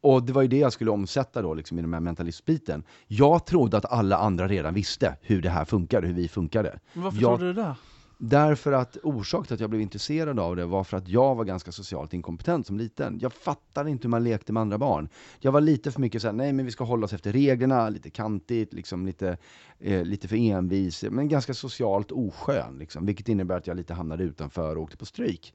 Och 0.00 0.22
det 0.22 0.32
var 0.32 0.42
ju 0.42 0.48
det 0.48 0.58
jag 0.58 0.72
skulle 0.72 0.90
omsätta 0.90 1.42
då 1.42 1.54
liksom 1.54 1.78
i 1.78 1.82
den 1.82 1.94
här 1.94 2.00
mentalistbiten. 2.00 2.82
Jag 3.06 3.46
trodde 3.46 3.76
att 3.76 3.92
alla 3.92 4.16
andra 4.16 4.48
redan 4.48 4.74
visste 4.74 5.16
hur 5.20 5.42
det 5.42 5.50
här 5.50 5.64
funkade, 5.64 6.06
hur 6.06 6.14
vi 6.14 6.28
funkade. 6.28 6.78
Men 6.92 7.02
varför 7.02 7.22
jag, 7.22 7.38
trodde 7.38 7.52
du 7.52 7.62
det? 7.62 7.74
Därför 8.18 8.72
att 8.72 8.96
orsaken 9.02 9.46
till 9.46 9.54
att 9.54 9.60
jag 9.60 9.70
blev 9.70 9.82
intresserad 9.82 10.38
av 10.40 10.56
det 10.56 10.66
var 10.66 10.84
för 10.84 10.96
att 10.96 11.08
jag 11.08 11.34
var 11.34 11.44
ganska 11.44 11.72
socialt 11.72 12.14
inkompetent 12.14 12.66
som 12.66 12.78
liten. 12.78 13.18
Jag 13.20 13.32
fattade 13.32 13.90
inte 13.90 14.02
hur 14.02 14.10
man 14.10 14.24
lekte 14.24 14.52
med 14.52 14.60
andra 14.60 14.78
barn. 14.78 15.08
Jag 15.40 15.52
var 15.52 15.60
lite 15.60 15.90
för 15.90 16.00
mycket 16.00 16.22
såhär, 16.22 16.32
nej 16.32 16.52
men 16.52 16.64
vi 16.64 16.70
ska 16.70 16.84
hålla 16.84 17.04
oss 17.04 17.12
efter 17.12 17.32
reglerna, 17.32 17.88
lite 17.88 18.10
kantigt, 18.10 18.72
liksom 18.72 19.06
lite, 19.06 19.36
eh, 19.78 20.04
lite 20.04 20.28
för 20.28 20.36
envis, 20.36 21.04
men 21.10 21.28
ganska 21.28 21.54
socialt 21.54 22.12
oskön. 22.12 22.78
Liksom, 22.78 23.06
vilket 23.06 23.28
innebär 23.28 23.56
att 23.56 23.66
jag 23.66 23.76
lite 23.76 23.94
hamnade 23.94 24.24
utanför 24.24 24.76
och 24.76 24.82
åkte 24.82 24.96
på 24.96 25.06
stryk. 25.06 25.54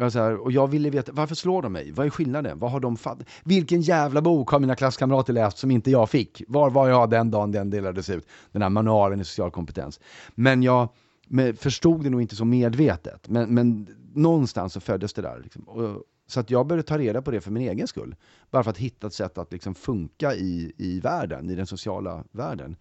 Jag 0.00 0.12
så 0.12 0.18
här, 0.18 0.36
och 0.36 0.52
jag 0.52 0.66
ville 0.66 0.90
veta, 0.90 1.12
varför 1.12 1.34
slår 1.34 1.62
de 1.62 1.72
mig? 1.72 1.92
Vad 1.92 2.06
är 2.06 2.10
skillnaden? 2.10 2.58
Vad 2.58 2.70
har 2.70 2.80
de 2.80 2.96
fatt? 2.96 3.18
Vilken 3.44 3.80
jävla 3.80 4.22
bok 4.22 4.50
har 4.50 4.60
mina 4.60 4.74
klasskamrater 4.76 5.32
läst 5.32 5.58
som 5.58 5.70
inte 5.70 5.90
jag 5.90 6.10
fick? 6.10 6.42
Var 6.48 6.70
var 6.70 6.88
jag 6.88 7.10
den 7.10 7.30
dagen 7.30 7.52
den 7.52 7.70
delades 7.70 8.10
ut? 8.10 8.26
Den 8.52 8.62
här 8.62 8.68
manualen 8.68 9.20
i 9.20 9.24
social 9.24 9.50
kompetens. 9.50 10.00
Men 10.34 10.62
jag 10.62 10.88
men 11.28 11.56
förstod 11.56 12.04
det 12.04 12.10
nog 12.10 12.22
inte 12.22 12.36
så 12.36 12.44
medvetet. 12.44 13.28
Men, 13.28 13.54
men 13.54 13.86
någonstans 14.14 14.72
så 14.72 14.80
föddes 14.80 15.12
det 15.12 15.22
där. 15.22 15.40
Liksom. 15.42 15.62
Och, 15.62 16.04
så 16.26 16.40
att 16.40 16.50
jag 16.50 16.66
började 16.66 16.88
ta 16.88 16.98
reda 16.98 17.22
på 17.22 17.30
det 17.30 17.40
för 17.40 17.50
min 17.50 17.68
egen 17.68 17.88
skull. 17.88 18.14
Bara 18.50 18.62
för 18.62 18.70
att 18.70 18.78
hitta 18.78 19.06
ett 19.06 19.14
sätt 19.14 19.38
att 19.38 19.52
liksom 19.52 19.74
funka 19.74 20.34
i, 20.34 20.72
i 20.76 21.00
världen, 21.00 21.50
i 21.50 21.54
den 21.54 21.66
sociala 21.66 22.24
världen. 22.30 22.76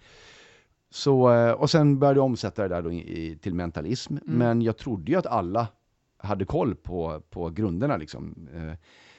Så, 0.90 1.34
eh, 1.34 1.52
och 1.52 1.70
sen 1.70 2.00
började 2.00 2.18
jag 2.18 2.26
omsätta 2.26 2.62
det 2.62 2.68
där 2.68 2.82
då 2.82 2.92
i, 2.92 3.38
till 3.42 3.54
mentalism. 3.54 4.18
Mm. 4.18 4.38
Men 4.38 4.62
jag 4.62 4.78
trodde 4.78 5.12
ju 5.12 5.18
att 5.18 5.26
alla 5.26 5.68
hade 6.18 6.46
koll 6.46 6.76
på, 6.76 7.22
på 7.30 7.50
grunderna. 7.50 7.98
Liksom. 7.98 8.48
Eh, 8.56 8.74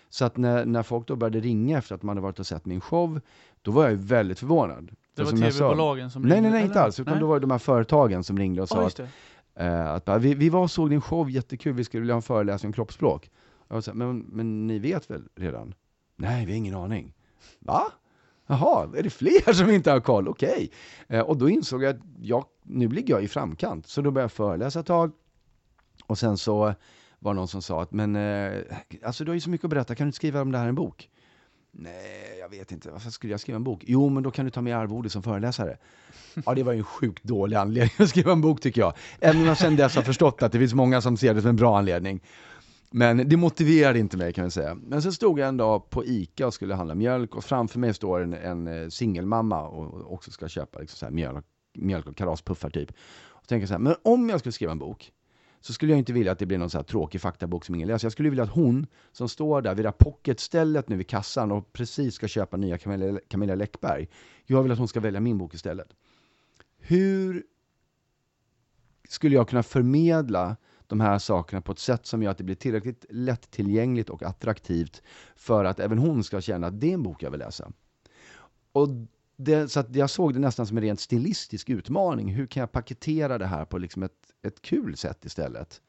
så 0.09 0.25
att 0.25 0.37
när, 0.37 0.65
när 0.65 0.83
folk 0.83 1.07
då 1.07 1.17
började 1.17 1.41
ringa 1.41 1.79
efter 1.79 1.95
att 1.95 2.03
man 2.03 2.17
hade 2.17 2.23
varit 2.23 2.39
och 2.39 2.47
sett 2.47 2.67
min 2.67 2.81
show, 2.81 3.21
då 3.63 3.71
var 3.71 3.89
jag 3.89 3.97
väldigt 3.97 4.39
förvånad. 4.39 4.91
Det 5.19 5.25
var 5.25 5.51
tv-bolagen 5.51 6.11
som 6.11 6.23
ringde? 6.23 6.35
Nej, 6.35 6.43
nej, 6.43 6.51
nej, 6.51 6.67
inte 6.67 6.81
alls. 6.81 7.01
Utan 7.01 7.15
nej? 7.15 7.21
då 7.21 7.27
var 7.27 7.35
det 7.35 7.41
de 7.41 7.51
här 7.51 7.59
företagen 7.59 8.25
som 8.25 8.39
ringde 8.39 8.63
och 8.63 8.69
sa 8.69 8.83
oh, 8.83 8.87
att, 9.57 10.09
uh, 10.09 10.19
vi, 10.19 10.35
vi 10.35 10.49
var 10.49 10.61
och 10.61 10.71
såg 10.71 10.91
din 10.91 11.01
show, 11.01 11.31
jättekul, 11.31 11.73
vi 11.73 11.85
skulle 11.85 12.01
vilja 12.01 12.15
ha 12.15 12.19
en 12.19 12.23
föreläsning 12.23 12.69
om 12.69 12.73
kroppsspråk. 12.73 13.31
Jag 13.69 13.85
sa, 13.85 13.95
men, 13.95 14.19
men 14.19 14.67
ni 14.67 14.79
vet 14.79 15.11
väl 15.11 15.23
redan? 15.37 15.75
Nej, 16.17 16.47
vi 16.47 16.53
har 16.53 16.57
ingen 16.57 16.75
aning. 16.75 17.15
Va? 17.59 17.93
Jaha, 18.47 18.91
är 18.97 19.03
det 19.03 19.11
fler 19.11 19.53
som 19.53 19.71
inte 19.71 19.91
har 19.91 20.01
koll? 20.01 20.29
Okej. 20.29 20.71
Okay. 21.07 21.19
Uh, 21.19 21.25
och 21.25 21.37
då 21.37 21.49
insåg 21.49 21.83
jag 21.83 21.97
att 21.97 22.03
jag, 22.21 22.45
nu 22.63 22.89
ligger 22.89 23.15
jag 23.15 23.23
i 23.25 23.29
framkant. 23.29 23.87
Så 23.87 24.03
då 24.03 24.11
började 24.11 24.25
jag 24.25 24.33
föreläsa 24.33 24.81
ett 24.81 24.87
tag. 24.87 25.13
Och 26.07 26.19
sen 26.19 26.39
så 26.39 26.75
var 27.19 27.35
det 27.35 27.37
någon 27.37 27.49
som 27.49 27.63
sa 27.63 27.83
att, 27.83 27.93
men 27.93 28.17
uh, 28.17 28.63
alltså 29.05 29.25
du 29.25 29.31
har 29.31 29.35
ju 29.35 29.41
så 29.41 29.51
mycket 29.51 29.65
att 29.65 29.71
berätta, 29.71 29.95
kan 29.95 30.05
du 30.05 30.09
inte 30.09 30.17
skriva 30.17 30.41
om 30.41 30.53
det 30.53 30.59
här 30.59 30.67
i 30.67 30.69
en 30.69 30.75
bok? 30.75 31.11
Nej, 31.81 32.39
jag 32.41 32.49
vet 32.49 32.73
inte. 32.73 32.91
Varför 32.91 33.11
skulle 33.11 33.33
jag 33.33 33.41
skriva 33.41 33.57
en 33.57 33.65
bok? 33.65 33.85
Jo, 33.87 34.09
men 34.09 34.23
då 34.23 34.31
kan 34.31 34.45
du 34.45 34.51
ta 34.51 34.61
med 34.61 34.77
arvode 34.77 35.11
som 35.11 35.23
föreläsare. 35.23 35.77
Ja, 36.47 36.55
det 36.55 36.63
var 36.63 36.73
ju 36.73 36.79
en 36.79 36.85
sjukt 36.85 37.25
dålig 37.25 37.57
anledning 37.57 37.95
att 37.99 38.09
skriva 38.09 38.33
en 38.33 38.41
bok 38.41 38.61
tycker 38.61 38.81
jag. 38.81 38.93
Även 39.21 39.41
om 39.41 39.47
jag 39.47 39.59
sedan 39.59 39.77
dess 39.77 39.97
har 39.97 40.03
förstått 40.03 40.43
att 40.43 40.53
det 40.53 40.59
finns 40.59 40.75
många 40.75 41.01
som 41.01 41.17
ser 41.17 41.35
det 41.35 41.41
som 41.41 41.49
en 41.49 41.57
bra 41.57 41.79
anledning. 41.79 42.21
Men 42.91 43.29
det 43.29 43.37
motiverade 43.37 43.99
inte 43.99 44.17
mig 44.17 44.33
kan 44.33 44.45
jag 44.45 44.53
säga. 44.53 44.75
Men 44.75 45.03
sen 45.03 45.13
stod 45.13 45.39
jag 45.39 45.49
en 45.49 45.57
dag 45.57 45.91
på 45.91 46.05
ICA 46.05 46.47
och 46.47 46.55
skulle 46.55 46.75
handla 46.75 46.95
mjölk 46.95 47.37
och 47.37 47.45
framför 47.45 47.79
mig 47.79 47.95
står 47.95 48.21
en, 48.21 48.35
en 48.35 48.67
eh, 48.67 48.89
singelmamma 48.89 49.63
och 49.63 50.13
också 50.13 50.31
ska 50.31 50.49
köpa 50.49 50.79
liksom 50.79 50.97
så 50.97 51.07
här 51.07 51.13
mjölk, 51.13 51.45
mjölk 51.75 52.07
och 52.07 52.17
kalaspuffar 52.17 52.71
typ. 52.71 52.93
Och 53.29 53.49
tänker 53.49 53.67
så 53.67 53.75
här, 53.75 53.79
men 53.79 53.95
om 54.03 54.29
jag 54.29 54.41
skulle 54.41 54.53
skriva 54.53 54.73
en 54.73 54.79
bok, 54.79 55.13
så 55.61 55.73
skulle 55.73 55.93
jag 55.93 55.99
inte 55.99 56.13
vilja 56.13 56.33
att 56.33 56.39
det 56.39 56.47
blir 56.47 56.59
någon 56.59 56.71
så 56.71 56.79
här 56.79 56.83
tråkig 56.83 57.21
faktabok 57.21 57.65
som 57.65 57.75
ingen 57.75 57.89
läser. 57.89 58.07
Jag 58.07 58.13
skulle 58.13 58.29
vilja 58.29 58.45
att 58.45 58.51
hon 58.51 58.87
som 59.13 59.29
står 59.29 59.63
där 59.63 59.75
vid 59.75 59.85
det 59.85 59.93
pocketstället 59.93 60.89
nu 60.89 60.97
vid 60.97 61.09
kassan 61.09 61.53
och 61.53 61.73
precis 61.73 62.15
ska 62.15 62.29
köpa 62.29 62.57
nya 62.57 62.79
Camilla, 62.79 63.21
Camilla 63.29 63.55
Läckberg. 63.55 64.09
Jag 64.47 64.63
vill 64.63 64.73
att 64.73 64.79
hon 64.79 64.89
ska 64.89 65.01
välja 65.01 65.21
min 65.21 65.39
bok 65.39 65.55
istället. 65.55 65.89
Hur 66.79 67.45
skulle 69.09 69.35
jag 69.35 69.49
kunna 69.49 69.63
förmedla 69.63 70.57
de 70.87 71.01
här 71.01 71.19
sakerna 71.19 71.61
på 71.61 71.73
ett 71.73 71.79
sätt 71.79 72.07
som 72.07 72.23
gör 72.23 72.31
att 72.31 72.39
det 72.39 72.45
blir 72.45 72.55
tillräckligt 72.55 73.05
lättillgängligt 73.11 74.11
och 74.11 74.23
attraktivt 74.23 75.03
för 75.37 75.65
att 75.65 75.81
även 75.81 75.99
hon 75.99 76.25
ska 76.25 76.41
känna 76.41 76.67
att 76.67 76.81
det 76.81 76.91
är 76.91 76.95
en 76.95 77.03
bok 77.03 77.23
jag 77.23 77.31
vill 77.31 77.41
läsa. 77.41 77.73
Och 78.73 78.89
det, 79.39 79.69
så 79.69 79.81
att 79.81 79.97
jag 79.97 80.11
såg 80.11 80.35
det 80.35 80.41
nästan 80.41 80.67
som 80.67 80.77
en 80.77 80.83
rent 80.83 81.01
stilistisk 81.01 81.71
utmaning. 81.71 82.29
Hur 82.29 82.47
kan 82.47 82.61
jag 82.61 82.73
paketera 82.73 83.39
det 83.39 83.47
här 83.47 83.65
på 83.65 83.79
liksom 83.79 84.03
ett, 84.03 84.33
ett 84.43 84.63
kul 84.63 84.97
sätt 84.97 85.25
istället? 85.25 85.81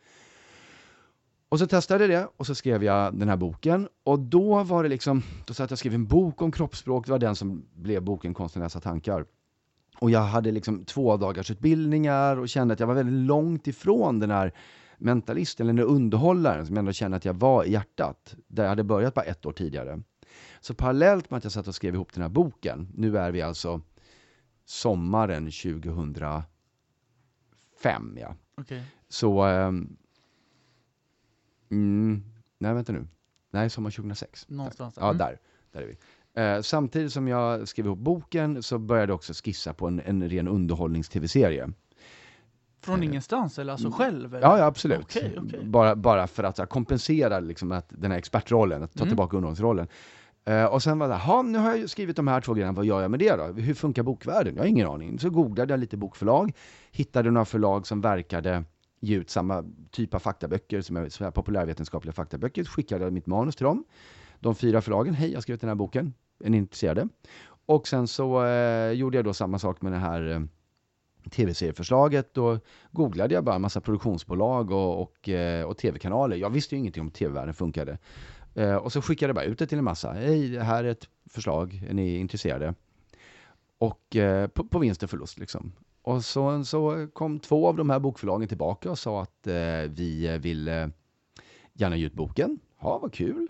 Och 1.50 1.60
så 1.60 1.68
testade 1.68 2.04
jag 2.04 2.10
det 2.10 2.30
och 2.38 2.46
så 2.46 2.56
skrev 2.56 2.84
jag 2.84 3.16
den 3.16 3.30
här 3.30 3.38
boken. 3.38 3.88
Och 4.04 4.20
då 4.20 4.64
var 4.64 4.84
det 4.84 4.90
liksom, 4.90 5.24
då 5.46 5.54
satt 5.54 5.70
jag 5.70 5.76
och 5.76 5.80
skrev 5.80 5.94
en 5.94 6.08
bok 6.08 6.42
om 6.42 6.52
kroppsspråk. 6.52 7.06
Det 7.06 7.12
var 7.12 7.20
den 7.20 7.36
som 7.36 7.66
blev 7.76 8.04
boken 8.04 8.34
Konsten 8.34 8.62
läsa 8.62 8.80
tankar. 8.80 9.26
Och 10.00 10.12
jag 10.12 10.20
hade 10.20 10.52
liksom 10.52 10.86
två 10.86 11.18
dagars 11.18 11.52
utbildningar 11.52 12.38
och 12.38 12.50
kände 12.50 12.74
att 12.74 12.80
jag 12.80 12.88
var 12.88 12.94
väldigt 12.94 13.28
långt 13.28 13.68
ifrån 13.68 14.20
den 14.20 14.32
här 14.32 14.54
mentalisten, 14.98 15.70
eller 15.70 15.84
den 15.84 15.96
underhållaren 15.96 16.66
som 16.66 16.76
jag 16.76 16.82
ändå 16.82 16.92
kände 16.92 17.18
att 17.18 17.26
jag 17.26 17.34
var 17.34 17.64
i 17.64 17.72
hjärtat. 17.72 18.36
Där 18.48 18.64
jag 18.64 18.70
hade 18.70 18.84
börjat 18.84 19.14
bara 19.14 19.26
ett 19.26 19.46
år 19.46 19.52
tidigare. 19.52 20.02
Så 20.62 20.74
parallellt 20.74 21.30
med 21.30 21.38
att 21.38 21.44
jag 21.44 21.54
satt 21.54 21.68
och 21.68 21.76
skrev 21.76 21.94
ihop 21.94 22.14
den 22.14 22.22
här 22.22 22.30
boken, 22.30 22.88
nu 22.96 23.18
är 23.18 23.32
vi 23.32 23.42
alltså 23.42 23.82
sommaren 24.66 25.52
2005, 25.52 26.44
ja. 28.18 28.36
Okay. 28.58 28.82
Så, 29.10 29.46
um, 29.46 29.98
mm, 31.70 32.24
nej 32.58 32.74
vänta 32.74 32.92
nu, 32.92 33.08
nej 33.52 33.70
sommar 33.70 33.92
2006. 33.92 34.50
Någonstans 34.50 34.96
där. 34.96 35.02
Ja, 35.02 35.14
där, 35.14 35.40
där 35.72 35.82
är 35.82 35.88
vi. 35.88 35.98
Uh, 36.38 36.62
samtidigt 36.62 37.14
som 37.14 37.28
jag 37.28 37.68
skrev 37.68 37.86
ihop 37.86 38.00
boken 38.00 38.64
så 38.64 38.78
började 38.78 39.12
jag 39.12 39.16
också 39.16 39.34
skissa 39.34 39.74
på 39.74 39.88
en, 39.88 40.00
en 40.00 40.30
ren 40.30 40.48
underhållnings-tv-serie. 40.48 41.74
Från 42.82 43.00
eh, 43.00 43.06
ingenstans 43.06 43.60
eller 43.60 43.72
alltså 43.72 43.88
mm. 43.88 43.98
själv? 43.98 44.36
Eller? 44.36 44.48
Ja, 44.48 44.58
ja, 44.58 44.66
absolut. 44.66 45.00
Okay, 45.00 45.38
okay. 45.38 45.64
Bara, 45.64 45.96
bara 45.96 46.28
för 46.28 46.44
att 46.44 46.70
kompensera 46.70 47.40
liksom, 47.40 47.72
att, 47.72 47.86
den 47.90 48.12
här 48.12 48.18
expertrollen, 48.18 48.84
att 48.84 48.94
ta 48.94 49.00
mm. 49.00 49.10
tillbaka 49.10 49.38
underhållningsrollen. 49.38 49.88
Uh, 50.50 50.66
och 50.66 50.84
sen 50.84 51.00
var 51.00 51.08
det, 51.08 51.14
jaha, 51.14 51.42
nu 51.42 51.58
har 51.58 51.76
jag 51.76 51.90
skrivit 51.90 52.16
de 52.16 52.28
här 52.28 52.42
två 52.42 52.54
grejerna, 52.54 52.74
vad 52.74 52.86
gör 52.86 53.02
jag 53.02 53.12
med 53.12 53.20
det 53.20 53.36
då? 53.36 53.44
Hur 53.44 53.74
funkar 53.74 54.04
bokvärlden? 54.04 54.56
Jag 54.56 54.64
har 54.64 54.68
ingen 54.68 54.88
aning. 54.88 55.20
Så 55.20 55.30
googlade 55.30 55.74
jag 55.74 55.80
lite 55.80 55.98
bokförlag, 55.98 56.52
hittade 56.92 57.32
några 57.32 57.46
förlag 57.46 57.88
som 57.88 58.02
verkade 58.02 58.64
ge 59.00 59.16
ut 59.16 59.30
samma 59.30 59.66
typ 59.92 60.14
av 60.14 60.20
faktaböcker, 60.20 60.82
som 60.82 60.98
är, 60.98 61.10
som 61.10 61.26
är 61.26 61.32
populärvetenskapliga 61.32 62.14
faktaböcker, 62.14 62.64
skickade 62.64 63.12
mitt 63.12 63.28
manus 63.28 63.56
till 63.56 63.66
dem. 63.66 63.84
De 64.40 64.56
fyra 64.56 64.82
förlagen, 64.82 65.14
hej 65.14 65.30
jag 65.30 65.38
har 65.38 65.42
skrivit 65.42 65.62
den 65.62 65.68
här 65.68 65.76
boken, 65.76 66.14
är 66.44 66.50
ni 66.50 66.58
intresserade? 66.58 67.08
Och 67.66 67.88
sen 67.88 68.08
så 68.08 68.44
uh, 68.44 68.92
gjorde 68.92 69.18
jag 69.18 69.26
då 69.26 69.34
samma 69.34 69.60
sak 69.60 69.82
med 69.82 69.92
det 69.92 69.98
här 69.98 70.22
uh, 70.22 70.42
tv-serieförslaget. 71.30 72.34
Då 72.34 72.60
googlade 72.92 73.34
jag 73.34 73.44
bara 73.44 73.56
en 73.56 73.62
massa 73.62 73.82
produktionsbolag 73.82 74.72
och, 74.72 75.02
och, 75.02 75.30
och 75.66 75.78
tv-kanaler. 75.78 76.38
Jag 76.38 76.50
visste 76.50 76.76
ju 76.76 76.80
ingenting 76.80 77.02
om 77.02 77.12
tv-världen 77.12 77.54
funkade. 77.54 77.98
Eh, 78.54 78.76
och 78.76 78.94
så 78.94 79.02
skickade 79.02 79.30
jag 79.30 79.36
bara 79.36 79.46
ut 79.46 79.60
det 79.60 79.68
till 79.68 79.78
en 79.78 79.84
massa. 79.84 80.12
Hej, 80.12 80.50
det 80.50 80.64
här 80.64 80.84
är 80.84 80.92
ett 80.92 81.08
förslag, 81.30 81.84
är 81.90 81.94
ni 81.94 82.18
intresserade? 82.18 82.74
Och 83.78 84.16
eh, 84.16 84.48
på, 84.48 84.64
på 84.64 84.80
vinst 84.80 85.04
och 85.04 85.10
förlust 85.10 85.40
liksom. 85.40 85.72
Och 86.02 86.26
så, 86.26 86.64
så 86.66 87.08
kom 87.14 87.40
två 87.40 87.68
av 87.68 87.76
de 87.76 87.90
här 87.90 88.00
bokförlagen 88.00 88.48
tillbaka 88.48 88.92
och 88.92 89.00
sa 89.00 89.22
att 89.22 89.48
eh, 89.48 89.54
vi 89.90 90.38
vill 90.42 90.68
eh, 90.68 90.88
gärna 91.74 91.98
ge 91.98 92.06
ut 92.06 92.14
boken. 92.14 92.60
Ja, 92.80 93.00
vad 93.02 93.14
kul. 93.14 93.48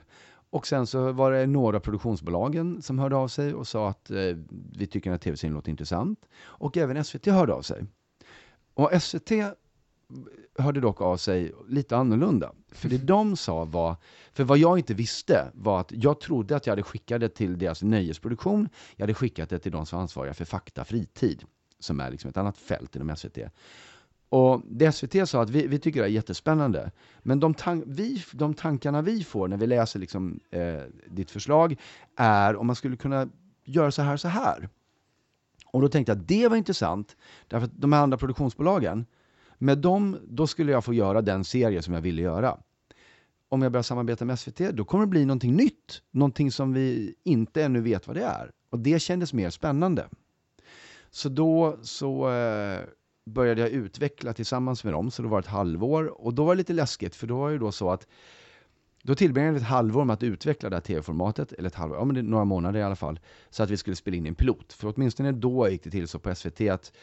Och 0.51 0.67
sen 0.67 0.87
så 0.87 1.11
var 1.11 1.31
det 1.31 1.45
några 1.45 1.79
produktionsbolagen 1.79 2.81
som 2.81 2.99
hörde 2.99 3.15
av 3.15 3.27
sig 3.27 3.53
och 3.53 3.67
sa 3.67 3.89
att 3.89 4.11
eh, 4.11 4.37
vi 4.77 4.87
tycker 4.87 5.11
att 5.11 5.21
tv-serien 5.21 5.53
låter 5.53 5.69
intressant. 5.69 6.25
Och 6.41 6.77
även 6.77 7.03
SVT 7.03 7.25
hörde 7.25 7.53
av 7.53 7.61
sig. 7.61 7.85
Och 8.73 9.01
SVT 9.01 9.31
hörde 10.57 10.79
dock 10.79 11.01
av 11.01 11.17
sig 11.17 11.53
lite 11.67 11.97
annorlunda. 11.97 12.51
För 12.71 12.89
det 12.89 12.97
de 12.97 13.37
sa 13.37 13.65
var, 13.65 13.95
för 14.33 14.43
vad 14.43 14.57
jag 14.57 14.79
inte 14.79 14.93
visste 14.93 15.51
var 15.53 15.79
att 15.79 15.91
jag 15.91 16.19
trodde 16.19 16.55
att 16.55 16.65
jag 16.65 16.71
hade 16.71 16.83
skickat 16.83 17.21
det 17.21 17.29
till 17.29 17.57
deras 17.57 17.83
nöjesproduktion. 17.83 18.69
Jag 18.95 19.03
hade 19.03 19.13
skickat 19.13 19.49
det 19.49 19.59
till 19.59 19.71
de 19.71 19.85
som 19.85 19.97
var 19.97 20.01
ansvariga 20.01 20.33
för 20.33 20.45
Fakta 20.45 20.85
Fritid, 20.85 21.43
som 21.79 21.99
är 21.99 22.11
liksom 22.11 22.29
ett 22.29 22.37
annat 22.37 22.57
fält 22.57 22.95
inom 22.95 23.15
SVT. 23.15 23.37
Och 24.29 24.61
det 24.69 24.91
SVT 24.91 25.29
sa 25.29 25.41
att 25.41 25.49
vi, 25.49 25.67
vi 25.67 25.79
tycker 25.79 25.99
det 25.99 26.07
är 26.07 26.11
jättespännande, 26.11 26.91
men 27.19 27.39
de, 27.39 27.53
tan 27.53 27.83
vi, 27.87 28.23
de 28.33 28.53
tankarna 28.53 29.01
vi 29.01 29.23
får 29.23 29.47
när 29.47 29.57
vi 29.57 29.67
läser 29.67 29.99
liksom, 29.99 30.39
eh, 30.51 30.81
ditt 31.07 31.31
förslag 31.31 31.75
är 32.15 32.55
om 32.55 32.67
man 32.67 32.75
skulle 32.75 32.97
kunna 32.97 33.29
göra 33.63 33.91
så 33.91 34.01
här, 34.01 34.17
så 34.17 34.27
här. 34.27 34.69
Och 35.71 35.81
då 35.81 35.89
tänkte 35.89 36.11
jag 36.11 36.19
att 36.19 36.27
det 36.27 36.47
var 36.47 36.57
intressant, 36.57 37.15
därför 37.47 37.65
att 37.65 37.81
de 37.81 37.93
här 37.93 38.03
andra 38.03 38.17
produktionsbolagen, 38.17 39.05
med 39.61 39.77
dem, 39.77 40.17
då 40.27 40.47
skulle 40.47 40.71
jag 40.71 40.85
få 40.85 40.93
göra 40.93 41.21
den 41.21 41.43
serie 41.43 41.81
som 41.81 41.93
jag 41.93 42.01
ville 42.01 42.21
göra. 42.21 42.57
Om 43.49 43.61
jag 43.61 43.71
börjar 43.71 43.83
samarbeta 43.83 44.25
med 44.25 44.39
SVT, 44.39 44.57
då 44.57 44.85
kommer 44.85 45.05
det 45.05 45.09
bli 45.09 45.25
någonting 45.25 45.55
nytt. 45.55 46.01
Någonting 46.11 46.51
som 46.51 46.73
vi 46.73 47.15
inte 47.23 47.63
ännu 47.63 47.81
vet 47.81 48.07
vad 48.07 48.15
det 48.15 48.23
är. 48.23 48.51
Och 48.69 48.79
det 48.79 48.99
kändes 48.99 49.33
mer 49.33 49.49
spännande. 49.49 50.09
Så 51.09 51.29
då 51.29 51.77
så 51.81 52.31
eh, 52.31 52.79
började 53.25 53.61
jag 53.61 53.69
utveckla 53.69 54.33
tillsammans 54.33 54.83
med 54.83 54.93
dem, 54.93 55.11
så 55.11 55.21
det 55.21 55.27
var 55.27 55.39
ett 55.39 55.47
halvår. 55.47 56.21
Och 56.25 56.33
då 56.33 56.45
var 56.45 56.55
det 56.55 56.57
lite 56.57 56.73
läskigt, 56.73 57.15
för 57.15 57.27
då 57.27 57.37
var 57.37 57.51
det 57.51 57.57
då 57.57 57.71
så 57.71 57.91
att 57.91 58.07
då 59.03 59.15
tillbringade 59.15 59.53
vi 59.53 59.59
ett 59.59 59.67
halvår 59.67 60.05
med 60.05 60.13
att 60.13 60.23
utveckla 60.23 60.69
det 60.69 60.75
här 60.75 60.81
tv-formatet, 60.81 61.53
eller 61.53 61.67
ett 61.67 61.75
halvår, 61.75 61.97
ja 61.97 62.05
men 62.05 62.15
det 62.15 62.21
är 62.21 62.23
några 62.23 62.45
månader 62.45 62.79
i 62.79 62.83
alla 62.83 62.95
fall, 62.95 63.19
så 63.49 63.63
att 63.63 63.69
vi 63.69 63.77
skulle 63.77 63.95
spela 63.95 64.17
in 64.17 64.25
en 64.25 64.35
pilot. 64.35 64.73
För 64.73 64.93
åtminstone 64.95 65.31
då 65.31 65.69
gick 65.69 65.83
det 65.83 65.89
till 65.91 66.07
så 66.07 66.19
på 66.19 66.35
SVT 66.35 66.61
att 66.61 66.93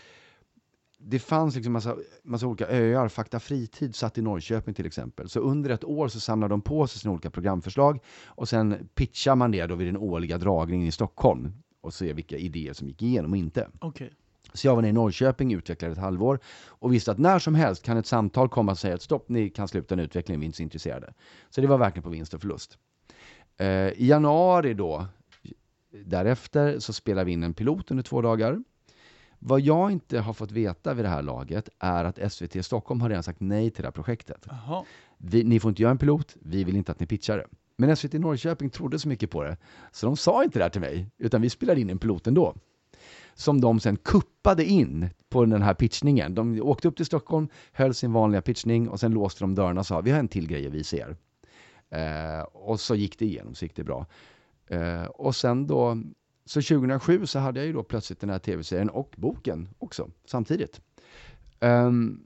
det 0.98 1.18
fanns 1.18 1.54
liksom 1.54 1.72
massa, 1.72 1.96
massa 2.22 2.46
olika 2.46 2.68
öar, 2.68 3.08
Fakta 3.08 3.40
Fritid 3.40 3.94
satt 3.94 4.18
i 4.18 4.22
Norrköping 4.22 4.74
till 4.74 4.86
exempel. 4.86 5.28
Så 5.28 5.40
under 5.40 5.70
ett 5.70 5.84
år 5.84 6.08
så 6.08 6.20
samlade 6.20 6.52
de 6.52 6.60
på 6.60 6.86
sig 6.86 7.00
sina 7.00 7.12
olika 7.12 7.30
programförslag 7.30 8.00
och 8.24 8.48
sen 8.48 8.88
pitchar 8.94 9.34
man 9.34 9.50
det 9.50 9.66
då 9.66 9.74
vid 9.74 9.88
den 9.88 9.96
årliga 9.96 10.38
dragningen 10.38 10.86
i 10.86 10.92
Stockholm 10.92 11.52
och 11.80 11.94
ser 11.94 12.14
vilka 12.14 12.36
idéer 12.36 12.72
som 12.72 12.88
gick 12.88 13.02
igenom 13.02 13.30
och 13.30 13.36
inte. 13.36 13.68
Okej. 13.78 14.12
Så 14.52 14.66
jag 14.66 14.74
var 14.74 14.82
nere 14.82 14.90
i 14.90 14.92
Norrköping, 14.92 15.52
utvecklade 15.52 15.92
ett 15.92 15.98
halvår 15.98 16.40
och 16.68 16.92
visste 16.92 17.10
att 17.10 17.18
när 17.18 17.38
som 17.38 17.54
helst 17.54 17.82
kan 17.82 17.96
ett 17.96 18.06
samtal 18.06 18.48
komma 18.48 18.72
och 18.72 18.78
säga 18.78 18.94
att 18.94 19.02
stopp, 19.02 19.28
ni 19.28 19.50
kan 19.50 19.68
sluta 19.68 19.94
en 19.94 20.00
utveckling, 20.00 20.40
vi 20.40 20.44
är 20.44 20.46
inte 20.46 20.56
så 20.56 20.62
intresserade. 20.62 21.14
Så 21.50 21.60
det 21.60 21.66
var 21.66 21.78
verkligen 21.78 22.02
på 22.02 22.08
vinst 22.08 22.34
och 22.34 22.40
förlust. 22.40 22.78
Eh, 23.56 23.66
I 23.88 24.06
januari 24.06 24.74
då, 24.74 25.06
därefter, 26.04 26.78
så 26.78 26.92
spelade 26.92 27.24
vi 27.24 27.32
in 27.32 27.42
en 27.42 27.54
pilot 27.54 27.90
under 27.90 28.04
två 28.04 28.22
dagar. 28.22 28.62
Vad 29.48 29.60
jag 29.60 29.92
inte 29.92 30.18
har 30.18 30.32
fått 30.32 30.52
veta 30.52 30.94
vid 30.94 31.04
det 31.04 31.08
här 31.08 31.22
laget 31.22 31.68
är 31.78 32.04
att 32.04 32.32
SVT 32.32 32.64
Stockholm 32.64 33.00
har 33.00 33.08
redan 33.08 33.22
sagt 33.22 33.40
nej 33.40 33.70
till 33.70 33.82
det 33.82 33.86
här 33.86 33.92
projektet. 33.92 34.46
Vi, 35.18 35.44
ni 35.44 35.60
får 35.60 35.68
inte 35.68 35.82
göra 35.82 35.90
en 35.90 35.98
pilot, 35.98 36.36
vi 36.40 36.64
vill 36.64 36.76
inte 36.76 36.92
att 36.92 37.00
ni 37.00 37.06
pitchar 37.06 37.38
det. 37.38 37.46
Men 37.76 37.96
SVT 37.96 38.12
Norrköping 38.12 38.70
trodde 38.70 38.98
så 38.98 39.08
mycket 39.08 39.30
på 39.30 39.42
det, 39.42 39.56
så 39.92 40.06
de 40.06 40.16
sa 40.16 40.44
inte 40.44 40.58
det 40.58 40.62
här 40.62 40.70
till 40.70 40.80
mig, 40.80 41.06
utan 41.18 41.42
vi 41.42 41.50
spelade 41.50 41.80
in 41.80 41.90
en 41.90 41.98
pilot 41.98 42.26
ändå. 42.26 42.54
Som 43.34 43.60
de 43.60 43.80
sen 43.80 43.96
kuppade 43.96 44.64
in 44.64 45.08
på 45.28 45.44
den 45.44 45.62
här 45.62 45.74
pitchningen. 45.74 46.34
De 46.34 46.60
åkte 46.62 46.88
upp 46.88 46.96
till 46.96 47.06
Stockholm, 47.06 47.48
höll 47.72 47.94
sin 47.94 48.12
vanliga 48.12 48.42
pitchning 48.42 48.88
och 48.88 49.00
sen 49.00 49.12
låste 49.12 49.44
de 49.44 49.54
dörrarna 49.54 49.80
och 49.80 49.86
sa 49.86 50.00
vi 50.00 50.10
har 50.10 50.18
en 50.18 50.28
till 50.28 50.48
grej 50.48 50.66
att 50.66 50.72
visa 50.72 50.96
er. 50.96 51.16
Eh, 51.90 52.40
och 52.42 52.80
så 52.80 52.94
gick 52.94 53.18
det 53.18 53.24
igenom, 53.24 53.54
så 53.54 53.64
gick 53.64 53.76
det 53.76 53.84
bra. 53.84 54.06
Eh, 54.66 55.04
och 55.04 55.36
sen 55.36 55.66
då, 55.66 56.02
så 56.46 56.62
2007 56.62 57.26
så 57.26 57.38
hade 57.38 57.60
jag 57.60 57.66
ju 57.66 57.72
då 57.72 57.82
plötsligt 57.82 58.20
den 58.20 58.30
här 58.30 58.38
tv-serien 58.38 58.88
och 58.90 59.14
boken 59.16 59.68
också, 59.78 60.10
samtidigt. 60.26 60.80
Ehm, 61.60 62.20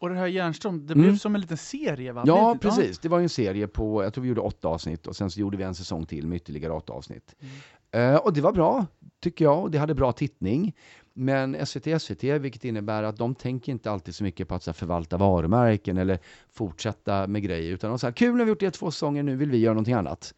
Och 0.00 0.08
det 0.08 0.14
här 0.14 0.26
Järnström, 0.26 0.86
det 0.86 0.92
Mm. 0.94 1.06
blev 1.06 1.16
som 1.16 1.34
en 1.34 1.40
liten 1.40 1.56
serie 1.56 2.12
va? 2.12 2.22
Ja, 2.26 2.52
det- 2.52 2.58
precis. 2.68 2.98
Det 2.98 3.08
var 3.08 3.18
ju 3.18 3.22
en 3.22 3.28
serie 3.28 3.68
på, 3.68 4.02
jag 4.04 4.14
tror 4.14 4.22
vi 4.22 4.28
gjorde 4.28 4.40
åtta 4.40 4.68
avsnitt 4.68 5.06
och 5.06 5.16
sen 5.16 5.30
så 5.30 5.40
gjorde 5.40 5.56
vi 5.56 5.64
en 5.64 5.74
säsong 5.74 6.06
till 6.06 6.26
med 6.26 6.36
ytterligare 6.36 6.72
åtta 6.72 6.92
avsnitt. 6.92 7.34
Mm. 7.92 8.14
Eh, 8.14 8.20
och 8.20 8.32
det 8.32 8.40
var 8.40 8.52
bra, 8.52 8.86
tycker 9.20 9.44
jag, 9.44 9.62
och 9.62 9.70
det 9.70 9.78
hade 9.78 9.94
bra 9.94 10.12
tittning. 10.12 10.74
Men 11.14 11.66
SVT 11.66 11.86
SVT, 12.02 12.24
vilket 12.38 12.64
innebär 12.64 13.02
att 13.02 13.16
de 13.16 13.34
tänker 13.34 13.72
inte 13.72 13.90
alltid 13.90 14.14
så 14.14 14.24
mycket 14.24 14.48
på 14.48 14.54
att 14.54 14.62
så 14.62 14.70
här, 14.70 14.74
förvalta 14.74 15.16
varumärken 15.16 15.98
eller 15.98 16.18
fortsätta 16.50 17.26
med 17.26 17.42
grejer, 17.42 17.72
utan 17.72 17.90
de 17.90 17.98
säger 17.98 18.12
kul 18.12 18.36
när 18.36 18.44
vi 18.44 18.48
gjort 18.48 18.60
det 18.60 18.70
två 18.70 18.90
säsonger, 18.90 19.22
nu 19.22 19.36
vill 19.36 19.50
vi 19.50 19.58
göra 19.58 19.74
någonting 19.74 19.94
annat. 19.94 20.34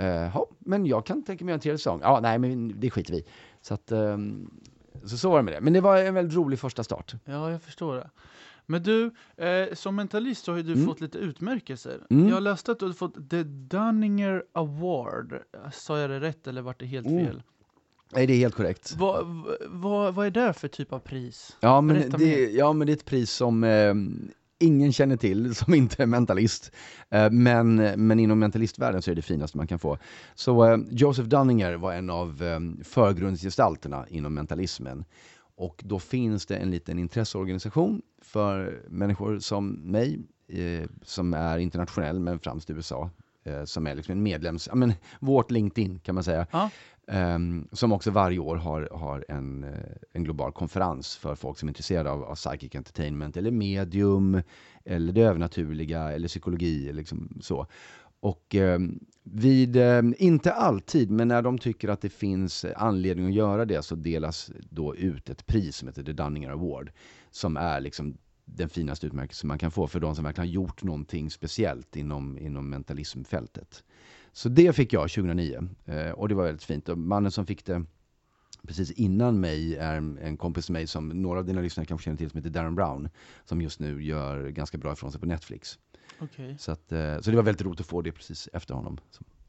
Uh, 0.00 0.06
ja, 0.06 0.46
men 0.58 0.86
jag 0.86 1.06
kan 1.06 1.22
tänka 1.24 1.44
mig 1.44 1.54
en 1.54 1.60
tredje 1.60 1.78
säsong. 1.78 2.00
Ja, 2.02 2.20
nej, 2.22 2.38
men 2.38 2.80
det 2.80 2.90
skiter 2.90 3.12
vi. 3.12 3.24
Så 3.62 3.74
att, 3.74 3.92
ehm, 3.92 4.50
så, 5.04 5.16
så 5.18 5.30
var 5.30 5.36
det 5.36 5.42
med 5.42 5.54
det. 5.54 5.60
Men 5.60 5.72
det 5.72 5.80
var 5.80 5.96
en 5.98 6.14
väldigt 6.14 6.36
rolig 6.36 6.58
första 6.58 6.84
start. 6.84 7.14
Ja, 7.24 7.50
jag 7.50 7.62
förstår 7.62 7.94
det. 7.96 8.10
Men 8.66 8.82
du, 8.82 9.10
eh, 9.36 9.74
som 9.74 9.96
mentalist 9.96 10.44
så 10.44 10.52
har 10.52 10.56
ju 10.56 10.62
du 10.62 10.72
Mm. 10.72 10.86
fått 10.86 11.00
lite 11.00 11.18
utmärkelser. 11.18 12.00
Mm. 12.10 12.28
Jag 12.28 12.42
läste 12.42 12.72
att 12.72 12.78
du 12.78 12.84
hade 12.84 12.94
fått 12.96 13.30
The 13.30 13.42
Dunninger 13.42 14.44
Award. 14.52 15.38
Sa 15.72 15.98
jag 15.98 16.10
det 16.10 16.20
rätt 16.20 16.46
eller 16.46 16.62
vart 16.62 16.80
det 16.80 16.86
helt 16.86 17.06
Mm. 17.06 17.26
fel? 17.26 17.42
Nej, 18.12 18.26
det 18.26 18.32
är 18.32 18.36
helt 18.38 18.54
korrekt. 18.54 18.94
Vad, 18.98 19.26
vad, 19.66 20.14
vad 20.14 20.26
är 20.26 20.30
det 20.30 20.52
för 20.52 20.68
typ 20.68 20.92
av 20.92 20.98
pris? 20.98 21.56
Ja 21.60 21.80
men, 21.80 21.96
Berätta 21.96 22.16
det, 22.16 22.24
mer. 22.24 22.58
ja, 22.58 22.72
men 22.72 22.86
det 22.86 22.92
är 22.92 22.96
ett 22.96 23.04
pris 23.04 23.30
som 23.30 23.64
eh, 23.64 23.94
ingen 24.64 24.92
känner 24.92 25.16
till 25.16 25.54
som 25.54 25.74
inte 25.74 26.02
är 26.02 26.06
mentalist. 26.06 26.72
Eh, 27.10 27.30
men, 27.30 27.76
men 28.06 28.20
inom 28.20 28.38
mentalistvärlden 28.38 29.02
så 29.02 29.10
är 29.10 29.14
det 29.14 29.18
det 29.18 29.26
finaste 29.26 29.56
man 29.56 29.66
kan 29.66 29.78
få. 29.78 29.98
Så 30.34 30.64
eh, 30.64 30.78
Joseph 30.90 31.28
Dunninger 31.28 31.74
var 31.74 31.92
en 31.92 32.10
av 32.10 32.42
eh, 32.42 32.84
förgrundsgestalterna 32.84 34.06
inom 34.08 34.34
mentalismen. 34.34 35.04
Och 35.56 35.82
då 35.84 35.98
finns 35.98 36.46
det 36.46 36.56
en 36.56 36.70
liten 36.70 36.98
intresseorganisation 36.98 38.02
för 38.22 38.82
människor 38.88 39.38
som 39.38 39.70
mig, 39.72 40.20
som 41.02 41.34
är 41.34 41.58
internationell 41.58 42.20
men 42.20 42.38
främst 42.38 42.70
i 42.70 42.72
USA. 42.72 43.10
Som 43.64 43.86
är 43.86 43.94
liksom 43.94 44.12
en 44.12 44.22
medlems, 44.22 44.66
ja 44.66 44.74
men 44.74 44.92
vårt 45.20 45.50
LinkedIn 45.50 45.98
kan 45.98 46.14
man 46.14 46.24
säga. 46.24 46.46
Ja. 46.50 46.70
Um, 47.06 47.68
som 47.72 47.92
också 47.92 48.10
varje 48.10 48.38
år 48.38 48.56
har, 48.56 48.88
har 48.92 49.24
en, 49.28 49.64
eh, 49.64 49.70
en 50.12 50.24
global 50.24 50.52
konferens 50.52 51.16
för 51.16 51.34
folk 51.34 51.58
som 51.58 51.68
är 51.68 51.70
intresserade 51.70 52.10
av, 52.10 52.24
av 52.24 52.34
psychic 52.34 52.74
entertainment 52.74 53.36
eller 53.36 53.50
medium 53.50 54.42
eller 54.84 55.12
det 55.12 55.22
övernaturliga 55.22 56.12
eller 56.12 56.28
psykologi. 56.28 56.92
Liksom 56.92 57.38
så. 57.40 57.66
Och 58.20 58.54
um, 58.54 59.04
vid, 59.22 59.76
um, 59.76 60.14
inte 60.18 60.52
alltid, 60.52 61.10
men 61.10 61.28
när 61.28 61.42
de 61.42 61.58
tycker 61.58 61.88
att 61.88 62.00
det 62.00 62.08
finns 62.08 62.64
anledning 62.76 63.26
att 63.26 63.34
göra 63.34 63.64
det 63.64 63.82
så 63.82 63.94
delas 63.94 64.50
då 64.70 64.96
ut 64.96 65.30
ett 65.30 65.46
pris 65.46 65.76
som 65.76 65.88
heter 65.88 66.02
The 66.02 66.12
Dunninger 66.12 66.50
Award. 66.50 66.92
Som 67.30 67.56
är 67.56 67.80
liksom 67.80 68.16
den 68.44 68.68
finaste 68.68 69.06
utmärkelsen 69.06 69.48
man 69.48 69.58
kan 69.58 69.70
få 69.70 69.86
för 69.86 70.00
de 70.00 70.14
som 70.14 70.24
verkligen 70.24 70.48
har 70.48 70.54
gjort 70.54 70.82
någonting 70.82 71.30
speciellt 71.30 71.96
inom, 71.96 72.38
inom 72.38 72.70
mentalismfältet. 72.70 73.84
Så 74.34 74.48
det 74.48 74.76
fick 74.76 74.92
jag 74.92 75.10
2009 75.10 75.68
eh, 75.84 76.10
och 76.10 76.28
det 76.28 76.34
var 76.34 76.44
väldigt 76.44 76.64
fint. 76.64 76.88
Och 76.88 76.98
mannen 76.98 77.30
som 77.30 77.46
fick 77.46 77.64
det 77.64 77.84
precis 78.66 78.90
innan 78.90 79.40
mig 79.40 79.76
är 79.76 79.96
en, 79.96 80.36
kompis 80.36 80.64
till 80.64 80.72
mig 80.72 80.86
som 80.86 81.08
några 81.08 81.38
av 81.38 81.44
dina 81.44 81.60
lyssnare 81.60 81.86
kanske 81.86 82.04
känner 82.04 82.16
till 82.16 82.30
som 82.30 82.38
heter 82.38 82.50
Darren 82.50 82.74
Brown. 82.74 83.08
Som 83.44 83.62
just 83.62 83.80
nu 83.80 84.04
gör 84.04 84.48
ganska 84.48 84.78
bra 84.78 84.92
ifrån 84.92 85.12
sig 85.12 85.20
på 85.20 85.26
Netflix. 85.26 85.78
Okej, 86.18 86.56
Så, 86.58 86.72
att, 86.72 86.92
eh, 86.92 87.20
så 87.20 87.30
det 87.30 87.36
var 87.36 87.42
väldigt 87.42 87.66
roligt 87.66 87.80
att 87.80 87.86
få 87.86 88.02
det 88.02 88.12
precis 88.12 88.48
efter 88.52 88.74
honom. 88.74 88.98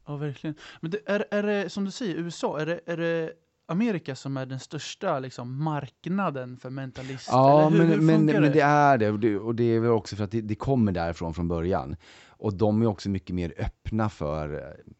Ja 0.06 0.16
verkligen. 0.16 0.56
Men 0.80 0.90
det, 0.90 0.98
är, 1.06 1.24
är 1.30 1.42
det, 1.42 1.70
som 1.70 1.84
du 1.84 1.90
säger, 1.90 2.14
USA, 2.14 2.60
är 2.60 2.66
det, 2.66 2.80
är 2.86 2.96
det 2.96 3.32
Amerika 3.68 4.14
som 4.14 4.36
är 4.36 4.46
den 4.46 4.60
största 4.60 5.18
liksom, 5.18 5.64
marknaden 5.64 6.56
för 6.56 6.70
mentalister? 6.70 7.32
Ja, 7.32 7.68
hur, 7.68 7.78
men, 7.78 7.86
hur 7.86 8.00
men, 8.00 8.18
funkar 8.18 8.40
men 8.40 8.52
det 8.52 8.60
är 8.60 8.98
det 8.98 9.10
och, 9.10 9.20
det. 9.20 9.38
och 9.38 9.54
det 9.54 9.64
är 9.64 9.80
väl 9.80 9.90
också 9.90 10.16
för 10.16 10.24
att 10.24 10.30
det, 10.30 10.40
det 10.40 10.54
kommer 10.54 10.92
därifrån 10.92 11.34
från 11.34 11.48
början. 11.48 11.96
Och 12.38 12.54
de 12.54 12.82
är 12.82 12.86
också 12.86 13.08
mycket 13.08 13.34
mer 13.34 13.54
öppna 13.58 14.08
för 14.08 14.54
eh, 14.54 14.92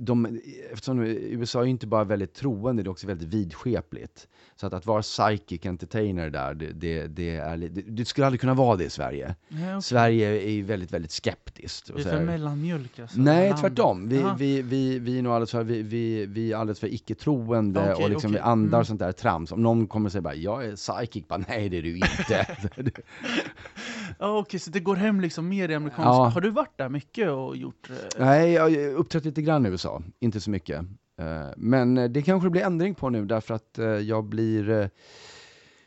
de, 0.00 0.40
eftersom 0.72 1.02
USA 1.02 1.60
är 1.60 1.64
ju 1.64 1.70
inte 1.70 1.86
bara 1.86 2.04
väldigt 2.04 2.34
troende, 2.34 2.82
det 2.82 2.88
är 2.88 2.90
också 2.90 3.06
väldigt 3.06 3.28
vidskepligt. 3.28 4.28
Så 4.56 4.66
att, 4.66 4.72
att 4.72 4.86
vara 4.86 5.02
psychic 5.02 5.66
entertainer 5.66 6.30
där, 6.30 6.54
det, 6.54 6.72
det, 6.72 7.06
det, 7.06 7.36
är, 7.36 7.56
det, 7.56 7.68
det 7.68 8.04
skulle 8.04 8.26
aldrig 8.26 8.40
kunna 8.40 8.54
vara 8.54 8.76
det 8.76 8.84
i 8.84 8.90
Sverige. 8.90 9.34
Ja, 9.48 9.56
okej. 9.56 9.82
Sverige 9.82 10.42
är 10.42 10.50
ju 10.50 10.62
väldigt, 10.62 10.92
väldigt 10.92 11.10
skeptiskt. 11.10 11.90
Det 11.94 12.00
är 12.00 12.04
för 12.04 12.20
mellanmjölk 12.20 12.98
alltså? 12.98 13.20
Nej, 13.20 13.48
land. 13.48 13.60
tvärtom. 13.60 14.08
Vi, 14.08 14.22
Aha. 14.22 14.36
vi, 14.38 14.62
vi, 14.62 14.98
vi, 14.98 15.18
är 15.18 15.22
nog 15.22 15.32
alldeles 15.32 15.50
för, 15.50 15.64
vi, 15.64 15.82
vi, 15.82 16.26
vi 16.26 16.52
är 16.52 16.56
alldeles 16.56 16.80
för 16.80 16.94
icke-troende 16.94 17.92
Okej, 17.92 18.04
och 18.04 18.10
liksom 18.10 18.30
okej. 18.30 18.42
vi 18.42 18.48
andar 18.48 18.78
Mm. 18.78 18.84
sånt 18.84 19.00
där 19.00 19.12
trams. 19.12 19.52
Om 19.52 19.62
någon 19.62 19.86
kommer 19.86 20.08
och 20.08 20.12
säger 20.12 20.22
bara 20.22 20.34
jag 20.34 20.64
är 20.64 20.76
psychic, 20.76 21.28
bara 21.28 21.44
nej 21.48 21.68
det 21.68 21.78
är 21.78 21.82
du 21.82 21.96
inte. 21.96 22.46
Ja, 24.18 24.38
okej, 24.38 24.60
så 24.60 24.70
det 24.70 24.80
går 24.80 24.96
hem 24.96 25.20
liksom 25.20 25.48
mer 25.48 25.68
i 25.68 25.74
amerikansk... 25.74 26.06
Ja. 26.06 26.28
Har 26.28 26.40
du 26.40 26.50
varit 26.50 26.78
där 26.78 26.88
mycket 26.88 27.30
och 27.30 27.56
gjort... 27.56 27.90
eh, 27.90 27.96
nej, 28.18 28.52
jag 28.52 28.62
har 28.62 28.94
uppträtt 28.94 29.24
lite 29.24 29.42
grann 29.42 29.66
i 29.66 29.68
USA, 29.68 30.02
inte 30.20 30.40
så 30.40 30.50
mycket. 30.50 30.80
Eh, 31.18 31.46
Men 31.56 31.98
eh, 31.98 32.08
det 32.10 32.22
kanske 32.22 32.50
blir 32.50 32.62
ändring 32.62 32.94
på 32.94 33.10
nu 33.10 33.24
därför 33.24 33.54
att 33.54 33.78
eh, 33.78 33.86
jag 33.86 34.24
blir... 34.24 34.90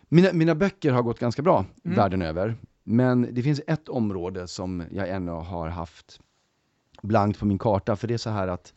Mina, 0.09 0.33
mina 0.33 0.55
böcker 0.55 0.91
har 0.91 1.01
gått 1.03 1.19
ganska 1.19 1.41
bra 1.41 1.65
Mm. 1.85 1.97
världen 1.97 2.21
över. 2.21 2.55
Men 2.83 3.27
det 3.31 3.43
finns 3.43 3.61
ett 3.67 3.89
område 3.89 4.47
som 4.47 4.83
jag 4.91 5.09
ännu 5.09 5.31
har 5.31 5.67
haft 5.69 6.19
blankt 7.01 7.39
på 7.39 7.45
min 7.45 7.57
karta. 7.59 7.95
För 7.95 8.07
det 8.07 8.13
är 8.13 8.17
så 8.17 8.29
här 8.29 8.47
att 8.47 8.73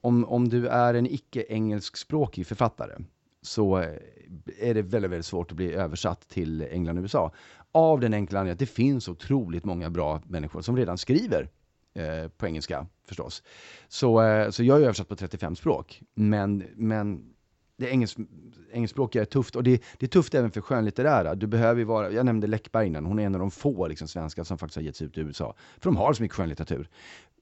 om, 0.00 0.24
om 0.24 0.48
du 0.48 0.66
är 0.68 0.94
en 0.94 1.06
icke-engelskspråkig 1.06 2.46
författare 2.46 2.92
så 3.42 3.76
är 4.60 4.74
det 4.74 4.82
väldigt, 4.82 5.10
väldigt 5.10 5.26
svårt 5.26 5.50
att 5.50 5.56
bli 5.56 5.72
översatt 5.72 6.28
till 6.28 6.62
England 6.62 6.98
och 6.98 7.02
USA. 7.02 7.32
Av 7.72 8.00
den 8.00 8.14
enkla 8.14 8.38
anledningen 8.38 8.54
att 8.54 8.58
det 8.58 8.66
finns 8.66 9.08
otroligt 9.08 9.64
många 9.64 9.90
bra 9.90 10.22
människor 10.26 10.62
som 10.62 10.76
redan 10.76 10.98
skriver 10.98 11.48
eh, 11.94 12.28
på 12.28 12.46
engelska 12.46 12.86
förstås. 13.04 13.42
Så, 13.88 14.22
eh, 14.22 14.50
så 14.50 14.64
jag 14.64 14.78
är 14.78 14.82
översatt 14.82 15.08
på 15.08 15.16
35 15.16 15.56
språk. 15.56 16.02
Men, 16.14 16.64
men 16.74 17.34
det 17.76 17.90
engels, 17.90 18.16
engelskspråkiga 18.72 19.22
är 19.22 19.26
tufft 19.26 19.56
och 19.56 19.62
det, 19.62 19.82
det 19.98 20.06
är 20.06 20.10
tufft 20.10 20.34
även 20.34 20.50
för 20.50 20.60
skönlitterära. 20.60 21.34
Du 21.34 21.46
behöver 21.46 21.84
vara, 21.84 22.10
jag 22.10 22.26
nämnde 22.26 22.46
Läckberg 22.46 22.86
innan, 22.86 23.06
hon 23.06 23.18
är 23.18 23.26
en 23.26 23.34
av 23.34 23.40
de 23.40 23.50
få 23.50 23.86
liksom, 23.86 24.08
svenskar 24.08 24.44
som 24.44 24.58
faktiskt 24.58 24.76
har 24.76 24.82
getts 24.82 25.02
ut 25.02 25.18
i 25.18 25.20
USA. 25.20 25.54
För 25.78 25.90
de 25.90 25.96
har 25.96 26.12
så 26.12 26.22
mycket 26.22 26.36
skönlitteratur. 26.36 26.88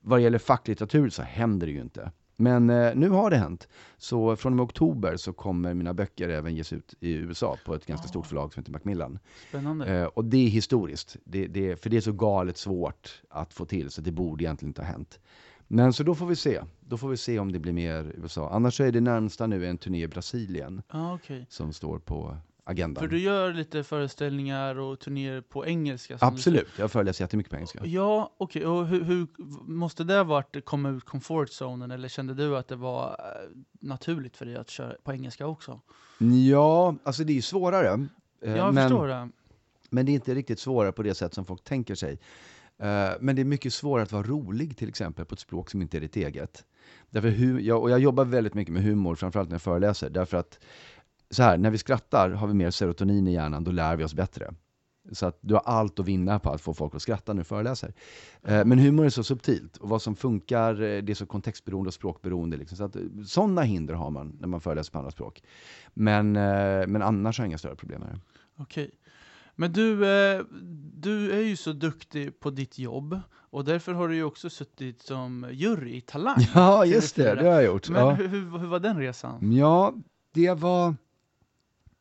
Vad 0.00 0.18
det 0.18 0.22
gäller 0.22 0.38
facklitteratur 0.38 1.10
så 1.10 1.22
händer 1.22 1.66
det 1.66 1.72
ju 1.72 1.80
inte. 1.80 2.12
Men 2.36 2.70
eh, 2.70 2.94
nu 2.94 3.08
har 3.10 3.30
det 3.30 3.36
hänt. 3.36 3.68
Så 3.96 4.36
från 4.36 4.52
och 4.52 4.56
med 4.56 4.64
oktober 4.64 5.16
så 5.16 5.32
kommer 5.32 5.74
mina 5.74 5.94
böcker 5.94 6.28
även 6.28 6.54
ges 6.54 6.72
ut 6.72 6.94
i 7.00 7.12
USA 7.12 7.56
på 7.64 7.74
ett 7.74 7.86
ganska 7.86 8.08
stort 8.08 8.26
förlag 8.26 8.52
som 8.54 8.60
heter 8.60 8.72
Macmillan. 8.72 9.18
Spännande. 9.48 9.86
Eh, 9.96 10.04
och 10.04 10.24
det 10.24 10.36
är 10.36 10.48
historiskt. 10.48 11.16
Det, 11.24 11.46
det, 11.46 11.82
för 11.82 11.90
det 11.90 11.96
är 11.96 12.00
så 12.00 12.12
galet 12.12 12.56
svårt 12.56 13.22
att 13.30 13.52
få 13.52 13.64
till 13.64 13.90
så 13.90 14.00
det 14.00 14.12
borde 14.12 14.44
egentligen 14.44 14.70
inte 14.70 14.82
ha 14.82 14.88
hänt. 14.88 15.20
Men 15.68 15.92
så 15.92 16.02
då 16.02 16.14
får 16.14 16.26
vi 16.26 16.36
se. 16.36 16.60
Då 16.80 16.96
får 16.96 17.08
vi 17.08 17.16
se 17.16 17.38
om 17.38 17.52
det 17.52 17.58
blir 17.58 17.72
mer 17.72 18.12
USA. 18.16 18.50
Annars 18.52 18.76
så 18.76 18.84
är 18.84 18.92
det 18.92 19.00
närmsta 19.00 19.46
nu 19.46 19.66
en 19.66 19.78
turné 19.78 20.02
i 20.02 20.08
Brasilien 20.08 20.82
Ja, 20.92 21.14
okej. 21.14 21.46
som 21.48 21.72
står 21.72 21.98
på 21.98 22.36
agendan. 22.68 23.02
För 23.04 23.08
du 23.08 23.18
gör 23.18 23.52
lite 23.52 23.82
föreställningar 23.84 24.78
och 24.78 25.00
turnéer 25.00 25.40
på 25.40 25.66
engelska? 25.66 26.18
som 26.18 26.28
du 26.28 26.34
Absolut, 26.34 26.68
jag 26.78 26.90
föreläser 26.90 27.24
jättemycket 27.24 27.50
på 27.50 27.56
engelska. 27.56 27.80
Ja, 27.84 28.34
okej. 28.38 28.66
Och 28.66 28.86
hur, 28.86 29.04
hur, 29.04 29.26
måste 29.66 30.04
det 30.04 30.14
ha 30.14 30.24
varit 30.24 30.64
komma 30.64 30.90
ut 30.90 31.04
comfort 31.04 31.50
zonen 31.50 31.90
eller 31.90 32.08
kände 32.08 32.34
du 32.34 32.56
att 32.56 32.68
det 32.68 32.76
var 32.76 33.08
eh, 33.10 33.56
naturligt 33.80 34.36
för 34.36 34.46
dig 34.46 34.56
att 34.56 34.70
köra 34.70 34.94
på 35.04 35.12
engelska 35.12 35.46
också? 35.46 35.80
Ja, 36.48 36.94
alltså 37.02 37.24
det 37.24 37.32
är 37.32 37.34
ju 37.34 37.42
svårare. 37.42 38.06
eh, 38.42 38.56
Jag 38.56 38.74
men, 38.74 38.88
förstår 38.88 39.06
det. 39.08 39.28
men 39.90 40.06
det 40.06 40.12
är 40.12 40.14
inte 40.14 40.34
riktigt 40.34 40.58
svårare 40.60 40.92
på 40.92 41.02
det 41.02 41.14
sätt 41.14 41.34
som 41.34 41.44
folk 41.44 41.64
tänker 41.64 41.94
sig. 41.94 42.18
Eh, 42.78 43.10
Men 43.20 43.36
det 43.36 43.42
är 43.42 43.44
mycket 43.44 43.72
svårare 43.72 44.02
att 44.02 44.12
vara 44.12 44.22
rolig 44.22 44.76
till 44.76 44.88
exempel 44.88 45.24
på 45.24 45.32
ett 45.34 45.40
språk 45.40 45.70
som 45.70 45.82
inte 45.82 45.96
är 45.96 46.00
ditt 46.00 46.16
eget. 46.16 46.64
Därför 47.10 47.30
hu- 47.30 47.60
jag, 47.60 47.82
och 47.82 47.90
jag 47.90 47.98
jobbar 48.00 48.24
väldigt 48.24 48.54
mycket 48.54 48.74
med 48.74 48.82
humor, 48.82 49.14
framförallt 49.14 49.48
när 49.48 49.54
jag 49.54 49.62
föreläser. 49.62 50.10
Därför 50.10 50.36
att 50.36 50.58
så 51.30 51.42
här, 51.42 51.58
när 51.58 51.70
vi 51.70 51.78
skrattar 51.78 52.30
har 52.30 52.46
vi 52.46 52.54
mer 52.54 52.70
serotonin 52.70 53.28
i 53.28 53.32
hjärnan, 53.32 53.64
då 53.64 53.70
lär 53.70 53.96
vi 53.96 54.04
oss 54.04 54.14
bättre. 54.14 54.54
Så 55.12 55.26
att 55.26 55.38
du 55.40 55.54
har 55.54 55.60
allt 55.60 56.00
att 56.00 56.06
vinna 56.06 56.38
på 56.38 56.50
att 56.50 56.60
få 56.60 56.74
folk 56.74 56.94
att 56.94 57.02
skratta 57.02 57.32
när 57.32 57.40
du 57.40 57.44
föreläser. 57.44 57.94
Eh, 58.42 58.64
Men 58.64 58.78
humor 58.78 59.04
är 59.04 59.10
så 59.10 59.24
subtilt 59.24 59.76
och 59.76 59.88
vad 59.88 60.02
som 60.02 60.16
funkar, 60.16 60.82
eh, 60.82 61.02
det 61.02 61.12
är 61.12 61.14
så 61.14 61.26
kontextberoende 61.26 61.88
och 61.88 61.94
språkberoende. 61.94 62.56
Liksom. 62.56 62.76
Så 62.76 62.84
att, 62.84 62.96
eh, 62.96 63.02
sådana 63.26 63.62
hinder 63.62 63.94
har 63.94 64.10
man 64.10 64.36
när 64.40 64.48
man 64.48 64.60
föreläser 64.60 64.92
på 64.92 64.98
andra 64.98 65.10
språk. 65.10 65.42
Men, 65.94 66.32
men 66.92 67.02
annars 67.02 67.38
har 67.38 67.44
jag 67.44 67.48
inga 67.48 67.58
större 67.58 67.76
problem 67.76 68.00
med 68.00 68.08
det. 68.08 68.20
Okej. 68.58 68.90
Men 69.54 69.72
du, 69.72 69.96
du 70.92 71.32
är 71.32 71.40
ju 71.40 71.56
så 71.56 71.72
duktig 71.72 72.40
på 72.40 72.50
ditt 72.50 72.78
jobb 72.78 73.20
och 73.50 73.64
därför 73.64 73.92
har 73.92 74.08
du 74.08 74.14
ju 74.14 74.24
också 74.24 74.50
suttit 74.50 75.02
som 75.02 75.46
jury 75.52 75.96
i 75.96 76.00
Talang. 76.00 76.36
Ja, 76.54 76.84
just 76.84 77.16
det, 77.16 77.34
TV4. 77.34 77.42
det 77.42 77.48
har 77.48 77.54
jag 77.54 77.64
gjort. 77.64 77.88
Men 77.88 78.00
ja. 78.00 78.10
hur, 78.10 78.58
hur 78.58 78.66
var 78.66 78.80
den 78.80 78.98
resan? 78.98 79.52
Ja, 79.52 79.94
det 80.32 80.52
var, 80.52 80.94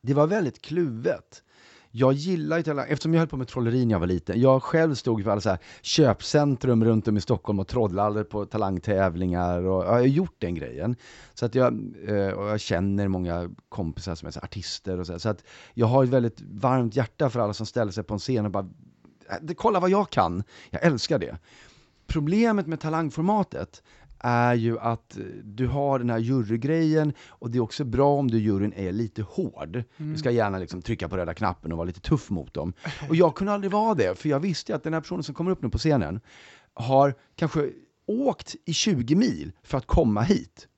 det 0.06 0.14
var 0.14 0.26
väldigt 0.26 0.62
kluvet. 0.62 1.42
Jag 1.90 2.12
gillar 2.12 2.56
ju 2.56 2.62
Talang, 2.62 2.86
eftersom 2.88 3.14
jag 3.14 3.20
höll 3.20 3.28
på 3.28 3.36
med 3.36 3.48
trolleri 3.48 3.84
när 3.84 3.94
jag 3.94 4.00
var 4.00 4.06
liten. 4.06 4.40
Jag 4.40 4.62
själv 4.62 4.94
stod 4.94 5.24
för 5.24 5.30
alla 5.30 5.40
så 5.40 5.48
här 5.48 5.58
köpcentrum 5.82 6.84
runt 6.84 7.08
om 7.08 7.16
i 7.16 7.20
Stockholm 7.20 7.60
och 7.60 7.68
trollade 7.68 8.24
på 8.24 8.46
talangtävlingar 8.46 9.62
och 9.62 9.84
jag 9.84 9.90
har 9.90 10.00
gjort 10.00 10.34
den 10.38 10.54
grejen. 10.54 10.96
Så 11.34 11.46
att 11.46 11.54
jag, 11.54 11.72
eh, 12.08 12.28
och 12.28 12.48
jag 12.48 12.60
känner 12.60 13.08
många 13.08 13.50
kompisar 13.68 14.14
som 14.14 14.26
är 14.26 14.32
så 14.32 14.40
här 14.40 14.44
artister 14.44 15.00
och 15.00 15.06
så, 15.06 15.12
här. 15.12 15.18
så 15.18 15.28
att 15.28 15.44
jag 15.74 15.86
har 15.86 16.04
ett 16.04 16.10
väldigt 16.10 16.40
varmt 16.40 16.96
hjärta 16.96 17.30
för 17.30 17.40
alla 17.40 17.54
som 17.54 17.66
ställer 17.66 17.92
sig 17.92 18.04
på 18.04 18.14
en 18.14 18.20
scen 18.20 18.44
och 18.44 18.50
bara, 18.50 18.68
äh, 19.30 19.54
kolla 19.56 19.80
vad 19.80 19.90
jag 19.90 20.10
kan. 20.10 20.42
Jag 20.70 20.84
älskar 20.84 21.18
det. 21.18 21.38
Problemet 22.06 22.66
med 22.66 22.80
talangformatet 22.80 23.82
är 24.26 24.54
ju 24.54 24.78
att 24.78 25.16
eh, 25.16 25.24
du 25.44 25.66
har 25.66 25.98
den 25.98 26.10
här 26.10 26.18
jurygrejen 26.18 27.12
och 27.28 27.50
det 27.50 27.58
är 27.58 27.62
också 27.62 27.84
bra 27.84 28.14
om 28.14 28.30
du 28.30 28.38
juryn 28.38 28.72
är 28.76 28.92
lite 28.92 29.22
hård. 29.22 29.82
Du 29.96 30.18
ska 30.18 30.30
gärna 30.30 30.58
liksom 30.58 30.82
trycka 30.82 31.08
på 31.08 31.16
röda 31.16 31.34
knappen 31.34 31.72
och 31.72 31.78
vara 31.78 31.86
lite 31.86 32.00
tuff 32.00 32.30
mot 32.30 32.54
dem. 32.54 32.72
Och 33.08 33.16
jag 33.16 33.34
kunde 33.34 33.52
aldrig 33.52 33.72
vara 33.72 33.94
det, 33.94 34.18
för 34.18 34.28
jag 34.28 34.40
visste 34.40 34.72
ju 34.72 34.76
att 34.76 34.82
den 34.82 34.94
här 34.94 35.00
personen 35.00 35.22
som 35.22 35.34
kommer 35.34 35.50
upp 35.50 35.62
nu 35.62 35.68
på 35.68 35.78
scenen 35.78 36.20
har 36.74 37.14
kanske 37.36 37.70
åkt 38.06 38.56
i 38.64 38.72
20 38.72 39.14
mil 39.14 39.52
för 39.62 39.78
att 39.78 39.86
komma 39.86 40.22
hit. 40.22 40.68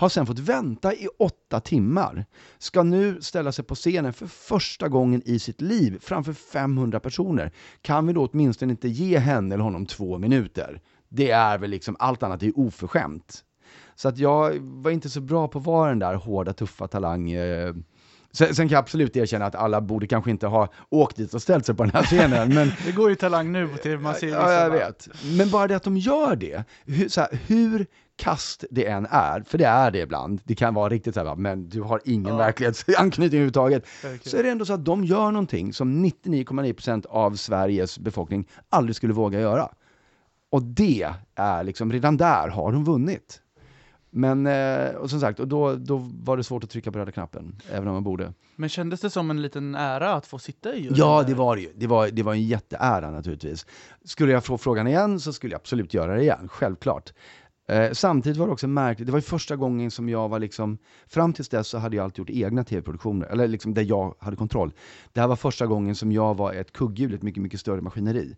Har 0.00 0.08
sen 0.08 0.26
fått 0.26 0.38
vänta 0.38 0.94
i 0.94 1.08
åtta 1.18 1.60
timmar. 1.60 2.26
Ska 2.58 2.82
nu 2.82 3.20
ställa 3.20 3.52
sig 3.52 3.64
på 3.64 3.74
scenen 3.74 4.12
för 4.12 4.26
första 4.26 4.88
gången 4.88 5.22
i 5.24 5.38
sitt 5.38 5.60
liv 5.60 5.98
framför 6.00 6.32
500 6.32 7.00
personer. 7.00 7.52
Kan 7.82 8.06
vi 8.06 8.12
då 8.12 8.26
åtminstone 8.26 8.70
inte 8.70 8.88
ge 8.88 9.18
henne 9.18 9.54
eller 9.54 9.64
honom 9.64 9.86
två 9.86 10.18
minuter? 10.18 10.80
Det 11.10 11.30
är 11.30 11.58
väl 11.58 11.70
liksom, 11.70 11.96
allt 11.98 12.22
annat 12.22 12.42
är 12.42 12.52
oförskämt. 12.58 13.44
Så 13.94 14.08
att 14.08 14.18
jag 14.18 14.58
var 14.60 14.90
inte 14.90 15.10
så 15.10 15.20
bra 15.20 15.48
på 15.48 15.58
att 15.58 15.64
vara 15.64 15.88
den 15.88 15.98
där 15.98 16.14
hårda, 16.14 16.52
tuffa 16.52 16.88
talang. 16.88 17.30
eh. 17.30 17.74
Sen, 18.32 18.54
sen 18.54 18.68
kan 18.68 18.74
jag 18.74 18.78
absolut 18.82 19.16
erkänna 19.16 19.46
att 19.46 19.54
alla 19.54 19.80
borde 19.80 20.06
kanske 20.06 20.30
inte 20.30 20.46
ha 20.46 20.68
åkt 20.90 21.16
dit 21.16 21.34
och 21.34 21.42
ställt 21.42 21.66
sig 21.66 21.74
på 21.74 21.82
den 21.82 21.92
här 21.92 22.02
scenen, 22.02 22.54
men 22.54 22.72
Det 22.86 22.92
går 22.92 23.10
ju 23.10 23.16
Talang 23.16 23.52
nu 23.52 23.68
på 23.68 23.76
TV, 23.78 24.02
man 24.02 24.14
ser 24.14 24.28
Ja, 24.28 24.52
jag 24.52 24.70
vet. 24.70 25.08
Men 25.38 25.50
bara 25.50 25.66
det 25.66 25.76
att 25.76 25.82
de 25.82 25.96
gör 25.96 26.36
det, 26.36 26.64
hur, 26.84 27.08
så 27.08 27.20
här, 27.20 27.38
hur 27.46 27.86
kast 28.16 28.64
det 28.70 28.86
än 28.86 29.06
är, 29.10 29.40
för 29.42 29.58
det 29.58 29.64
är 29.64 29.90
det 29.90 29.98
ibland, 29.98 30.40
det 30.44 30.54
kan 30.54 30.74
vara 30.74 30.88
riktigt 30.88 31.14
så 31.14 31.24
här, 31.24 31.36
men 31.36 31.68
du 31.68 31.82
har 31.82 32.00
ingen 32.04 32.32
Ja. 32.32 32.36
verklighetsanknytning 32.36 33.26
överhuvudtaget, 33.38 33.86
så 34.24 34.36
är 34.36 34.42
det 34.42 34.50
ändå 34.50 34.64
så 34.64 34.72
att 34.72 34.84
de 34.84 35.04
gör 35.04 35.30
någonting 35.30 35.72
som 35.72 36.04
99,9% 36.06 37.06
av 37.06 37.34
Sveriges 37.36 37.98
befolkning 37.98 38.48
aldrig 38.68 38.96
skulle 38.96 39.12
våga 39.12 39.40
göra. 39.40 39.68
Och 40.50 40.62
det 40.62 41.14
är 41.34 41.64
liksom, 41.64 41.92
redan 41.92 42.16
där 42.16 42.48
har 42.48 42.72
de 42.72 42.84
vunnit. 42.84 43.42
Men, 44.10 44.46
eh, 44.46 44.90
och 44.94 45.10
som 45.10 45.20
sagt, 45.20 45.40
och 45.40 45.48
då, 45.48 45.74
då 45.74 45.96
var 46.22 46.36
det 46.36 46.44
svårt 46.44 46.64
att 46.64 46.70
trycka 46.70 46.92
på 46.92 46.98
röda 46.98 47.12
knappen, 47.12 47.56
även 47.72 47.88
om 47.88 47.94
man 47.94 48.04
borde. 48.04 48.32
Men 48.56 48.68
kändes 48.68 49.00
det 49.00 49.10
som 49.10 49.30
en 49.30 49.42
liten 49.42 49.74
ära 49.74 50.12
att 50.12 50.26
få 50.26 50.38
sitta 50.38 50.74
i? 50.74 50.90
Ja, 50.94 51.24
det 51.26 51.34
var 51.34 51.56
det 51.56 51.62
ju. 51.62 51.72
Det 51.74 51.86
var, 51.86 52.08
det 52.08 52.22
var 52.22 52.32
en 52.32 52.46
jätteära 52.46 53.10
naturligtvis. 53.10 53.66
Skulle 54.04 54.32
jag 54.32 54.44
få 54.44 54.58
frågan 54.58 54.86
igen 54.86 55.20
så 55.20 55.32
skulle 55.32 55.52
jag 55.52 55.58
absolut 55.58 55.94
göra 55.94 56.14
det 56.14 56.22
igen, 56.22 56.48
självklart. 56.48 57.12
Eh, 57.70 57.92
samtidigt 57.92 58.38
var 58.38 58.46
det 58.46 58.52
också 58.52 58.68
märkligt, 58.68 59.06
det 59.06 59.12
var 59.12 59.18
ju 59.18 59.22
första 59.22 59.56
gången 59.56 59.90
som 59.90 60.08
jag 60.08 60.28
var 60.28 60.38
liksom, 60.38 60.78
fram 61.06 61.32
tills 61.32 61.48
dess 61.48 61.68
så 61.68 61.78
hade 61.78 61.96
jag 61.96 62.04
alltid 62.04 62.18
gjort 62.18 62.30
egna 62.30 62.64
tv-produktioner, 62.64 63.26
eller 63.26 63.48
liksom 63.48 63.74
där 63.74 63.82
jag 63.82 64.14
hade 64.18 64.36
kontroll. 64.36 64.72
Det 65.12 65.20
här 65.20 65.28
var 65.28 65.36
första 65.36 65.66
gången 65.66 65.94
som 65.94 66.12
jag 66.12 66.36
var 66.36 66.52
ett 66.52 66.72
kugghjul, 66.72 67.14
ett 67.14 67.22
mycket, 67.22 67.42
mycket 67.42 67.60
större 67.60 67.80
maskineri. 67.80 68.36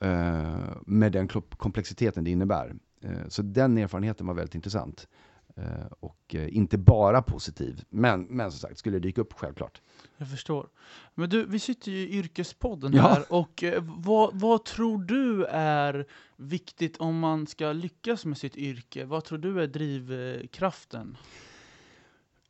Eh, 0.00 0.76
med 0.86 1.12
den 1.12 1.28
komplexiteten 1.56 2.24
det 2.24 2.30
innebär. 2.30 2.74
Eh, 3.02 3.28
så 3.28 3.42
den 3.42 3.78
erfarenheten 3.78 4.26
var 4.26 4.34
väldigt 4.34 4.54
intressant. 4.54 5.08
Eh, 5.56 5.86
och 6.00 6.34
inte 6.34 6.78
bara 6.78 7.22
positiv, 7.22 7.84
men, 7.88 8.22
men 8.22 8.52
som 8.52 8.58
sagt, 8.68 8.78
skulle 8.78 8.96
det 8.96 9.00
dyka 9.08 9.20
upp, 9.20 9.32
självklart. 9.32 9.80
Jag 10.16 10.30
förstår. 10.30 10.68
Men 11.14 11.30
du, 11.30 11.46
vi 11.46 11.58
sitter 11.58 11.90
ju 11.92 11.98
i 11.98 12.18
Yrkespodden 12.18 12.92
Ja. 12.92 13.02
här 13.02 13.32
och 13.32 13.64
vad, 13.82 14.40
vad 14.40 14.64
tror 14.64 14.98
du 15.04 15.44
är 15.50 16.06
viktigt 16.36 16.96
om 16.96 17.18
man 17.18 17.46
ska 17.46 17.72
lyckas 17.72 18.24
med 18.24 18.38
sitt 18.38 18.56
yrke? 18.56 19.04
Vad 19.04 19.24
tror 19.24 19.38
du 19.38 19.62
är 19.62 19.66
drivkraften? 19.66 21.16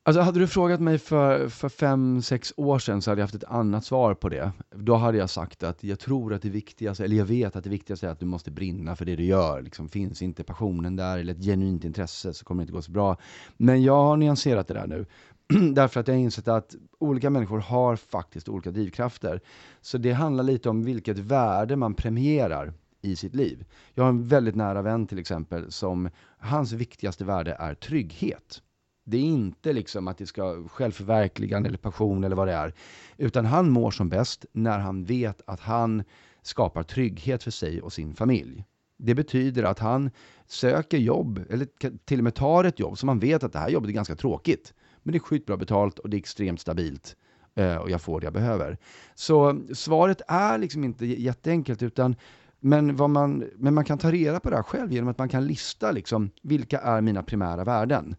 Alltså 0.07 0.21
hade 0.21 0.39
du 0.39 0.47
frågat 0.47 0.81
mig 0.81 0.99
för, 0.99 1.49
för 1.49 1.69
fem, 1.69 2.23
sex 2.23 2.53
år 2.57 2.79
sedan 2.79 3.03
så 3.03 3.11
hade 3.11 3.21
jag 3.21 3.25
haft 3.27 3.35
ett 3.35 3.45
annat 3.45 3.85
svar 3.85 4.15
på 4.15 4.29
det. 4.29 4.53
Då 4.71 4.95
hade 4.95 5.19
jag 5.19 5.31
sagt 5.31 5.63
att 5.63 5.85
jag 5.85 5.99
tror 5.99 6.35
att 6.35 6.43
det 6.43 6.51
viktigaste, 6.51 7.05
eller 7.05 7.17
jag 7.17 7.25
vet 7.25 7.57
att 7.57 7.65
det 7.65 7.71
viktigaste 7.71 8.07
är 8.07 8.11
att 8.11 8.21
du 8.21 8.27
måste 8.27 8.51
brinna 8.51 8.97
för 8.97 9.05
det 9.05 9.17
du 9.17 9.25
gör. 9.25 9.63
Liksom, 9.63 9.89
finns 9.89 10.23
inte 10.23 10.45
passionen 10.45 10.97
där 10.97 11.19
eller 11.19 11.33
ett 11.33 11.45
genuint 11.45 11.85
intresse 11.85 12.35
så 12.35 12.45
kommer 12.45 12.61
det 12.61 12.63
inte 12.63 12.73
gå 12.73 12.83
så 12.83 12.93
bra. 12.93 13.17
Men 13.57 13.83
jag 13.83 14.03
har 14.03 14.17
nyanserat 14.17 14.69
det 14.69 14.75
där 14.75 14.87
nu. 14.87 15.07
Därför 15.75 16.01
att 16.01 16.09
jag 16.09 16.15
har 16.15 16.21
insett 16.21 16.49
att 16.49 16.75
olika 16.99 17.31
människor 17.31 17.59
har 17.59 17.97
faktiskt 17.97 18.49
olika 18.49 18.71
drivkrafter. 18.71 19.41
Så 19.81 19.99
det 19.99 20.13
handlar 20.13 20.45
lite 20.45 20.69
om 20.69 20.85
vilket 20.85 21.19
värde 21.19 21.77
man 21.77 21.95
premierar 21.95 22.73
i 23.03 23.17
sitt 23.17 23.35
liv. 23.35 23.65
Jag 23.95 24.05
har 24.05 24.09
en 24.09 24.29
väldigt 24.29 24.55
nära 24.55 24.83
vän 24.83 25.07
till 25.07 25.19
exempel 25.19 25.73
som, 25.73 26.11
hans 26.39 26.73
viktigaste 26.73 27.25
värde 27.25 27.57
är 27.59 27.75
trygghet. 27.75 28.63
Det 29.09 29.17
är 29.17 29.23
inte 29.23 29.73
liksom 29.73 30.09
att 30.09 30.19
det 30.19 30.27
ska 30.27 30.69
självförverkligande 30.69 31.69
eller 31.69 31.79
passion 31.79 32.25
eller 32.25 32.37
vad 32.37 32.49
det 32.49 32.55
är. 32.55 32.75
Utan 33.17 33.47
han 33.47 33.71
mår 33.71 33.91
som 33.91 34.09
bäst 34.09 34.47
när 34.53 34.79
han 34.79 35.05
vet 35.05 35.43
att 35.47 35.61
han 35.61 36.03
skapar 36.43 36.83
trygghet 36.83 37.43
för 37.43 37.51
sig 37.51 37.83
och 37.83 37.93
sin 37.93 38.15
familj. 38.15 38.65
Det 38.97 39.15
betyder 39.15 39.63
att 39.63 39.79
han 39.79 40.11
söker 40.47 40.99
jobb, 40.99 41.41
eller 41.51 41.69
till 42.05 42.19
och 42.21 42.25
med 42.25 42.35
tar 42.35 42.65
ett 42.65 42.79
jobb 42.79 42.99
som 42.99 43.09
han 43.09 43.19
vet 43.19 43.45
att 43.45 43.53
det 43.53 43.59
här 43.59 43.69
jobbet 43.69 43.89
är 43.89 43.95
ganska 43.95 44.17
tråkigt. 44.17 44.75
Men 45.03 45.13
det 45.13 45.19
är 45.19 45.21
skitbra 45.21 45.57
betalt 45.57 45.99
och 45.99 46.11
det 46.11 46.17
är 46.17 46.19
extremt 46.19 46.61
stabilt. 46.61 47.17
Eh, 47.55 47.77
och 47.77 47.91
jag 47.91 48.03
får 48.03 48.21
det 48.21 48.27
jag 48.27 48.33
behöver. 48.35 48.79
Så 49.15 49.61
svaret 49.75 50.23
är 50.29 50.59
liksom 50.59 50.85
inte 50.85 51.07
jätteenkelt 51.07 51.83
utan 51.83 52.17
men, 52.61 52.97
vad 52.97 53.11
man, 53.11 53.45
men 53.57 53.75
man 53.75 53.85
kan 53.85 53.99
ta 53.99 54.11
reda 54.11 54.41
på 54.41 54.51
det 54.51 54.57
här 54.57 54.63
själv 54.63 54.93
genom 54.93 55.11
att 55.11 55.19
man 55.19 55.29
kan 55.29 55.47
lista 55.47 55.93
liksom, 55.93 56.31
vilka 56.43 56.79
är 56.79 57.01
mina 57.01 57.23
primära 57.23 57.65
värden. 57.65 58.17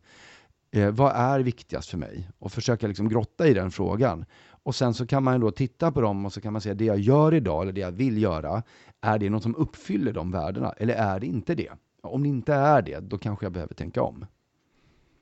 Eh, 0.71 0.91
vad 0.91 1.11
är 1.15 1.39
viktigast 1.39 1.89
för 1.89 1.97
mig? 1.97 2.29
Och 2.39 2.51
försöka 2.51 2.87
liksom 2.87 3.09
grotta 3.09 3.47
i 3.47 3.53
den 3.53 3.71
frågan. 3.71 4.25
Och 4.63 4.75
sen 4.75 4.93
så 4.93 5.07
kan 5.07 5.23
man 5.23 5.39
då 5.39 5.51
titta 5.51 5.91
på 5.91 6.01
dem 6.01 6.25
och 6.25 6.33
så 6.33 6.41
kan 6.41 6.53
man 6.53 6.61
säga 6.61 6.75
det 6.75 6.85
jag 6.85 6.99
gör 6.99 7.33
idag 7.33 7.61
eller 7.61 7.73
det 7.73 7.81
jag 7.81 7.91
vill 7.91 8.21
göra, 8.21 8.63
är 9.01 9.19
det 9.19 9.29
något 9.29 9.43
som 9.43 9.55
uppfyller 9.55 10.13
de 10.13 10.31
värdena? 10.31 10.71
Eller 10.71 10.93
är 10.93 11.19
det 11.19 11.27
inte 11.27 11.55
det? 11.55 11.71
Om 12.01 12.23
det 12.23 12.29
inte 12.29 12.53
är 12.53 12.81
det, 12.81 12.99
då 12.99 13.17
kanske 13.17 13.45
jag 13.45 13.53
behöver 13.53 13.73
tänka 13.73 14.01
om. 14.01 14.25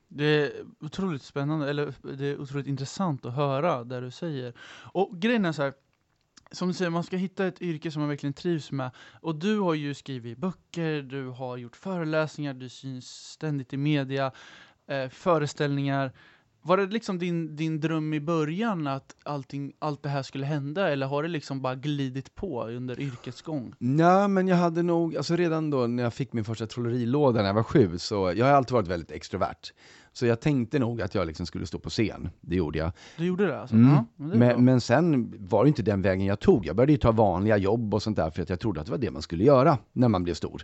Det 0.08 0.24
är 0.24 0.52
otroligt 0.80 1.22
spännande, 1.22 1.70
eller 1.70 1.94
det 2.16 2.26
är 2.26 2.40
otroligt 2.40 2.66
intressant 2.66 3.26
att 3.26 3.34
höra 3.34 3.84
det 3.84 4.00
du 4.00 4.10
säger. 4.10 4.54
Och 4.92 5.18
grejen 5.18 5.44
är 5.44 5.52
så 5.52 5.62
här, 5.62 5.72
som 6.50 6.68
du 6.68 6.74
säger, 6.74 6.90
man 6.90 7.04
ska 7.04 7.16
hitta 7.16 7.46
ett 7.46 7.62
yrke 7.62 7.90
som 7.90 8.02
man 8.02 8.08
verkligen 8.08 8.32
trivs 8.32 8.72
med. 8.72 8.90
Och 9.20 9.34
du 9.34 9.58
har 9.58 9.74
ju 9.74 9.94
skrivit 9.94 10.38
böcker, 10.38 11.02
du 11.02 11.28
har 11.28 11.56
gjort 11.56 11.76
föreläsningar, 11.76 12.54
du 12.54 12.68
syns 12.68 13.06
ständigt 13.06 13.72
i 13.72 13.76
media, 13.76 14.32
eh, 14.88 15.08
föreställningar. 15.08 16.12
Var 16.62 16.76
det 16.76 16.86
liksom 16.86 17.18
din, 17.18 17.56
din 17.56 17.80
dröm 17.80 18.14
i 18.14 18.20
början 18.20 18.86
att 18.86 19.16
allting, 19.22 19.72
allt 19.78 20.02
det 20.02 20.08
här 20.08 20.22
skulle 20.22 20.46
hända, 20.46 20.88
eller 20.88 21.06
har 21.06 21.22
det 21.22 21.28
liksom 21.28 21.62
bara 21.62 21.74
glidit 21.74 22.34
på 22.34 22.64
under 22.64 23.00
yrkets 23.00 23.42
gång? 23.42 23.74
Nej, 23.78 24.28
men 24.28 24.48
jag 24.48 24.56
hade 24.56 24.82
nog, 24.82 25.16
alltså 25.16 25.36
redan 25.36 25.70
då 25.70 25.86
när 25.86 26.02
jag 26.02 26.14
fick 26.14 26.32
min 26.32 26.44
första 26.44 26.66
trollerilåda 26.66 27.40
när 27.40 27.46
jag 27.46 27.54
var 27.54 27.62
sju, 27.62 27.98
så 27.98 28.32
jag 28.36 28.46
har 28.46 28.52
alltid 28.52 28.72
varit 28.72 28.88
väldigt 28.88 29.10
extrovert. 29.10 29.72
Så 30.12 30.26
jag 30.26 30.40
tänkte 30.40 30.78
nog 30.78 31.02
att 31.02 31.14
jag 31.14 31.26
liksom 31.26 31.46
skulle 31.46 31.66
stå 31.66 31.78
på 31.78 31.90
scen, 31.90 32.30
det 32.40 32.56
gjorde 32.56 32.78
jag. 32.78 32.92
Du 33.16 33.26
gjorde 33.26 33.46
det 33.46 33.60
alltså? 33.60 33.76
Mm. 33.76 33.90
Ja, 33.90 34.04
men 34.16 34.30
det. 34.30 34.38
Men, 34.38 34.64
men 34.64 34.80
sen 34.80 35.34
var 35.38 35.64
det 35.64 35.68
inte 35.68 35.82
den 35.82 36.02
vägen 36.02 36.26
jag 36.26 36.40
tog. 36.40 36.66
Jag 36.66 36.76
började 36.76 36.92
ju 36.92 36.98
ta 36.98 37.12
vanliga 37.12 37.56
jobb 37.56 37.94
och 37.94 38.02
sånt 38.02 38.16
där 38.16 38.30
för 38.30 38.42
att 38.42 38.50
jag 38.50 38.60
trodde 38.60 38.80
att 38.80 38.86
det 38.86 38.92
var 38.92 38.98
det 38.98 39.10
man 39.10 39.22
skulle 39.22 39.44
göra 39.44 39.78
när 39.92 40.08
man 40.08 40.24
blev 40.24 40.34
stor. 40.34 40.62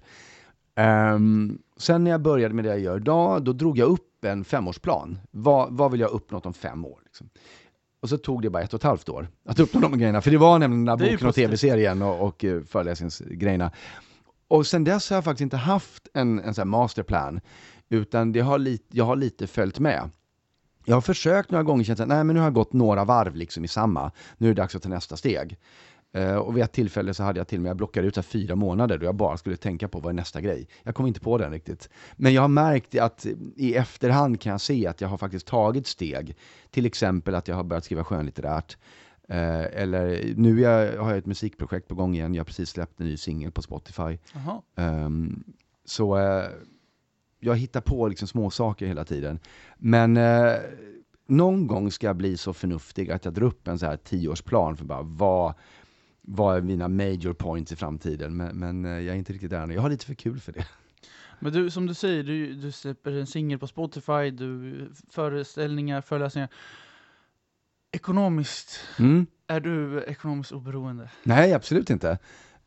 Ehm, 0.76 1.58
sen 1.76 2.04
när 2.04 2.10
jag 2.10 2.22
började 2.22 2.54
med 2.54 2.64
det 2.64 2.70
jag 2.70 2.80
gör 2.80 2.96
idag, 2.96 3.44
då 3.44 3.52
drog 3.52 3.78
jag 3.78 3.88
upp 3.88 4.24
en 4.24 4.44
femårsplan. 4.44 5.18
Vad, 5.30 5.72
vad 5.72 5.90
vill 5.90 6.00
jag 6.00 6.08
ha 6.08 6.16
uppnått 6.16 6.46
om 6.46 6.54
fem 6.54 6.84
år? 6.84 6.98
Liksom. 7.04 7.28
Och 8.02 8.08
så 8.08 8.18
tog 8.18 8.42
det 8.42 8.50
bara 8.50 8.62
ett 8.62 8.74
och 8.74 8.80
ett 8.80 8.84
halvt 8.84 9.08
år 9.08 9.28
att 9.48 9.58
uppnå 9.58 9.80
de 9.80 9.98
grejerna. 9.98 10.20
För 10.20 10.30
det 10.30 10.38
var 10.38 10.58
nämligen 10.58 10.84
den 10.84 10.98
där 10.98 11.10
boken 11.12 11.28
och 11.28 11.34
tv-serien 11.34 12.02
och, 12.02 12.26
och 12.26 12.44
eh, 12.44 12.62
föreläsningsgrejerna. 12.62 13.70
Och 14.48 14.66
sen 14.66 14.84
dess 14.84 15.10
har 15.10 15.16
jag 15.16 15.24
faktiskt 15.24 15.40
inte 15.40 15.56
haft 15.56 16.08
en, 16.14 16.38
en 16.38 16.54
sån 16.54 16.68
masterplan, 16.68 17.40
utan 17.88 18.32
det 18.32 18.40
har 18.40 18.58
lite, 18.58 18.84
jag 18.96 19.04
har 19.04 19.16
lite 19.16 19.46
följt 19.46 19.78
med. 19.78 20.10
Jag 20.84 20.96
har 20.96 21.00
försökt 21.00 21.50
några 21.50 21.62
gånger, 21.62 21.84
känt 21.84 22.00
att 22.00 22.08
nej 22.08 22.24
men 22.24 22.34
nu 22.34 22.40
har 22.40 22.46
jag 22.46 22.54
gått 22.54 22.72
några 22.72 23.04
varv 23.04 23.36
liksom 23.36 23.64
i 23.64 23.68
samma, 23.68 24.10
nu 24.38 24.50
är 24.50 24.54
det 24.54 24.62
dags 24.62 24.76
att 24.76 24.82
ta 24.82 24.88
nästa 24.88 25.16
steg. 25.16 25.58
Eh, 26.12 26.34
och 26.34 26.56
vid 26.56 26.64
ett 26.64 26.72
tillfälle 26.72 27.14
så 27.14 27.22
hade 27.22 27.40
jag 27.40 27.48
till 27.48 27.58
och 27.58 27.62
med, 27.62 27.70
jag 27.70 27.76
blockade 27.76 28.06
ut 28.06 28.14
så 28.14 28.20
här 28.20 28.22
fyra 28.22 28.56
månader 28.56 28.98
då 28.98 29.04
jag 29.04 29.14
bara 29.14 29.36
skulle 29.36 29.56
tänka 29.56 29.88
på 29.88 30.00
vad 30.00 30.10
är 30.10 30.14
nästa 30.14 30.40
grej. 30.40 30.68
Jag 30.82 30.94
kom 30.94 31.06
inte 31.06 31.20
på 31.20 31.38
den 31.38 31.52
riktigt. 31.52 31.88
Men 32.16 32.32
jag 32.32 32.42
har 32.42 32.48
märkt 32.48 32.98
att 32.98 33.26
i 33.56 33.74
efterhand 33.74 34.40
kan 34.40 34.50
jag 34.50 34.60
se 34.60 34.86
att 34.86 35.00
jag 35.00 35.08
har 35.08 35.18
faktiskt 35.18 35.46
tagit 35.46 35.86
steg. 35.86 36.36
Till 36.70 36.86
exempel 36.86 37.34
att 37.34 37.48
jag 37.48 37.56
har 37.56 37.64
börjat 37.64 37.84
skriva 37.84 38.04
skönlitterärt. 38.04 38.76
Eh, 39.28 39.82
eller 39.82 40.34
nu 40.36 40.60
jag, 40.60 40.98
har 41.02 41.08
jag 41.10 41.18
ett 41.18 41.26
musikprojekt 41.26 41.88
på 41.88 41.94
gång 41.94 42.14
igen, 42.14 42.34
jag 42.34 42.40
har 42.40 42.44
precis 42.44 42.70
släppt 42.70 43.00
en 43.00 43.06
ny 43.06 43.16
singel 43.16 43.52
på 43.52 43.62
Spotify. 43.62 44.18
Ehm, 44.76 45.44
så 45.84 46.18
eh, 46.18 46.44
jag 47.40 47.56
hittar 47.56 47.80
på 47.80 48.08
liksom 48.08 48.28
små 48.28 48.50
saker 48.50 48.86
hela 48.86 49.04
tiden. 49.04 49.38
Men 49.78 50.16
eh, 50.16 50.52
någon 51.26 51.66
gång 51.66 51.90
ska 51.90 52.06
jag 52.06 52.16
bli 52.16 52.36
så 52.36 52.52
förnuftig 52.52 53.10
att 53.10 53.24
jag 53.24 53.34
drar 53.34 53.46
upp 53.46 53.68
en 53.68 53.78
så 53.78 53.86
här 53.86 53.96
tioårsplan 53.96 54.76
för 54.76 54.84
bara 54.84 55.02
vad, 55.02 55.54
vad 56.22 56.56
är 56.56 56.60
mina 56.62 56.88
major 56.88 57.32
points 57.32 57.72
i 57.72 57.76
framtiden. 57.76 58.36
Men, 58.36 58.56
men 58.58 58.84
eh, 58.84 58.90
jag 58.90 59.14
är 59.14 59.18
inte 59.18 59.32
riktigt 59.32 59.50
där 59.50 59.66
nu. 59.66 59.74
Jag 59.74 59.82
har 59.82 59.90
lite 59.90 60.06
för 60.06 60.14
kul 60.14 60.40
för 60.40 60.52
det. 60.52 60.66
Men 61.40 61.52
du, 61.52 61.70
som 61.70 61.86
du 61.86 61.94
säger, 61.94 62.22
du, 62.22 62.54
du 62.54 62.72
släpper 62.72 63.12
en 63.12 63.26
singel 63.26 63.58
på 63.58 63.66
Spotify, 63.66 64.30
du 64.30 64.90
föreställningar, 65.10 66.00
föreläsningar. 66.00 66.48
Ekonomiskt, 67.92 68.80
Mm. 68.98 69.26
är 69.46 69.60
du 69.60 70.02
ekonomiskt 70.02 70.52
oberoende? 70.52 71.10
Nej, 71.22 71.52
absolut 71.52 71.90
inte. 71.90 72.18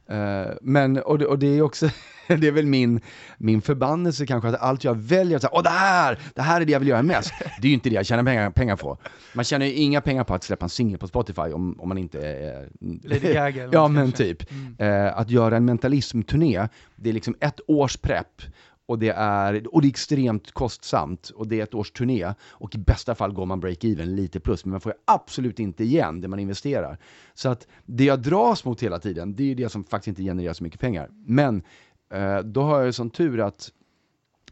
Eh, 0.10 0.54
men, 0.62 0.98
och 0.98 1.20
det, 1.20 1.26
och 1.26 1.40
det 1.40 1.48
är 1.58 1.62
också, 1.62 1.90
det 2.28 2.48
är 2.48 2.52
väl 2.52 2.66
min, 2.66 3.02
min 3.38 3.62
förbannelse 3.62 4.26
kanske, 4.26 4.50
att 4.50 4.62
allt 4.62 4.84
jag 4.84 4.96
väljer, 4.96 5.36
att 5.36 5.42
säga, 5.42 5.52
åh 5.54 5.64
det 5.64 5.70
här, 5.70 6.20
det 6.36 6.42
här 6.42 6.62
är 6.62 6.66
det 6.66 6.72
jag 6.72 6.80
vill 6.80 6.90
göra 6.90 7.04
mest. 7.04 7.34
Det 7.62 7.68
är 7.68 7.70
ju 7.70 7.74
inte 7.74 7.90
det 7.90 7.96
jag 7.96 8.06
tjänar 8.06 8.24
pengar, 8.24 8.50
pengar 8.50 8.76
på. 8.76 8.98
Man 9.34 9.46
tjänar 9.46 9.66
ju 9.66 9.74
inga 9.74 10.02
pengar 10.02 10.24
på 10.24 10.34
att 10.34 10.44
släppa 10.44 10.66
en 10.66 10.70
singel 10.70 10.98
på 10.98 11.08
Spotify 11.08 11.42
om, 11.42 11.80
om 11.80 11.90
man 11.90 11.98
inte 11.98 12.28
är... 12.28 12.70
Lady 13.04 13.34
Gaga 13.34 13.70
Ja 13.72 13.88
men 13.88 14.04
kanske. 14.04 14.24
typ. 14.24 14.52
Mm. 14.52 15.06
Eh, 15.06 15.18
att 15.18 15.30
göra 15.30 15.58
en 15.58 15.66
mentalismturné, 15.66 16.68
det 16.96 17.10
är 17.10 17.14
liksom 17.14 17.36
ett 17.40 17.60
års 17.68 17.98
prepp. 17.98 18.42
Och 18.86 19.00
det, 19.00 19.10
är, 19.10 19.76
och 19.76 19.82
det 19.82 19.88
är 19.88 19.90
extremt 19.90 20.52
kostsamt, 20.52 21.30
och 21.30 21.48
det 21.48 21.60
är 21.60 21.64
ett 21.64 21.74
års 21.74 21.92
turné. 21.92 22.34
Och 22.42 22.76
i 22.76 22.78
bästa 22.78 23.16
fall 23.16 23.34
går 23.34 23.46
man 23.46 23.62
break-even 23.62 24.06
lite 24.06 24.40
plus, 24.40 24.66
men 24.66 24.72
man 24.72 24.82
får 24.82 24.92
ju 24.92 24.98
absolut 25.06 25.60
inte 25.60 25.84
igen 25.84 26.22
det 26.22 26.28
man 26.28 26.40
investerar. 26.40 26.98
Så 27.34 27.50
att 27.50 27.68
det 27.86 28.04
jag 28.04 28.22
dras 28.22 28.66
mot 28.66 28.84
hela 28.84 29.00
tiden, 29.00 29.36
det 29.36 29.44
är 29.44 29.48
ju 29.48 29.56
det 29.56 29.70
som 29.70 29.84
faktiskt 29.84 30.08
inte 30.08 30.24
genererar 30.24 30.54
så 30.54 30.64
mycket 30.64 30.80
pengar. 30.80 31.10
Men 31.26 31.64
eh, 32.10 32.40
då 32.40 32.62
har 32.62 32.78
jag 32.78 32.86
ju 32.86 32.92
sån 32.92 33.10
tur 33.10 33.40
att 33.40 33.72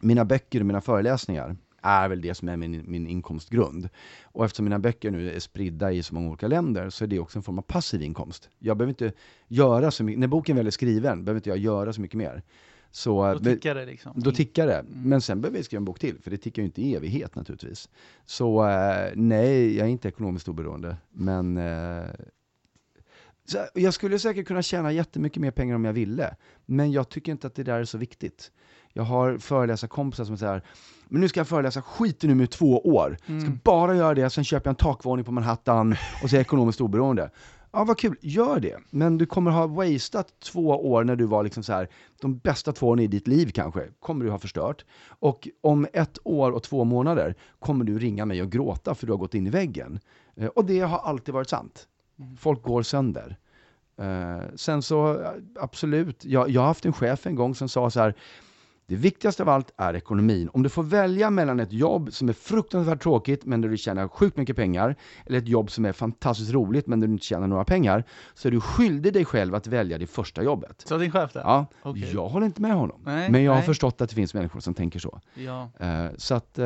mina 0.02 0.26
böcker 0.26 0.60
och 0.60 0.66
mina 0.66 0.82
föreläsningar 0.82 1.56
är 1.82 2.10
väl 2.10 2.22
det 2.22 2.34
som 2.34 2.50
är 2.50 2.58
min, 2.58 2.84
min 2.88 3.08
inkomstgrund. 3.08 3.90
Och 4.24 4.46
eftersom 4.46 4.64
mina 4.64 4.80
böcker 4.80 5.12
nu 5.12 5.32
är 5.32 5.40
spridda 5.40 5.92
i 5.92 6.04
så 6.04 6.16
många 6.16 6.30
olika 6.30 6.48
länder 6.48 6.90
så 6.90 7.04
är 7.04 7.08
det 7.08 7.20
också 7.20 7.40
en 7.40 7.44
form 7.44 7.58
av 7.58 7.62
passiv 7.62 8.02
inkomst. 8.02 8.50
Jag 8.60 8.78
behöver 8.78 8.90
inte 8.90 9.12
göra 9.48 9.92
så 9.92 10.04
mycket, 10.04 10.20
när 10.20 10.28
boken 10.28 10.56
väl 10.56 10.68
är 10.68 10.72
skriven 10.72 11.26
behöver 11.26 11.40
inte 11.40 11.50
jag 11.50 11.58
göra 11.58 11.94
så 11.94 12.02
mycket 12.02 12.18
mer. 12.18 12.44
Så, 12.96 13.34
Då 13.34 13.40
tickar 13.40 13.76
det 13.76 13.86
liksom. 13.86 14.12
då 14.16 14.32
tickar 14.32 14.68
det. 14.68 14.86
Men 14.90 15.22
sen 15.22 15.42
behöver 15.42 15.58
jag 15.58 15.66
skriva 15.66 15.80
en 15.80 15.86
bok 15.86 16.00
till, 16.00 16.20
för 16.22 16.32
det 16.32 16.38
tickar 16.38 16.62
ju 16.62 16.66
inte 16.66 16.82
i 16.82 16.96
evighet 16.96 17.36
naturligtvis. 17.36 17.90
Så 18.26 18.68
eh, 18.68 19.12
nej, 19.16 19.78
jag 19.78 19.88
är 19.88 19.92
inte 19.92 20.08
ekonomiskt 20.08 20.48
oberoende. 20.48 20.98
Men 21.12 21.58
eh, 21.58 22.04
jag 23.74 23.94
skulle 23.94 24.20
säkert 24.20 24.48
kunna 24.48 24.62
tjäna 24.62 24.92
jättemycket 24.92 25.42
mer 25.42 25.52
pengar 25.52 25.76
om 25.76 25.86
jag 25.86 25.94
ville. 25.94 26.36
Men 26.66 26.92
jag 26.92 27.10
tycker 27.10 27.32
inte 27.32 27.48
att 27.48 27.56
det 27.56 27.64
där 27.64 27.80
är 27.80 27.86
så 27.86 27.98
viktigt. 27.98 28.52
Jag 28.94 29.04
har 29.04 29.38
föreläsarkompisar 29.38 30.26
som 30.26 30.38
säger 30.38 30.62
men 31.08 31.22
nu 31.22 31.28
ska 31.30 31.40
jag 31.40 31.48
föreläsa 31.48 31.82
skiten 31.82 32.30
nu 32.30 32.36
med 32.36 32.50
två 32.52 32.80
år. 32.80 33.18
Ska 33.24 33.34
Mm. 33.34 33.60
bara 33.64 33.96
göra 33.96 34.14
det, 34.14 34.30
sen 34.30 34.44
köper 34.44 34.68
jag 34.68 34.72
en 34.72 34.76
takvåning 34.76 35.26
på 35.26 35.32
Manhattan 35.32 35.92
och 36.24 36.30
så 36.30 36.36
är 36.36 36.38
jag 36.38 36.42
ekonomiskt 36.42 36.82
oberoende. 36.82 37.30
Ja, 37.76 37.84
vad 37.84 37.98
kul, 37.98 38.16
gör 38.22 38.60
det. 38.60 38.78
Men 38.90 39.18
du 39.18 39.26
kommer 39.26 39.52
ha 39.52 39.68
wasted 39.68 40.26
två 40.44 40.68
år 40.92 41.04
när 41.04 41.16
du 41.16 41.26
var 41.26 41.44
liksom 41.44 41.64
så 41.64 41.74
här, 41.74 41.90
de 42.22 42.38
bästa 42.38 42.72
två 42.72 42.88
åren 42.88 43.00
i 43.00 43.08
ditt 43.08 43.28
liv 43.28 43.52
kanske, 43.54 43.88
kommer 44.00 44.26
du 44.26 44.32
ha 44.32 44.40
förstört. 44.40 44.86
Och 45.08 45.48
om 45.62 45.88
ett 45.94 46.18
år 46.24 46.52
och 46.52 46.64
två 46.64 46.84
månader 46.84 47.36
kommer 47.60 47.86
du 47.86 48.00
ringa 48.00 48.26
mig 48.26 48.42
och 48.42 48.52
gråta 48.52 48.96
för 48.96 49.06
du 49.08 49.14
har 49.14 49.18
gått 49.18 49.34
in 49.34 49.48
i 49.48 49.50
väggen. 49.50 50.00
Eh, 50.36 50.48
Och 50.48 50.66
det 50.66 50.80
har 50.80 50.98
alltid 51.00 51.34
varit 51.34 51.50
sant. 51.50 51.88
Folk 52.40 52.64
går 52.64 52.84
sönder. 52.84 53.38
Eh, 53.98 54.42
sen 54.56 54.82
så, 54.82 55.22
eh, 55.22 55.30
absolut, 55.60 56.26
jag, 56.26 56.50
jag 56.50 56.62
har 56.62 56.68
haft 56.68 56.86
en 56.86 56.94
chef 56.94 57.28
en 57.28 57.36
gång 57.36 57.56
som 57.56 57.70
sa 57.70 57.90
så 57.90 58.00
här, 58.00 58.14
det 58.86 58.96
viktigaste 58.96 59.44
av 59.44 59.50
allt 59.50 59.72
är 59.78 59.94
ekonomin. 59.94 60.50
Om 60.54 60.64
du 60.64 60.70
får 60.70 60.84
välja 60.84 61.30
mellan 61.30 61.60
ett 61.60 61.74
jobb 61.74 62.14
som 62.14 62.30
är 62.30 62.34
fruktansvärt 62.34 63.02
tråkigt 63.04 63.46
men 63.46 63.62
där 63.62 63.70
du 63.70 63.78
tjänar 63.78 64.08
sjukt 64.08 64.38
mycket 64.38 64.56
pengar, 64.56 64.96
eller 65.26 65.38
ett 65.38 65.48
jobb 65.48 65.72
som 65.72 65.86
är 65.86 65.92
fantastiskt 65.92 66.52
roligt 66.52 66.88
men 66.88 67.00
där 67.00 67.08
du 67.08 67.14
inte 67.14 67.26
tjänar 67.26 67.48
några 67.48 67.66
pengar, 67.66 68.04
så 68.34 68.48
är 68.48 68.52
du 68.52 68.62
skyldig 68.62 69.14
dig 69.14 69.26
själv 69.26 69.56
att 69.56 69.68
välja 69.68 69.98
det 69.98 70.08
första 70.08 70.44
jobbet. 70.44 70.84
Så 70.86 70.98
din 70.98 71.12
chef 71.12 71.34
där? 71.34 71.42
Ja, 71.42 71.66
Okej. 71.82 72.12
jag 72.14 72.28
håller 72.28 72.46
inte 72.46 72.62
med 72.62 72.74
honom. 72.74 73.02
Nej, 73.06 73.32
men 73.32 73.44
jag 73.44 73.52
har 73.52 73.58
nej. 73.58 73.66
förstått 73.66 74.02
att 74.02 74.10
det 74.10 74.16
finns 74.16 74.34
människor 74.34 74.60
som 74.60 74.74
tänker 74.74 75.00
så. 75.00 75.22
Ja. 75.34 75.70
Eh, 75.80 76.06
så 76.18 76.36
att, 76.36 76.60
eh, 76.60 76.66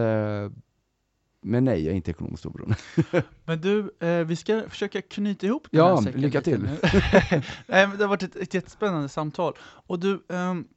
men 1.41 1.65
nej, 1.65 1.86
jag 1.86 1.91
är 1.91 1.95
inte 1.95 2.11
ekonomiskt 2.11 2.45
oberoende. 2.45 2.76
Men 3.45 3.61
du, 3.61 3.91
eh, 3.99 4.26
vi 4.26 4.36
ska 4.36 4.63
försöka 4.70 5.01
knyta 5.01 5.45
ihop 5.45 5.68
den 5.72 5.80
Ja, 5.80 5.95
här 5.95 6.01
säcken 6.01 6.22
lycka 6.22 6.39
lite 6.39 6.51
till. 6.51 6.61
Nej, 7.68 7.88
det 7.97 8.03
har 8.03 8.07
varit 8.07 8.24
ett, 8.24 8.36
ett 8.36 8.53
jättespännande 8.53 9.09
samtal. 9.09 9.53
Och 9.61 9.99
du, 9.99 10.26
ehm, 10.30 10.68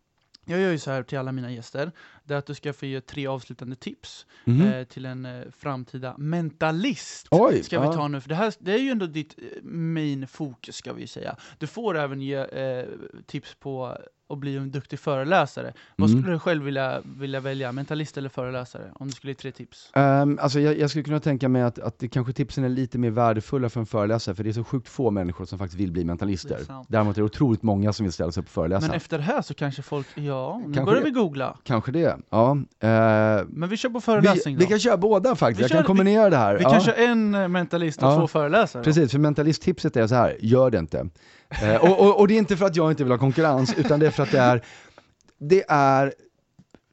jag 0.51 0.61
gör 0.61 0.71
ju 0.71 0.79
så 0.79 0.91
här 0.91 1.03
till 1.03 1.19
alla 1.19 1.33
mina 1.33 1.51
gäster, 1.51 1.93
det 2.25 2.35
är 2.35 2.39
att 2.39 2.47
du 2.47 2.55
ska 2.55 2.73
få 2.73 2.87
ge 2.87 3.01
tre 3.01 3.27
avslutande 3.27 3.77
tips 3.77 4.27
Mhm. 4.45 4.63
eh, 4.67 4.85
till 4.85 5.07
en 5.07 5.27
eh, 5.27 5.43
framtida 5.59 6.15
mentalist. 6.19 7.27
Oj, 7.31 7.63
ska 7.63 7.81
vi 7.81 7.97
ta 7.97 8.09
nu, 8.09 8.21
för 8.21 8.29
det 8.29 8.35
här 8.35 8.55
det 8.59 8.73
är 8.73 8.79
ju 8.79 8.91
ändå 8.91 9.07
ditt 9.07 9.35
eh, 9.39 9.63
main 9.63 10.27
fokus 10.27 10.77
ska 10.77 10.93
vi 10.93 11.07
säga. 11.07 11.37
Du 11.59 11.67
får 11.67 11.97
även 11.99 12.21
ge 12.21 12.35
eh, 12.37 12.85
tips 13.27 13.55
på 13.55 13.97
att 14.29 14.39
bli 14.39 14.57
en 14.57 14.71
duktig 14.71 14.99
föreläsare. 14.99 15.73
Vad 15.97 16.11
Mm. 16.11 16.23
skulle 16.23 16.35
du 16.35 16.39
själv 16.39 16.65
vilja, 16.65 17.01
vilja 17.05 17.41
välja, 17.41 17.73
mentalist 17.73 18.17
eller 18.19 18.29
föreläsare? 18.29 18.93
Om 18.95 19.07
du 19.07 19.13
skulle 19.13 19.31
ge 19.31 19.35
tre 19.35 19.53
tips. 19.53 19.91
Um, 19.95 20.39
alltså 20.43 20.61
jag, 20.61 20.79
jag 20.79 20.91
skulle 20.91 21.03
kunna 21.05 21.21
tänka 21.21 21.49
mig 21.49 21.63
att, 21.63 21.79
att 21.79 21.99
det 21.99 22.09
kanske 22.09 22.33
tipsen 22.33 22.65
är 22.65 22.69
lite 22.69 22.99
mer 22.99 23.11
värdefulla 23.11 23.69
för 23.69 23.81
en 23.81 23.87
föreläsare, 23.87 24.35
för 24.35 24.45
det 24.45 24.51
är 24.51 24.53
så 24.53 24.65
sjukt 24.65 24.89
få 24.89 25.11
människor 25.11 25.45
som 25.45 25.59
faktiskt 25.59 25.81
vill 25.81 25.93
bli 25.93 26.03
Det 26.03 26.07
mentalister. 26.07 26.65
sant. 26.65 26.87
Däremot 26.91 27.17
är 27.17 27.21
det 27.21 27.25
otroligt 27.27 27.63
många 27.63 27.93
som 27.93 28.05
vill 28.05 28.13
ställa 28.13 28.33
sig 28.33 28.41
upp 28.41 28.47
och 28.47 28.51
föreläsa. 28.53 28.87
Men 28.87 28.97
efter 28.97 29.19
det 29.19 29.25
här 29.25 29.43
så 29.43 29.55
kanske 29.55 29.83
folk, 29.83 30.07
ja, 30.15 30.59
nu 30.59 30.65
Kanske 30.75 30.85
börjar 30.85 31.01
det. 31.01 31.05
vi 31.07 31.11
googla. 31.11 31.59
Kanske 31.65 31.93
det, 31.93 32.10
ja. 32.31 32.51
Eh, 32.81 33.45
Men 33.49 33.69
vi 33.69 33.77
kör 33.77 33.89
på 33.89 33.99
vi, 33.99 34.03
föreläsning 34.03 34.57
vi 34.57 34.65
då. 34.65 34.71
kan 34.71 34.79
köra 34.79 34.97
båda 34.97 35.37
faktiskt, 35.37 35.59
Vi 35.61 35.63
jag 35.63 35.71
kör- 35.71 35.77
kan 35.77 35.85
kombinera 35.87 36.31
det 36.31 36.37
här. 36.37 36.55
Vi 36.57 36.63
ja. 36.63 36.71
kan 36.71 36.81
köra 36.81 36.95
en 36.95 37.35
eh, 37.35 37.49
mentalist 37.49 38.03
och 38.03 38.09
Ja. 38.09 38.17
två 38.17 38.27
föreläsare. 38.27 38.83
Precis, 38.83 39.11
för 39.11 39.19
mentalisttipset 39.19 39.97
är 39.97 40.07
så 40.07 40.15
här, 40.15 40.37
gör 40.41 40.71
det 40.71 40.79
inte. 40.79 41.09
Eh, 41.63 41.77
och, 41.91 42.01
och, 42.01 42.21
och 42.21 42.29
det 42.29 42.35
är 42.35 42.39
inte 42.39 42.57
för 42.57 42.67
att 42.67 42.77
jag 42.77 42.91
inte 42.93 43.05
vill 43.05 43.11
ha 43.13 43.19
konkurrens, 43.19 43.75
utan 43.79 44.01
det 44.01 44.07
är 44.07 44.11
för 44.11 44.23
att 44.23 44.31
det 44.33 44.39
är, 44.39 44.63
det 45.39 45.65
är 45.69 46.15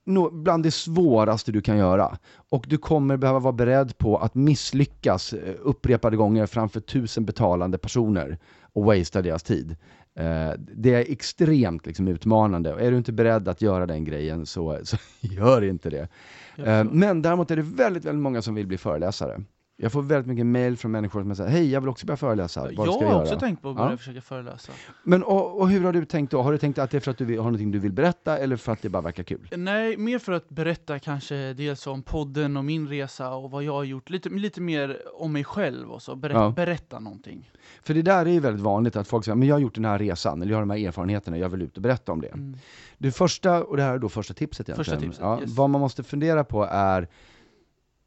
no, 0.05 0.29
bland 0.31 0.63
det 0.63 0.71
svåraste 0.71 1.51
du 1.51 1.61
kan 1.61 1.77
göra. 1.77 2.17
Och 2.49 2.65
du 2.67 2.77
kommer 2.77 3.17
behöva 3.17 3.39
vara 3.39 3.53
beredd 3.53 3.97
på 3.97 4.17
att 4.17 4.35
misslyckas 4.35 5.33
eh, 5.33 5.39
upprepade 5.59 6.17
gånger 6.17 6.45
framför 6.45 6.79
tusen 6.79 7.25
betalande 7.25 7.77
personer 7.77 8.37
och 8.73 8.83
wastea 8.85 9.21
deras 9.21 9.43
tid. 9.43 9.75
Eh, 10.17 10.51
det 10.57 10.93
är 10.93 11.11
extremt 11.11 11.85
liksom, 11.85 12.07
utmanande, 12.07 12.73
och 12.73 12.81
är 12.81 12.91
du 12.91 12.97
inte 12.97 13.11
beredd 13.11 13.47
att 13.47 13.61
göra 13.61 13.85
den 13.85 14.03
grejen 14.03 14.45
så, 14.45 14.79
så 14.83 14.97
gör 15.21 15.63
inte 15.63 15.89
det. 15.89 16.07
Jag 16.55 16.67
Eh, 16.79 16.83
men 16.83 17.21
däremot 17.21 17.51
är 17.51 17.55
det 17.55 17.61
väldigt, 17.61 18.05
väldigt 18.05 18.21
många 18.21 18.41
som 18.41 18.55
vill 18.55 18.67
bli 18.67 18.77
föreläsare. 18.77 19.41
Jag 19.79 19.91
får 19.91 20.01
väldigt 20.01 20.27
mycket 20.27 20.45
mail 20.45 20.77
från 20.77 20.91
människor 20.91 21.21
som 21.21 21.35
säger 21.35 21.49
hej, 21.49 21.71
jag 21.71 21.81
vill 21.81 21.89
också 21.89 22.05
börja 22.05 22.17
föreläsa. 22.17 22.61
Vad 22.61 22.71
jag 22.71 22.75
ska 22.75 22.85
jag 23.03 23.09
har 23.09 23.15
göra? 23.15 23.21
också 23.23 23.39
tänkt 23.39 23.61
på 23.61 23.69
att 23.69 23.75
börja 23.75 23.91
Ja. 23.91 23.97
försöka 23.97 24.21
föreläsa. 24.21 24.71
Men 25.03 25.23
och, 25.23 25.59
och 25.59 25.69
hur 25.69 25.83
har 25.83 25.93
du 25.93 26.05
tänkt 26.05 26.31
då? 26.31 26.41
Har 26.41 26.51
du 26.51 26.57
tänkt 26.57 26.79
att 26.79 26.91
det 26.91 26.97
är 26.97 27.01
för 27.01 27.11
att 27.11 27.17
du 27.17 27.25
vill, 27.25 27.37
har 27.37 27.43
någonting 27.43 27.71
du 27.71 27.79
vill 27.79 27.91
berätta 27.93 28.37
eller 28.37 28.55
för 28.55 28.71
att 28.71 28.81
det 28.81 28.89
bara 28.89 29.01
verkar 29.01 29.23
kul? 29.23 29.47
Nej, 29.57 29.97
mer 29.97 30.19
för 30.19 30.31
att 30.31 30.49
berätta 30.49 30.99
kanske 30.99 31.53
dels 31.53 31.87
om 31.87 32.01
podden 32.03 32.57
och 32.57 32.65
min 32.65 32.87
resa 32.87 33.33
och 33.33 33.51
vad 33.51 33.63
jag 33.63 33.73
har 33.73 33.83
gjort. 33.83 34.09
Lite, 34.09 34.29
lite 34.29 34.61
mer 34.61 34.97
om 35.13 35.33
mig 35.33 35.43
själv 35.43 35.91
och 35.91 36.01
så. 36.01 36.15
Berä, 36.15 36.33
Ja. 36.33 36.53
Berätta 36.55 36.99
någonting. 36.99 37.51
För 37.83 37.93
det 37.93 38.01
där 38.01 38.25
är 38.25 38.29
ju 38.31 38.39
väldigt 38.39 38.63
vanligt 38.63 38.95
att 38.95 39.07
folk 39.07 39.25
säger, 39.25 39.35
men 39.35 39.47
jag 39.47 39.55
har 39.55 39.59
gjort 39.59 39.75
den 39.75 39.85
här 39.85 39.99
resan, 39.99 40.41
eller 40.41 40.51
jag 40.51 40.57
har 40.57 40.61
de 40.65 40.69
här 40.69 40.87
erfarenheterna, 40.87 41.37
jag 41.37 41.49
vill 41.49 41.61
ut 41.61 41.75
och 41.75 41.81
berätta 41.81 42.11
om 42.11 42.21
det. 42.21 42.27
Mm. 42.27 42.57
Det 42.97 43.11
första, 43.11 43.63
och 43.63 43.77
det 43.77 43.83
här 43.83 43.93
är 43.93 43.99
då 43.99 44.09
första 44.09 44.33
tipset 44.33 44.69
egentligen. 44.69 44.85
Första 44.99 45.07
tipset, 45.07 45.21
ja, 45.23 45.41
yes. 45.41 45.55
Vad 45.57 45.69
man 45.69 45.81
måste 45.81 46.03
fundera 46.03 46.43
på 46.43 46.67
är, 46.71 47.07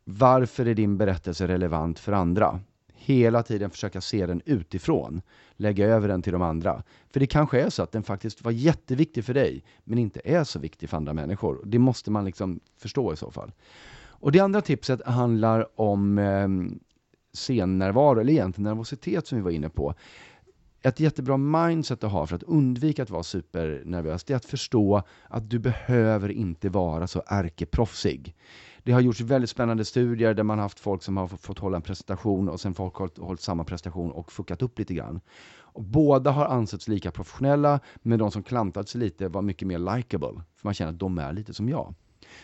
varför 0.04 0.66
är 0.66 0.74
din 0.74 0.96
berättelse 0.96 1.48
relevant 1.48 1.98
för 1.98 2.12
andra? 2.12 2.60
Hela 2.94 3.42
tiden 3.42 3.70
försöka 3.70 4.00
se 4.00 4.26
den 4.26 4.42
utifrån, 4.44 5.22
lägga 5.56 5.86
över 5.86 6.08
den 6.08 6.22
till 6.22 6.32
de 6.32 6.42
andra. 6.42 6.82
För 7.10 7.20
det 7.20 7.26
kanske 7.26 7.60
är 7.60 7.70
så 7.70 7.82
att 7.82 7.92
den 7.92 8.02
faktiskt 8.02 8.44
var 8.44 8.52
jätteviktig 8.52 9.24
för 9.24 9.34
dig, 9.34 9.64
men 9.84 9.98
inte 9.98 10.20
är 10.24 10.44
så 10.44 10.58
viktig 10.58 10.88
för 10.88 10.96
andra 10.96 11.12
människor. 11.12 11.62
Det 11.64 11.78
måste 11.78 12.10
man 12.10 12.24
liksom 12.24 12.60
förstå 12.76 13.12
i 13.12 13.16
så 13.16 13.30
fall. 13.30 13.52
Och 14.02 14.32
det 14.32 14.40
andra 14.40 14.60
tipset 14.60 15.06
handlar 15.06 15.80
om 15.80 16.18
eh, 16.18 16.48
scennärvaro, 17.32 18.20
eller 18.20 18.32
egentligen 18.32 18.68
nervositet 18.68 19.26
som 19.26 19.38
vi 19.38 19.44
var 19.44 19.50
inne 19.50 19.68
på. 19.68 19.94
Ett 20.82 21.00
jättebra 21.00 21.36
mindset 21.36 22.04
att 22.04 22.12
ha 22.12 22.26
för 22.26 22.36
att 22.36 22.42
undvika 22.42 23.02
att 23.02 23.10
vara 23.10 23.22
supernervös, 23.22 24.24
det 24.24 24.32
är 24.32 24.36
att 24.36 24.44
förstå 24.44 25.02
att 25.28 25.50
du 25.50 25.58
behöver 25.58 26.28
inte 26.28 26.68
vara 26.68 27.06
så 27.06 27.22
ärkeproffsig. 27.26 28.34
Det 28.84 28.92
har 28.92 29.00
gjorts 29.00 29.20
väldigt 29.20 29.50
spännande 29.50 29.84
studier 29.84 30.34
där 30.34 30.42
man 30.42 30.58
har 30.58 30.62
haft 30.62 30.80
folk 30.80 31.02
som 31.02 31.16
har 31.16 31.26
fått 31.26 31.58
hålla 31.58 31.76
en 31.76 31.82
presentation 31.82 32.48
och 32.48 32.60
sen 32.60 32.74
folk 32.74 32.94
har 32.94 33.10
hållit 33.20 33.40
samma 33.40 33.64
prestation 33.64 34.12
och 34.12 34.32
fuckat 34.32 34.62
upp 34.62 34.78
lite 34.78 34.94
grann. 34.94 35.20
Och 35.72 35.82
båda 35.82 36.30
har 36.30 36.46
ansetts 36.46 36.88
lika 36.88 37.10
professionella, 37.10 37.80
men 38.02 38.18
de 38.18 38.30
som 38.30 38.42
klantat 38.42 38.88
sig 38.88 39.00
lite 39.00 39.28
var 39.28 39.42
mycket 39.42 39.68
mer 39.68 39.96
likable. 39.96 40.42
För 40.56 40.68
man 40.68 40.74
känner 40.74 40.92
att 40.92 40.98
de 40.98 41.18
är 41.18 41.32
lite 41.32 41.54
som 41.54 41.68
jag. 41.68 41.94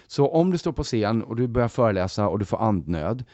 Så 0.07 0.29
om 0.29 0.51
du 0.51 0.59
står 0.59 0.73
på 0.73 0.85
scen 0.85 1.23
och 1.23 1.37
du 1.37 1.47
börjar 1.47 1.69
föreläsa 1.69 2.29
och 2.29 2.39
du 2.39 2.45
får 2.45 2.63
andnöd, 2.63 3.25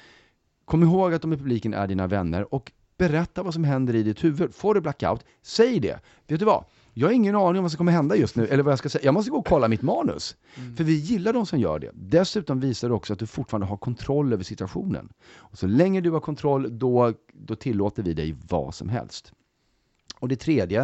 kom 0.64 0.82
ihåg 0.82 1.14
att 1.14 1.22
de 1.22 1.32
i 1.32 1.36
publiken 1.36 1.74
är 1.74 1.86
dina 1.86 2.06
vänner 2.06 2.54
och 2.54 2.72
berätta 2.98 3.42
vad 3.42 3.54
som 3.54 3.64
händer 3.64 3.94
i 3.94 4.02
ditt 4.02 4.24
huvud. 4.24 4.54
Får 4.54 4.74
du 4.74 4.80
blackout, 4.80 5.24
säg 5.42 5.80
det. 5.80 6.00
Vet 6.26 6.38
du 6.38 6.44
vad? 6.44 6.64
Jag 6.94 7.08
har 7.08 7.12
ingen 7.12 7.36
aning 7.36 7.58
om 7.58 7.62
vad 7.64 7.70
som 7.70 7.78
kommer 7.78 7.92
hända 7.92 8.16
just 8.16 8.36
nu, 8.36 8.46
eller 8.46 8.62
vad 8.62 8.72
jag 8.72 8.78
ska 8.78 8.88
säga. 8.88 9.04
Jag 9.04 9.14
måste 9.14 9.30
gå 9.30 9.36
och 9.36 9.46
kolla 9.46 9.68
mitt 9.68 9.82
manus. 9.82 10.36
För 10.76 10.84
vi 10.84 10.94
gillar 10.96 11.32
de 11.32 11.46
som 11.46 11.58
gör 11.58 11.78
det. 11.78 11.90
Dessutom 11.94 12.60
visar 12.60 12.88
det 12.88 12.94
också 12.94 13.12
att 13.12 13.18
du 13.18 13.26
fortfarande 13.26 13.66
har 13.66 13.76
kontroll 13.76 14.32
över 14.32 14.44
situationen. 14.44 15.08
Och 15.36 15.58
så 15.58 15.66
länge 15.66 16.00
du 16.00 16.10
har 16.10 16.20
kontroll, 16.20 16.78
då, 16.78 17.12
då 17.32 17.54
tillåter 17.56 18.02
vi 18.02 18.14
dig 18.14 18.36
vad 18.48 18.74
som 18.74 18.88
helst. 18.88 19.32
Och 20.18 20.28
det 20.28 20.36
tredje, 20.36 20.80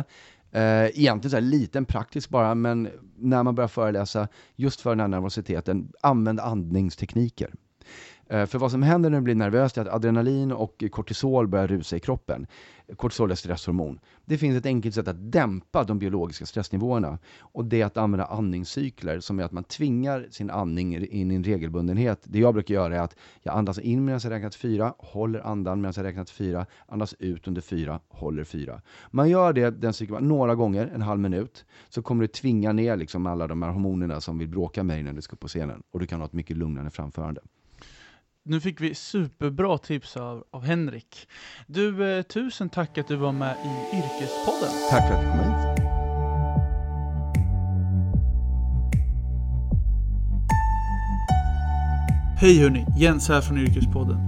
eh, 0.50 0.84
egentligen 0.84 1.30
så 1.30 1.36
här 1.36 1.40
liten 1.42 1.84
praktisk 1.84 2.28
bara, 2.28 2.54
men 2.54 2.88
när 3.16 3.42
man 3.42 3.54
börjar 3.54 3.68
föreläsa, 3.68 4.28
just 4.56 4.80
för 4.80 4.90
den 4.90 5.00
här 5.00 5.08
nervositeten, 5.08 5.92
använd 6.00 6.40
andningstekniker. 6.40 7.54
Eh, 8.30 8.46
för 8.46 8.58
vad 8.58 8.70
som 8.70 8.82
händer 8.82 9.10
när 9.10 9.18
du 9.18 9.24
blir 9.24 9.34
nervös 9.34 9.78
är 9.78 9.82
att 9.82 9.94
adrenalin 9.94 10.52
och 10.52 10.84
kortisol 10.90 11.48
börjar 11.48 11.66
rusa 11.66 11.96
i 11.96 12.00
kroppen. 12.00 12.46
Kortisol 12.96 13.30
är 13.30 13.34
stresshormon. 13.34 14.00
Det 14.24 14.38
finns 14.38 14.58
ett 14.58 14.66
enkelt 14.66 14.94
sätt 14.94 15.08
att 15.08 15.32
dämpa 15.32 15.84
de 15.84 15.98
biologiska 15.98 16.46
stressnivåerna 16.46 17.18
och 17.40 17.64
det 17.64 17.80
är 17.80 17.86
att 17.86 17.96
använda 17.96 18.24
andningscykler 18.24 19.20
som 19.20 19.38
är 19.38 19.44
att 19.44 19.52
man 19.52 19.64
tvingar 19.64 20.26
sin 20.30 20.50
andning 20.50 20.96
in 20.96 21.30
i 21.30 21.34
en 21.34 21.44
regelbundenhet. 21.44 22.20
Det 22.24 22.38
jag 22.38 22.54
brukar 22.54 22.74
göra 22.74 22.96
är 22.96 23.00
att 23.00 23.16
jag 23.42 23.54
andas 23.54 23.78
in 23.78 24.04
medan 24.04 24.20
jag 24.22 24.32
räknat 24.32 24.54
fyra, 24.54 24.94
håller 24.98 25.46
andan 25.46 25.80
medan 25.80 25.94
jag 25.96 26.04
räknat 26.04 26.30
fyra, 26.30 26.66
andas 26.86 27.14
ut 27.18 27.48
under 27.48 27.60
fyra, 27.60 28.00
håller 28.08 28.44
fyra. 28.44 28.80
Man 29.10 29.28
gör 29.30 29.52
det 29.52 29.70
den 29.70 29.92
cykeln 29.92 30.28
några 30.28 30.54
gånger, 30.54 30.90
en 30.94 31.02
halv 31.02 31.20
minut, 31.20 31.64
så 31.88 32.02
kommer 32.02 32.22
du 32.22 32.28
tvinga 32.28 32.72
ner 32.72 32.96
liksom 32.96 33.26
alla 33.26 33.46
de 33.46 33.62
här 33.62 33.70
hormonerna 33.70 34.20
som 34.20 34.38
vill 34.38 34.48
bråka 34.48 34.82
med 34.82 34.96
dig 34.96 35.02
när 35.02 35.12
du 35.12 35.22
ska 35.22 35.32
upp 35.32 35.40
på 35.40 35.48
scenen 35.48 35.82
och 35.90 36.00
du 36.00 36.06
kan 36.06 36.20
ha 36.20 36.26
ett 36.26 36.32
mycket 36.32 36.56
lugnare 36.56 36.90
framförande. 36.90 37.40
Nu 38.48 38.60
fick 38.60 38.80
vi 38.80 38.94
superbra 38.94 39.78
tips 39.78 40.16
av, 40.16 40.44
av 40.50 40.64
Henrik. 40.64 41.28
Du, 41.66 42.16
eh, 42.16 42.22
tusen 42.22 42.68
tack 42.68 42.98
att 42.98 43.08
du 43.08 43.16
var 43.16 43.32
med 43.32 43.56
i 43.64 43.96
Yrkespodden. 43.96 44.74
Tack 44.90 45.08
för 45.08 45.14
att 45.14 45.20
du 45.20 45.28
kom 45.30 45.38
hit. 45.38 45.78
Hej 52.40 52.58
hörni, 52.62 52.86
Jens 52.98 53.28
här 53.28 53.40
från 53.40 53.58
Yrkespodden. 53.58 54.27